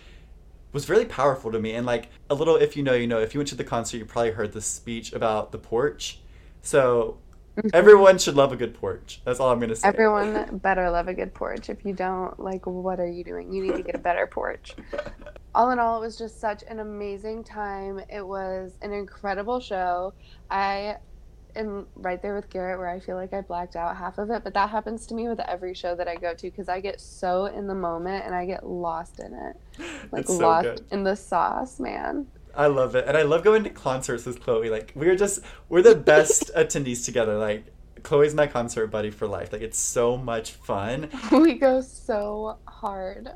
was 0.74 0.90
really 0.90 1.06
powerful 1.06 1.50
to 1.52 1.58
me. 1.58 1.72
And 1.72 1.86
like 1.86 2.10
a 2.28 2.34
little, 2.34 2.56
if 2.56 2.76
you 2.76 2.82
know, 2.82 2.92
you 2.92 3.06
know, 3.06 3.18
if 3.18 3.32
you 3.32 3.40
went 3.40 3.48
to 3.48 3.54
the 3.54 3.64
concert, 3.64 3.96
you 3.96 4.04
probably 4.04 4.32
heard 4.32 4.52
the 4.52 4.60
speech 4.60 5.14
about 5.14 5.52
the 5.52 5.58
porch. 5.58 6.20
So 6.60 7.16
mm-hmm. 7.56 7.68
everyone 7.72 8.18
should 8.18 8.34
love 8.34 8.52
a 8.52 8.56
good 8.56 8.74
porch. 8.74 9.22
That's 9.24 9.40
all 9.40 9.50
I'm 9.50 9.58
going 9.58 9.70
to 9.70 9.76
say. 9.76 9.88
Everyone 9.88 10.58
better 10.58 10.90
love 10.90 11.08
a 11.08 11.14
good 11.14 11.32
porch. 11.32 11.70
If 11.70 11.82
you 11.82 11.94
don't, 11.94 12.38
like, 12.38 12.66
what 12.66 13.00
are 13.00 13.08
you 13.08 13.24
doing? 13.24 13.54
You 13.54 13.62
need 13.62 13.76
to 13.76 13.82
get 13.84 13.94
a 13.94 13.98
better 13.98 14.26
porch. 14.26 14.76
all 15.54 15.70
in 15.70 15.78
all, 15.78 15.96
it 15.96 16.00
was 16.04 16.18
just 16.18 16.42
such 16.42 16.62
an 16.68 16.80
amazing 16.80 17.42
time. 17.42 18.02
It 18.10 18.26
was 18.26 18.76
an 18.82 18.92
incredible 18.92 19.60
show. 19.60 20.12
I 20.50 20.96
am 21.56 21.86
right 21.96 22.20
there 22.20 22.34
with 22.34 22.50
Garrett 22.50 22.78
where 22.78 22.88
I 22.88 23.00
feel 23.00 23.16
like 23.16 23.32
I 23.32 23.40
blacked 23.40 23.76
out 23.76 23.96
half 23.96 24.18
of 24.18 24.30
it, 24.30 24.44
but 24.44 24.54
that 24.54 24.70
happens 24.70 25.06
to 25.06 25.14
me 25.14 25.28
with 25.28 25.40
every 25.40 25.74
show 25.74 25.94
that 25.94 26.08
I 26.08 26.16
go 26.16 26.34
to 26.34 26.50
because 26.50 26.68
I 26.68 26.80
get 26.80 27.00
so 27.00 27.46
in 27.46 27.66
the 27.66 27.74
moment 27.74 28.24
and 28.24 28.34
I 28.34 28.46
get 28.46 28.66
lost 28.66 29.20
in 29.20 29.34
it. 29.34 29.56
Like 30.12 30.28
so 30.28 30.38
lost 30.38 30.64
good. 30.64 30.84
in 30.92 31.02
the 31.02 31.16
sauce, 31.16 31.80
man. 31.80 32.28
I 32.54 32.68
love 32.68 32.94
it. 32.94 33.06
And 33.06 33.16
I 33.16 33.22
love 33.22 33.44
going 33.44 33.64
to 33.64 33.70
concerts 33.70 34.24
with 34.24 34.40
Chloe. 34.40 34.70
Like 34.70 34.92
we're 34.94 35.16
just 35.16 35.40
we're 35.68 35.82
the 35.82 35.94
best 35.94 36.50
attendees 36.56 37.04
together. 37.04 37.36
Like 37.38 37.66
Chloe's 38.02 38.34
my 38.34 38.46
concert 38.46 38.86
buddy 38.86 39.10
for 39.10 39.26
life. 39.26 39.52
Like 39.52 39.62
it's 39.62 39.78
so 39.78 40.16
much 40.16 40.52
fun. 40.52 41.10
We 41.32 41.54
go 41.54 41.80
so 41.80 42.58
hard. 42.66 43.30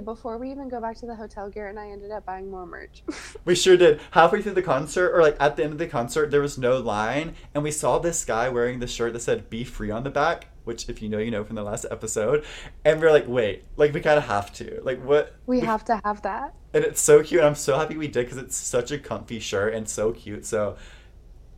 Before 0.00 0.38
we 0.38 0.50
even 0.50 0.68
go 0.68 0.80
back 0.80 0.96
to 0.98 1.06
the 1.06 1.14
hotel, 1.14 1.48
Garrett 1.48 1.70
and 1.70 1.78
I 1.78 1.90
ended 1.90 2.10
up 2.10 2.24
buying 2.26 2.50
more 2.50 2.66
merch. 2.66 3.02
we 3.44 3.54
sure 3.54 3.76
did. 3.76 4.00
Halfway 4.12 4.42
through 4.42 4.54
the 4.54 4.62
concert, 4.62 5.10
or 5.14 5.22
like 5.22 5.36
at 5.40 5.56
the 5.56 5.64
end 5.64 5.72
of 5.72 5.78
the 5.78 5.86
concert, 5.86 6.30
there 6.30 6.40
was 6.40 6.58
no 6.58 6.78
line, 6.78 7.34
and 7.54 7.62
we 7.62 7.70
saw 7.70 7.98
this 7.98 8.24
guy 8.24 8.48
wearing 8.48 8.80
the 8.80 8.86
shirt 8.86 9.12
that 9.12 9.20
said 9.20 9.50
"Be 9.50 9.64
Free" 9.64 9.90
on 9.90 10.04
the 10.04 10.10
back. 10.10 10.46
Which, 10.64 10.88
if 10.88 11.00
you 11.00 11.08
know, 11.08 11.18
you 11.18 11.30
know 11.30 11.42
from 11.42 11.56
the 11.56 11.62
last 11.62 11.86
episode. 11.90 12.44
And 12.84 13.00
we 13.00 13.06
are 13.06 13.10
like, 13.10 13.26
wait, 13.26 13.64
like 13.76 13.94
we 13.94 14.00
kind 14.00 14.18
of 14.18 14.24
have 14.24 14.52
to. 14.54 14.80
Like, 14.84 15.02
what? 15.02 15.34
We, 15.46 15.58
we 15.58 15.66
have 15.66 15.84
to 15.86 16.00
have 16.04 16.22
that. 16.22 16.54
And 16.74 16.84
it's 16.84 17.00
so 17.00 17.22
cute. 17.22 17.40
And 17.40 17.48
I'm 17.48 17.54
so 17.54 17.78
happy 17.78 17.96
we 17.96 18.08
did 18.08 18.26
because 18.26 18.36
it's 18.36 18.56
such 18.56 18.90
a 18.90 18.98
comfy 18.98 19.40
shirt 19.40 19.74
and 19.74 19.88
so 19.88 20.12
cute. 20.12 20.44
So 20.44 20.76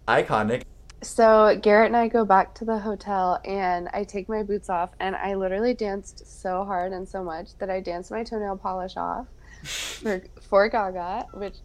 iconic. 0.06 0.62
So 1.02 1.58
Garrett 1.60 1.88
and 1.88 1.96
I 1.96 2.06
go 2.06 2.24
back 2.24 2.54
to 2.56 2.64
the 2.64 2.78
hotel 2.78 3.40
and 3.44 3.88
I 3.92 4.04
take 4.04 4.28
my 4.28 4.44
boots 4.44 4.70
off 4.70 4.90
and 5.00 5.16
I 5.16 5.34
literally 5.34 5.74
danced 5.74 6.40
so 6.40 6.64
hard 6.64 6.92
and 6.92 7.08
so 7.08 7.24
much 7.24 7.58
that 7.58 7.68
I 7.70 7.80
danced 7.80 8.12
my 8.12 8.22
toenail 8.22 8.56
polish 8.58 8.96
off 8.96 9.26
for 9.64 10.22
for 10.40 10.68
Gaga, 10.68 11.26
which 11.34 11.56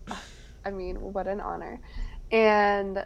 I 0.65 0.71
mean, 0.71 0.95
what 0.95 1.27
an 1.27 1.39
honor. 1.39 1.79
And 2.31 3.05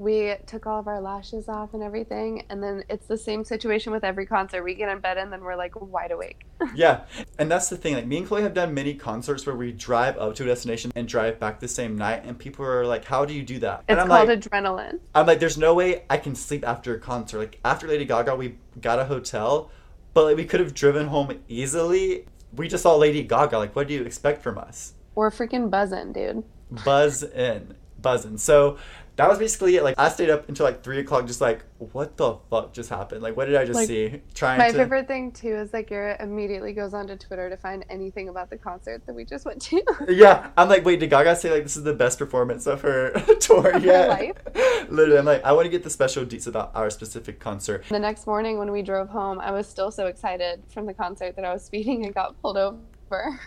we 0.00 0.34
took 0.46 0.66
all 0.66 0.80
of 0.80 0.88
our 0.88 0.98
lashes 0.98 1.46
off 1.46 1.74
and 1.74 1.82
everything 1.82 2.42
and 2.48 2.62
then 2.62 2.82
it's 2.88 3.06
the 3.06 3.18
same 3.18 3.44
situation 3.44 3.92
with 3.92 4.02
every 4.02 4.24
concert. 4.24 4.64
We 4.64 4.74
get 4.74 4.88
in 4.88 4.98
bed 5.00 5.18
and 5.18 5.30
then 5.30 5.44
we're 5.44 5.56
like 5.56 5.78
wide 5.78 6.10
awake. 6.10 6.46
Yeah 6.74 7.04
and 7.38 7.50
that's 7.50 7.68
the 7.68 7.76
thing 7.76 7.94
like 7.94 8.06
me 8.06 8.18
and 8.18 8.26
chloe 8.26 8.40
have 8.42 8.54
done 8.54 8.72
many 8.72 8.94
concerts 8.94 9.44
where 9.44 9.54
we 9.54 9.72
drive 9.72 10.16
up 10.16 10.34
to 10.36 10.44
a 10.44 10.46
destination 10.46 10.90
and 10.94 11.06
drive 11.06 11.38
back 11.38 11.60
the 11.60 11.68
same 11.68 11.98
night 11.98 12.22
and 12.24 12.38
people 12.38 12.64
are 12.64 12.86
like 12.86 13.04
how 13.04 13.26
do 13.26 13.34
you 13.34 13.42
do 13.42 13.58
that? 13.58 13.80
It's 13.80 13.84
and 13.88 14.00
I'm 14.00 14.08
called 14.08 14.28
like, 14.28 14.40
adrenaline. 14.40 15.00
I'm 15.14 15.26
like 15.26 15.38
there's 15.38 15.58
no 15.58 15.74
way 15.74 16.04
i 16.08 16.16
can 16.16 16.34
sleep 16.34 16.66
after 16.66 16.94
a 16.94 16.98
concert. 16.98 17.38
Like 17.38 17.60
after 17.62 17.86
lady 17.86 18.06
gaga 18.06 18.34
we 18.34 18.56
got 18.80 18.98
a 18.98 19.04
hotel 19.04 19.70
but 20.14 20.24
like 20.24 20.36
we 20.36 20.46
could 20.46 20.60
have 20.60 20.72
driven 20.72 21.08
home 21.08 21.38
easily. 21.46 22.24
We 22.56 22.68
just 22.68 22.84
saw 22.84 22.96
lady 22.96 23.22
gaga 23.22 23.58
like 23.58 23.76
what 23.76 23.86
do 23.88 23.92
you 23.92 24.02
expect 24.04 24.42
from 24.42 24.56
us? 24.56 24.94
We're 25.14 25.30
freaking 25.30 25.68
buzzing 25.68 26.14
dude. 26.14 26.42
Buzz 26.84 27.22
in 27.22 27.74
buzzing. 28.02 28.38
So 28.38 28.78
that 29.20 29.28
was 29.28 29.38
basically 29.38 29.76
it. 29.76 29.82
Like 29.82 29.96
I 29.98 30.08
stayed 30.08 30.30
up 30.30 30.48
until 30.48 30.64
like 30.64 30.82
three 30.82 30.98
o'clock, 30.98 31.26
just 31.26 31.42
like 31.42 31.62
what 31.78 32.16
the 32.16 32.38
fuck 32.48 32.72
just 32.72 32.88
happened? 32.88 33.22
Like 33.22 33.36
what 33.36 33.44
did 33.44 33.56
I 33.56 33.66
just 33.66 33.76
like, 33.76 33.86
see? 33.86 34.22
Trying. 34.32 34.58
My 34.58 34.68
to... 34.68 34.76
favorite 34.78 35.08
thing 35.08 35.30
too 35.30 35.56
is 35.56 35.70
that 35.72 35.86
Garrett 35.88 36.22
immediately 36.22 36.72
goes 36.72 36.94
onto 36.94 37.16
Twitter 37.16 37.50
to 37.50 37.56
find 37.58 37.84
anything 37.90 38.30
about 38.30 38.48
the 38.48 38.56
concert 38.56 39.04
that 39.04 39.14
we 39.14 39.26
just 39.26 39.44
went 39.44 39.60
to. 39.62 39.82
yeah, 40.08 40.50
I'm 40.56 40.70
like, 40.70 40.86
wait, 40.86 41.00
did 41.00 41.10
Gaga 41.10 41.36
say 41.36 41.50
like 41.50 41.64
this 41.64 41.76
is 41.76 41.82
the 41.82 41.92
best 41.92 42.18
performance 42.18 42.66
of 42.66 42.80
her 42.80 43.10
tour 43.40 43.76
yet? 43.76 44.38
Literally, 44.90 45.18
I'm 45.18 45.26
like, 45.26 45.44
I 45.44 45.52
want 45.52 45.66
to 45.66 45.70
get 45.70 45.84
the 45.84 45.90
special 45.90 46.24
deets 46.24 46.46
about 46.46 46.70
our 46.74 46.88
specific 46.88 47.40
concert. 47.40 47.84
The 47.90 47.98
next 47.98 48.26
morning 48.26 48.58
when 48.58 48.70
we 48.70 48.80
drove 48.80 49.10
home, 49.10 49.38
I 49.38 49.50
was 49.50 49.68
still 49.68 49.90
so 49.90 50.06
excited 50.06 50.62
from 50.72 50.86
the 50.86 50.94
concert 50.94 51.36
that 51.36 51.44
I 51.44 51.52
was 51.52 51.62
speeding 51.62 52.06
and 52.06 52.14
got 52.14 52.40
pulled 52.40 52.56
over. 52.56 53.38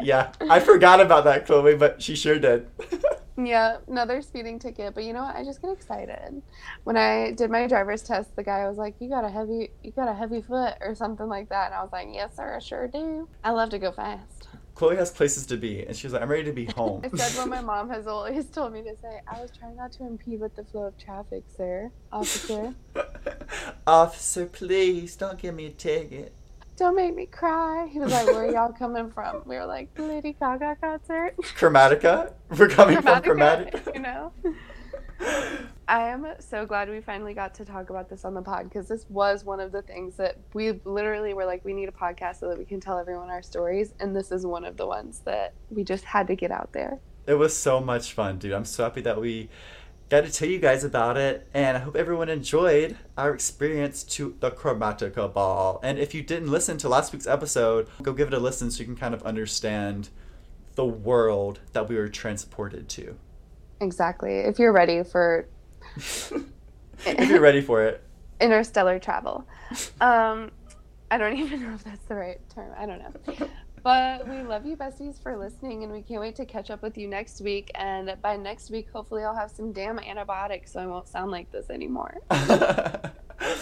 yeah, 0.00 0.30
I 0.48 0.60
forgot 0.60 1.00
about 1.00 1.24
that, 1.24 1.46
Chloe, 1.46 1.74
but 1.74 2.00
she 2.00 2.14
sure 2.14 2.38
did. 2.38 2.68
Yeah, 3.36 3.78
another 3.86 4.22
speeding 4.22 4.58
ticket. 4.58 4.94
But 4.94 5.04
you 5.04 5.12
know 5.12 5.22
what? 5.22 5.36
I 5.36 5.44
just 5.44 5.60
get 5.60 5.70
excited. 5.70 6.42
When 6.84 6.96
I 6.96 7.32
did 7.32 7.50
my 7.50 7.66
driver's 7.66 8.02
test, 8.02 8.34
the 8.34 8.42
guy 8.42 8.66
was 8.66 8.78
like, 8.78 8.94
"You 8.98 9.10
got 9.10 9.24
a 9.24 9.28
heavy, 9.28 9.70
you 9.82 9.92
got 9.92 10.08
a 10.08 10.14
heavy 10.14 10.40
foot 10.40 10.74
or 10.80 10.94
something 10.94 11.28
like 11.28 11.50
that," 11.50 11.66
and 11.66 11.74
I 11.74 11.82
was 11.82 11.92
like, 11.92 12.08
"Yes, 12.10 12.36
sir, 12.36 12.56
I 12.56 12.58
sure 12.60 12.88
do. 12.88 13.28
I 13.44 13.50
love 13.50 13.70
to 13.70 13.78
go 13.78 13.92
fast." 13.92 14.48
Chloe 14.74 14.96
has 14.96 15.10
places 15.10 15.46
to 15.46 15.56
be, 15.56 15.86
and 15.86 15.96
she 15.96 16.06
was 16.06 16.14
like, 16.14 16.22
"I'm 16.22 16.30
ready 16.30 16.44
to 16.44 16.52
be 16.52 16.64
home." 16.76 17.02
I 17.04 17.14
said 17.16 17.38
what 17.38 17.48
my 17.48 17.60
mom 17.72 17.90
has 17.90 18.06
always 18.06 18.46
told 18.46 18.72
me 18.72 18.82
to 18.82 18.96
say. 18.96 19.20
I 19.28 19.40
was 19.40 19.50
trying 19.50 19.76
not 19.76 19.92
to 19.92 20.06
impede 20.06 20.40
with 20.40 20.56
the 20.56 20.64
flow 20.64 20.84
of 20.84 20.96
traffic, 20.96 21.44
sir, 21.54 21.90
officer. 22.10 22.74
officer, 23.86 24.46
please 24.46 25.14
don't 25.16 25.38
give 25.38 25.54
me 25.54 25.66
a 25.66 25.70
ticket 25.70 26.32
don't 26.76 26.94
make 26.94 27.14
me 27.14 27.26
cry. 27.26 27.88
He 27.90 27.98
was 27.98 28.12
like, 28.12 28.26
where 28.26 28.46
are 28.46 28.50
y'all 28.50 28.72
coming 28.72 29.10
from? 29.10 29.42
We 29.46 29.56
were 29.56 29.66
like, 29.66 29.88
Lady 29.98 30.36
Gaga 30.38 30.76
concert. 30.80 31.34
Chromatica? 31.38 32.32
We're 32.58 32.68
coming 32.68 32.98
Chromatica, 32.98 33.24
from 33.24 33.38
Chromatica. 33.38 33.94
You 33.94 34.00
know? 34.00 34.32
I 35.88 36.08
am 36.08 36.26
so 36.40 36.66
glad 36.66 36.90
we 36.90 37.00
finally 37.00 37.32
got 37.32 37.54
to 37.54 37.64
talk 37.64 37.90
about 37.90 38.10
this 38.10 38.24
on 38.24 38.34
the 38.34 38.42
pod 38.42 38.64
because 38.64 38.88
this 38.88 39.06
was 39.08 39.44
one 39.44 39.60
of 39.60 39.72
the 39.72 39.82
things 39.82 40.16
that 40.16 40.36
we 40.52 40.80
literally 40.84 41.32
were 41.32 41.46
like, 41.46 41.64
we 41.64 41.72
need 41.72 41.88
a 41.88 41.92
podcast 41.92 42.40
so 42.40 42.48
that 42.48 42.58
we 42.58 42.64
can 42.64 42.80
tell 42.80 42.98
everyone 42.98 43.30
our 43.30 43.42
stories. 43.42 43.94
And 44.00 44.14
this 44.14 44.30
is 44.30 44.44
one 44.44 44.64
of 44.64 44.76
the 44.76 44.86
ones 44.86 45.20
that 45.24 45.54
we 45.70 45.84
just 45.84 46.04
had 46.04 46.26
to 46.26 46.34
get 46.34 46.50
out 46.50 46.72
there. 46.72 46.98
It 47.26 47.34
was 47.34 47.56
so 47.56 47.80
much 47.80 48.12
fun, 48.12 48.38
dude. 48.38 48.52
I'm 48.52 48.64
so 48.64 48.84
happy 48.84 49.00
that 49.02 49.20
we 49.20 49.48
got 50.08 50.24
to 50.24 50.32
tell 50.32 50.48
you 50.48 50.58
guys 50.58 50.84
about 50.84 51.16
it, 51.16 51.48
and 51.52 51.76
I 51.76 51.80
hope 51.80 51.96
everyone 51.96 52.28
enjoyed 52.28 52.96
our 53.16 53.34
experience 53.34 54.04
to 54.04 54.36
the 54.40 54.50
Chromatica 54.50 55.32
Ball. 55.32 55.80
And 55.82 55.98
if 55.98 56.14
you 56.14 56.22
didn't 56.22 56.50
listen 56.50 56.78
to 56.78 56.88
last 56.88 57.12
week's 57.12 57.26
episode, 57.26 57.88
go 58.02 58.12
give 58.12 58.28
it 58.28 58.34
a 58.34 58.38
listen 58.38 58.70
so 58.70 58.80
you 58.80 58.86
can 58.86 58.96
kind 58.96 59.14
of 59.14 59.22
understand 59.24 60.10
the 60.76 60.84
world 60.84 61.60
that 61.72 61.88
we 61.88 61.96
were 61.96 62.08
transported 62.08 62.88
to. 62.90 63.16
Exactly. 63.80 64.38
If 64.38 64.58
you're 64.58 64.72
ready 64.72 65.02
for. 65.02 65.48
if 65.96 66.32
you're 67.04 67.40
ready 67.40 67.60
for 67.60 67.82
it. 67.82 68.02
Interstellar 68.40 68.98
travel. 68.98 69.46
Um, 70.00 70.50
I 71.10 71.18
don't 71.18 71.36
even 71.36 71.62
know 71.62 71.74
if 71.74 71.84
that's 71.84 72.04
the 72.04 72.14
right 72.14 72.40
term. 72.54 72.70
I 72.76 72.86
don't 72.86 72.98
know. 73.00 73.48
But 73.86 74.26
we 74.26 74.42
love 74.42 74.66
you, 74.66 74.76
besties, 74.76 75.22
for 75.22 75.36
listening, 75.36 75.84
and 75.84 75.92
we 75.92 76.02
can't 76.02 76.20
wait 76.20 76.34
to 76.34 76.44
catch 76.44 76.72
up 76.72 76.82
with 76.82 76.98
you 76.98 77.06
next 77.06 77.40
week. 77.40 77.70
And 77.76 78.16
by 78.20 78.36
next 78.36 78.68
week, 78.68 78.88
hopefully, 78.92 79.22
I'll 79.22 79.36
have 79.36 79.52
some 79.52 79.70
damn 79.70 80.00
antibiotics 80.00 80.72
so 80.72 80.80
I 80.80 80.86
won't 80.86 81.06
sound 81.06 81.30
like 81.30 81.52
this 81.52 81.70
anymore. 81.70 82.18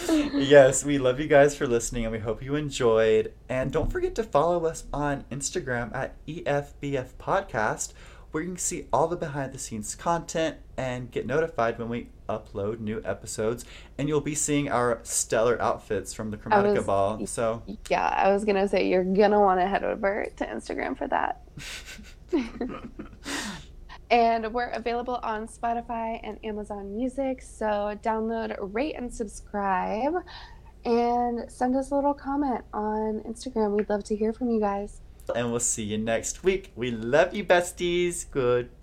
yes, 0.09 0.83
we 0.83 0.97
love 0.97 1.19
you 1.19 1.27
guys 1.27 1.55
for 1.55 1.67
listening, 1.67 2.05
and 2.05 2.11
we 2.11 2.17
hope 2.17 2.41
you 2.41 2.55
enjoyed. 2.55 3.33
And 3.49 3.71
don't 3.71 3.91
forget 3.91 4.15
to 4.15 4.23
follow 4.23 4.65
us 4.65 4.85
on 4.91 5.25
Instagram 5.29 5.95
at 5.95 6.15
EFBF 6.25 7.09
Podcast 7.19 7.93
where 8.31 8.41
you 8.41 8.49
can 8.49 8.57
see 8.57 8.87
all 8.91 9.07
the 9.07 9.15
behind 9.15 9.53
the 9.53 9.59
scenes 9.59 9.95
content 9.95 10.57
and 10.75 11.09
get 11.09 11.25
notified 11.25 11.79
when 11.79 11.87
we 11.87 12.09
upload 12.27 12.79
new 12.79 13.01
episodes. 13.03 13.65
And 13.97 14.07
you'll 14.07 14.21
be 14.21 14.35
seeing 14.35 14.69
our 14.69 14.99
stellar 15.03 15.61
outfits 15.61 16.13
from 16.13 16.31
the 16.31 16.37
Chromatica 16.37 16.77
was, 16.77 16.85
Ball. 16.85 17.27
So, 17.27 17.63
yeah, 17.89 18.07
I 18.07 18.31
was 18.31 18.45
going 18.45 18.55
to 18.55 18.67
say 18.67 18.87
you're 18.87 19.03
going 19.03 19.31
to 19.31 19.39
want 19.39 19.59
to 19.59 19.67
head 19.67 19.83
over 19.83 20.27
to 20.37 20.45
Instagram 20.45 20.97
for 20.97 21.07
that. 21.07 21.41
and 24.09 24.53
we're 24.53 24.69
available 24.69 25.19
on 25.23 25.47
Spotify 25.47 26.19
and 26.23 26.37
Amazon 26.43 26.95
Music. 26.95 27.41
So, 27.41 27.97
download, 28.03 28.55
rate, 28.59 28.95
and 28.95 29.13
subscribe. 29.13 30.13
And 30.85 31.51
send 31.51 31.75
us 31.75 31.91
a 31.91 31.95
little 31.95 32.13
comment 32.13 32.63
on 32.73 33.21
Instagram. 33.27 33.75
We'd 33.75 33.89
love 33.89 34.03
to 34.03 34.15
hear 34.15 34.33
from 34.33 34.51
you 34.51 34.59
guys 34.59 35.01
and 35.33 35.49
we'll 35.51 35.59
see 35.59 35.83
you 35.83 35.97
next 35.97 36.43
week. 36.43 36.71
We 36.75 36.91
love 36.91 37.33
you, 37.33 37.45
besties. 37.45 38.25
Goodbye. 38.29 38.81